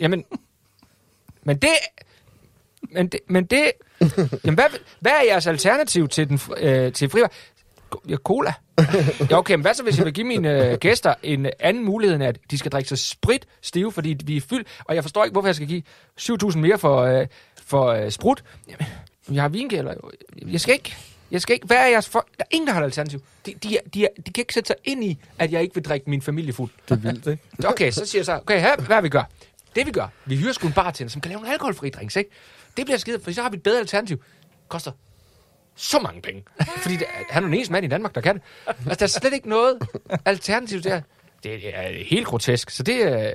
[0.00, 0.24] Jamen,
[1.42, 1.70] men det...
[2.90, 3.72] Men det, men det
[4.44, 4.64] jamen, hvad,
[5.00, 7.32] hvad er jeres alternativ til, den, øh, til fri bar?
[8.08, 8.52] Ja, cola.
[9.30, 12.14] Ja, okay, men hvad så, hvis jeg vil give mine øh, gæster en anden mulighed,
[12.14, 15.24] end at de skal drikke sig sprit stive, fordi vi er fyldt, og jeg forstår
[15.24, 15.82] ikke, hvorfor jeg skal give
[16.20, 17.26] 7.000 mere for, øh,
[17.68, 18.44] for øh, sprut.
[19.32, 19.94] Jeg har vingælder.
[20.46, 20.96] Jeg skal ikke.
[21.30, 21.66] Jeg skal ikke.
[21.66, 22.26] Hvad er jeres for...
[22.38, 23.22] Der er ingen, der har et alternativ.
[23.46, 26.10] De, de, de, de kan ikke sætte sig ind i, at jeg ikke vil drikke
[26.10, 26.70] min familie fuld.
[26.88, 27.42] Det er vildt, ikke?
[27.68, 29.22] Okay, så siger jeg så, okay, her, hvad vi gør?
[29.76, 32.30] Det vi gør, vi hyrer sgu en bartender, som kan lave nogle alkoholfri drinks, ikke?
[32.76, 34.22] Det bliver skide, for så har vi et bedre alternativ.
[34.68, 34.92] Koster
[35.76, 36.44] så mange penge.
[36.76, 38.42] Fordi det, han er den eneste mand i Danmark, der kan det.
[38.66, 39.78] Altså, der er slet ikke noget
[40.24, 41.00] alternativ der.
[41.42, 42.70] Det er helt grotesk.
[42.70, 43.32] Så det, er-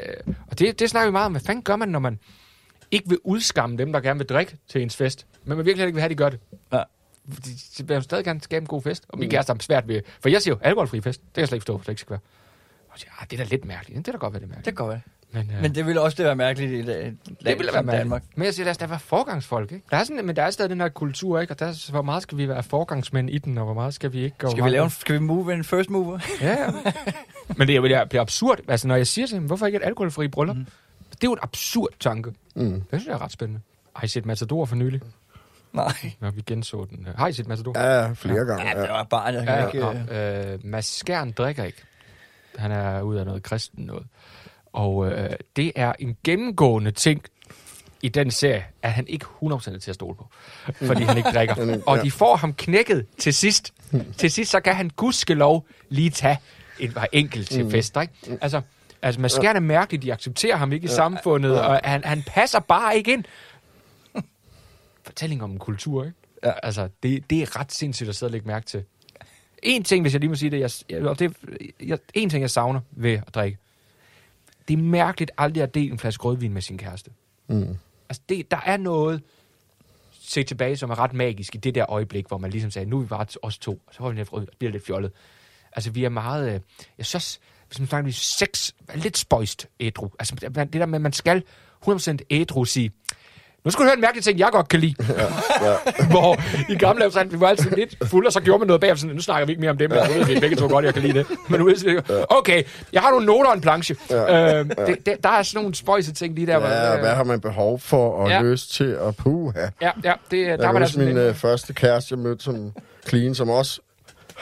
[0.51, 1.31] og det, det snakker vi meget om.
[1.31, 2.19] Hvad fanden gør man, når man
[2.93, 5.95] ikke vil udskamme dem, der gerne vil drikke til ens fest, men man virkelig ikke
[5.95, 6.39] vil have, at de gør det?
[6.73, 6.83] Ja.
[7.77, 9.05] De vil jo stadig gerne skabe en god fest.
[9.09, 10.01] Og min kæreste har svært ved...
[10.21, 11.21] For jeg siger jo, alkoholfri fest.
[11.21, 12.19] Det kan jeg slet ikke forstå, for det ikke skal være.
[12.89, 13.97] Og siger, ah, det er da lidt mærkeligt.
[13.97, 14.65] Det er da godt være, det er mærkeligt.
[14.65, 15.01] Det kan godt være.
[15.33, 17.83] Men, øh, Men det ville også det være mærkeligt i et land det ville være
[17.83, 17.99] mærkeligt.
[17.99, 18.23] Danmark.
[18.35, 19.85] Men jeg siger, lad os da være forgangsfolk, ikke?
[19.91, 21.53] Der er sådan, men der er stadig den her kultur, ikke?
[21.53, 24.13] Og der er, hvor meget skal vi være forgangsmænd i den, og hvor meget skal
[24.13, 24.35] vi ikke?
[24.39, 26.19] Hvor Skal vi, lave en, skal vi move en first mover?
[26.41, 26.71] Ja, ja.
[27.57, 28.59] men det er, det er, det er absurd.
[28.67, 30.55] Altså, når jeg siger til dem, hvorfor ikke et alkoholfri bryllup?
[30.55, 30.65] Mm.
[31.14, 32.34] Det er jo en absurd tanke.
[32.55, 32.72] Mm.
[32.72, 33.61] Det synes jeg er ret spændende.
[33.95, 35.01] Har I set Matador for nylig?
[35.74, 35.93] Nej.
[36.20, 37.07] Når vi genså den.
[37.18, 37.80] Har I set Matador?
[37.80, 38.68] Ja, ja, flere gange.
[38.70, 38.91] Ja, det Ja.
[38.91, 39.88] var bare, jeg Ja, ikke...
[40.14, 41.82] ja, øh, Mads Skjern drikker ikke.
[42.57, 44.03] Han er ud af noget kristen noget.
[44.74, 47.24] Og øh, det er en gennemgående ting
[48.01, 50.28] i den serie, at han ikke 100% er til at stole på.
[50.86, 51.55] Fordi han ikke drikker.
[51.88, 52.03] Og ja.
[52.03, 53.74] de får ham knækket til sidst.
[54.18, 56.38] til sidst, så kan han gudskelov lige tage
[56.80, 58.01] et par enkelt til fester.
[58.01, 58.14] Ikke?
[58.41, 58.61] Altså,
[59.03, 60.03] altså Mads Skjern er mærkeligt.
[60.03, 63.23] De accepterer ham ikke i samfundet, og han, han passer bare ikke ind.
[65.03, 66.17] Fortælling om en kultur, ikke?
[66.43, 66.51] Ja.
[66.63, 68.83] Altså, det, det er ret sindssygt at sidde og lægge mærke til.
[69.63, 71.33] En ting, hvis jeg lige må sige det, jeg, og det
[71.83, 73.57] jeg, en ting, jeg savner ved at drikke.
[74.67, 77.11] Det er mærkeligt aldrig at dele en flaske rødvin med sin kæreste.
[77.47, 77.77] Mm.
[78.09, 79.21] Altså, det, der er noget
[80.21, 82.97] set tilbage, som er ret magisk i det der øjeblik, hvor man ligesom sagde, nu
[82.97, 85.11] er vi bare os to, og så får vi lidt rød, bliver lidt fjollet.
[85.71, 86.59] Altså, vi er meget, øh,
[86.97, 87.39] jeg synes,
[87.80, 90.09] man snakker sex, er lidt spøjst ædru.
[90.19, 91.43] Altså, det der med, at man skal
[91.88, 92.91] 100% ædru sige,
[93.65, 94.95] nu skal du høre en mærkelig ting, jeg godt kan lide.
[96.11, 96.38] Hvor
[96.71, 98.99] i gamle dage, vi var altid lidt fulde, og så gjorde man noget bagefter.
[99.01, 100.86] Sådan, nu snakker vi ikke mere om det, men jeg ved, vi begge to godt,
[100.86, 101.26] jeg kan lide det.
[101.49, 102.63] Men nu er det, okay,
[102.93, 103.95] jeg har nogle noter og en planche.
[104.09, 104.59] Ja.
[104.59, 106.59] Øh, det, det, der er sådan nogle spøjse ting lige der.
[106.59, 108.36] hvor- Ja, hvad har man behov for og Ja.
[108.36, 108.41] ja.
[108.41, 109.59] lyst til at puha?
[109.82, 112.43] Ja, ja, det, der Jeg var kan der sådan min øh, første kæreste, jeg mødte
[112.43, 112.71] som
[113.07, 113.82] clean, som også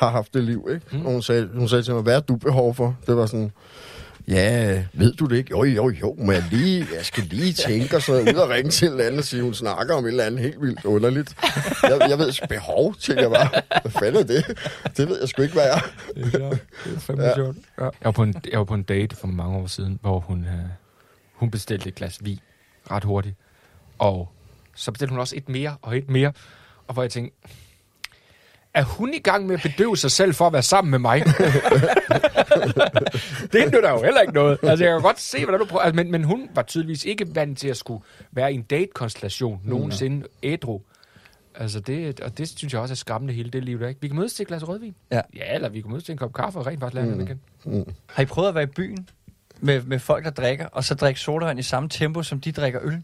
[0.01, 0.85] har haft det liv, ikke?
[0.91, 1.05] Mm.
[1.05, 2.97] Og hun sagde, hun sagde til mig, hvad har du behov for?
[3.07, 3.51] Det var sådan,
[4.27, 5.49] ja, ved du det ikke?
[5.51, 8.71] Jo, jo, jo, men jeg, lige, jeg skal lige tænke, og så ud og ringe
[8.71, 11.35] til anden og sige, hun snakker om et eller andet helt vildt underligt.
[11.83, 13.61] Jeg, jeg ved, behov, tænker jeg bare.
[13.81, 14.45] Hvad fanden er det?
[14.97, 16.13] Det ved jeg sgu ikke, hvad jeg er.
[16.15, 16.67] Det er sjovt.
[16.83, 17.35] Det er fandme ja.
[17.35, 17.57] sjovt.
[17.79, 17.83] Ja.
[17.83, 20.45] Jeg, var på en, jeg var på en date for mange år siden, hvor hun,
[20.45, 20.69] øh,
[21.33, 22.39] hun bestilte et glas vin
[22.91, 23.35] ret hurtigt.
[23.97, 24.29] Og
[24.75, 26.31] så bestilte hun også et mere og et mere.
[26.87, 27.37] Og hvor jeg tænkte,
[28.73, 31.19] er hun i gang med at bedøve sig selv for at være sammen med mig?
[33.53, 34.57] det nytter jo heller ikke noget.
[34.63, 35.83] Altså, jeg kan godt se, hvordan du prøver.
[35.83, 39.61] Altså, men, men hun var tydeligvis ikke vant til at skulle være i en date-konstellation
[39.63, 40.81] nogensinde ædru.
[41.55, 44.01] Altså det, og det synes jeg også er skræmmende hele det liv der, ikke?
[44.01, 44.95] Vi kan mødes til et glas rødvin.
[45.11, 45.21] Ja.
[45.35, 47.21] Ja, eller vi kan mødes til en kop kaffe og rent faktisk lære mm.
[47.21, 47.41] igen.
[48.05, 49.09] Har I prøvet at være i byen
[49.59, 52.79] med, med folk, der drikker, og så drikke sodavand i samme tempo, som de drikker
[52.83, 53.03] øl?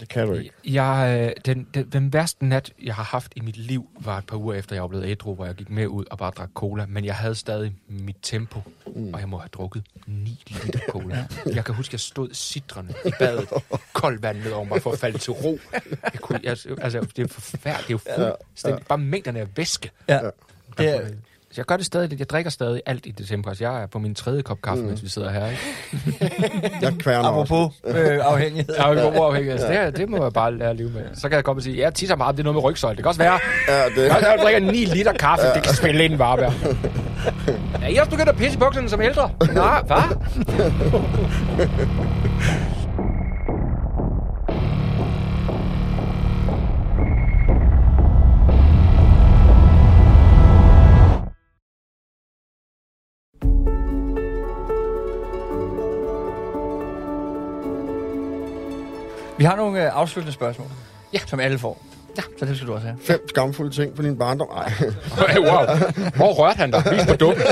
[0.00, 0.50] Det kan du ikke.
[0.64, 4.26] Jeg, øh, den, den, den værste nat, jeg har haft i mit liv, var et
[4.26, 6.50] par uger efter, jeg var blevet ædru, hvor jeg gik med ud og bare drak
[6.54, 6.86] cola.
[6.86, 9.14] Men jeg havde stadig mit tempo, mm.
[9.14, 11.26] og jeg må have drukket 9 liter cola.
[11.46, 13.48] Jeg kan huske, jeg stod sidrende i badet,
[13.92, 15.58] koldt vand ned over mig for at falde til ro.
[16.02, 18.04] Jeg kunne, jeg, altså, det er forfærdeligt.
[18.04, 19.90] Det er jo fuldstændig, bare mængderne af væske.
[20.08, 20.20] Ja.
[20.78, 21.08] Det er,
[21.58, 22.20] jeg gør det stadig lidt.
[22.20, 23.48] Jeg drikker stadig alt i det tempo.
[23.48, 24.88] Altså, jeg er på min tredje kop kaffe, mm.
[24.88, 25.46] mens vi sidder her.
[25.46, 25.62] Ikke?
[26.82, 27.54] Jeg kværner også.
[27.54, 28.74] apropos øh, afhængighed.
[28.78, 29.52] Ja, vi går uafhængigt.
[29.52, 31.02] Altså, det, det må jeg bare lære at leve med.
[31.14, 32.96] Så kan jeg komme og sige, ja, jeg tisser meget, det er noget med rygsøjle.
[32.96, 33.38] Det kan også være,
[33.68, 36.52] Ja, det, jeg drikker 9 liter kaffe, det kan spille ind være.
[37.82, 39.30] Er I også begyndt at pisse i bukserne som ældre?
[39.54, 40.16] Nej, hvad?
[59.38, 60.68] Vi har nogle øh, afsluttende spørgsmål,
[61.12, 61.18] Ja.
[61.26, 61.84] som alle får.
[62.16, 62.22] Ja.
[62.38, 62.98] Så det skal du også have.
[63.02, 64.48] fem skamfulde ting for din barndom.
[64.56, 64.68] Ej.
[65.28, 65.64] Hey, wow.
[66.16, 66.82] Hvor rørte han dig?
[66.92, 67.42] Vis på dukken.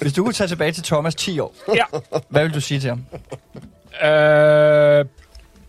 [0.00, 1.84] Hvis du kunne tage tilbage til Thomas 10 år, Ja.
[2.28, 3.04] hvad vil du sige til ham?
[4.10, 5.04] Øh,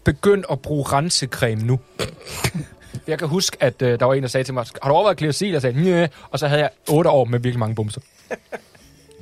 [0.03, 1.79] begynd at bruge rensekreme nu.
[3.07, 5.17] Jeg kan huske, at øh, der var en, der sagde til mig, har du overvejet
[5.17, 5.51] Clearasil?
[5.51, 6.07] Jeg sagde, nej.
[6.31, 8.01] Og så havde jeg 8 år med virkelig mange bumser.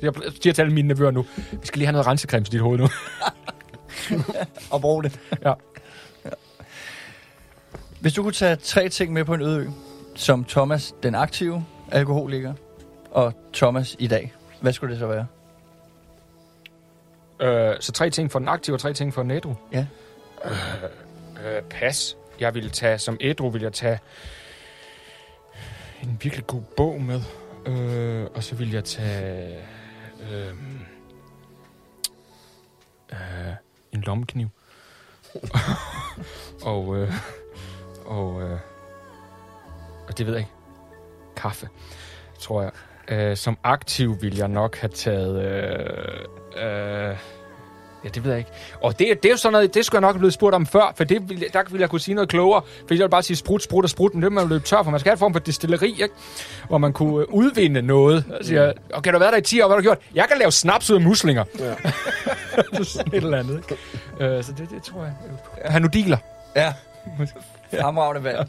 [0.02, 0.12] Jeg
[0.42, 2.78] siger til alle mine nevøer nu, vi skal lige have noget rensekreme til dit hoved
[2.78, 2.88] nu.
[4.72, 5.20] Og bruge det.
[5.44, 5.52] Ja.
[8.00, 9.66] Hvis du kunne tage tre ting med på en øde ø,
[10.14, 12.54] som Thomas, den aktive alkoholiker,
[13.10, 15.26] og Thomas i dag, hvad skulle det så være?
[17.40, 19.54] Øh, så tre ting for den aktive, og tre ting for den ædru.
[19.72, 19.86] Ja.
[20.44, 20.52] Øh,
[21.46, 22.16] øh, pas.
[22.40, 23.98] Jeg vil tage, som ædru vil jeg tage
[26.02, 27.20] en virkelig god bog med.
[27.66, 29.56] Øh, og så vil jeg tage
[30.20, 30.54] øh,
[33.12, 33.54] øh,
[33.92, 34.48] en lommekniv.
[36.62, 37.12] og, øh,
[38.06, 38.58] og, øh,
[40.08, 40.52] og det ved jeg ikke.
[41.36, 41.68] Kaffe,
[42.38, 42.72] tror jeg.
[43.08, 45.42] Øh, som aktiv vil jeg nok have taget...
[45.42, 47.16] Øh, øh,
[48.04, 48.50] Ja, det ved jeg ikke.
[48.82, 50.66] Og det, det er jo sådan noget, det skulle jeg nok have blevet spurgt om
[50.66, 52.62] før, for det, ville- der ville jeg kunne sige noget klogere.
[52.88, 54.90] For jeg vil bare sige sprut, sprut og sprut, men det man løbe tør for.
[54.90, 56.08] Man skal have en form for destilleri, ikke?
[56.68, 58.24] Hvor man kunne øh, udvinde noget.
[58.38, 59.98] Og siger, okay, du har været der i 10 år, hvad har du gjort?
[60.14, 61.44] Jeg kan lave snaps ud af muslinger.
[61.58, 61.74] Ja.
[62.84, 63.56] Sådan et eller andet,
[64.20, 64.34] ikke?
[64.36, 65.12] Øh, så det, det tror jeg.
[65.72, 66.16] Han nu dealer.
[66.56, 66.72] Ja.
[67.80, 68.48] Fremragende valg.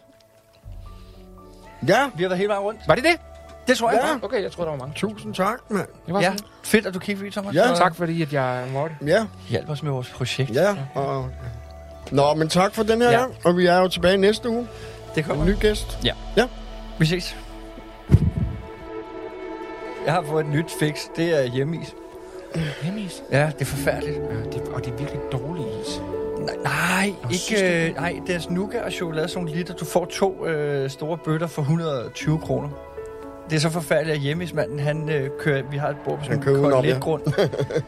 [1.87, 2.79] Ja, Vi har været hele vejen rundt.
[2.87, 3.17] Var det det?
[3.67, 3.99] Det tror jeg.
[4.21, 4.25] Ja.
[4.25, 4.93] Okay, jeg tror der var mange.
[4.95, 5.87] tusind tak, mand.
[6.05, 6.39] Det var Ja, sådan.
[6.63, 7.55] fedt, at du kiggede forbi, Thomas.
[7.55, 7.75] Ja.
[7.75, 8.95] Tak fordi, at jeg måtte.
[9.05, 10.51] Ja, Hjælp os med vores projekt.
[10.55, 10.75] ja.
[10.95, 11.29] Og...
[12.11, 13.19] Nå, men tak for den her Ja.
[13.19, 14.67] gang, og vi er jo tilbage næste uge.
[15.15, 15.43] Det kommer.
[15.45, 15.99] En ny gæst.
[16.99, 17.35] Vi ses.
[20.05, 20.95] Jeg har fået et nyt fix.
[21.15, 21.95] Det er hjemmeis.
[22.83, 23.23] Hjemmeis.
[23.31, 24.17] Ja, det er forfærdeligt.
[24.17, 26.01] Ja, det, og det er virkelig dårlig is.
[26.39, 27.87] Nej, nej Nå, synes ikke...
[27.89, 29.73] Øh, nej, det er nougat og chokolade, sådan liter.
[29.73, 32.69] Du får to øh, store bøtter for 120 kroner.
[33.51, 35.63] Det er så forfærdeligt, at hjemmeismanden, han øh, kører...
[35.71, 36.97] Vi har et bord på sådan Han kører en ja.
[36.99, 37.21] grund.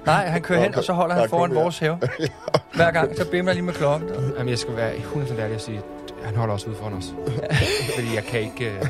[0.06, 1.60] Nej, han kører hen, og så holder han Der foran ja.
[1.62, 2.00] vores have.
[2.76, 4.10] Hver gang, så bimler jeg lige med klokken.
[4.38, 7.14] Jamen, jeg skal være 100% ærlig at sige, at han holder også ude foran os.
[7.96, 8.66] Fordi jeg kan ikke...
[8.66, 8.86] øh,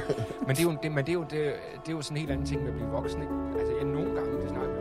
[0.48, 2.20] Men, det er, jo, det, men det, er jo, det, det er jo sådan en
[2.20, 3.34] helt anden ting med at blive voksen, ikke?
[3.60, 4.73] Altså, jeg nogle gange, det snakker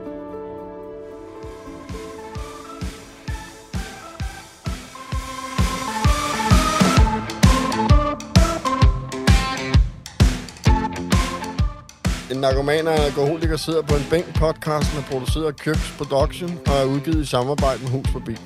[12.33, 14.39] En narkomaner og alkoholiker sidder på en bænk.
[14.39, 18.37] Podcasten er produceret af Købs Production og er udgivet i samarbejde med Hus Forbi.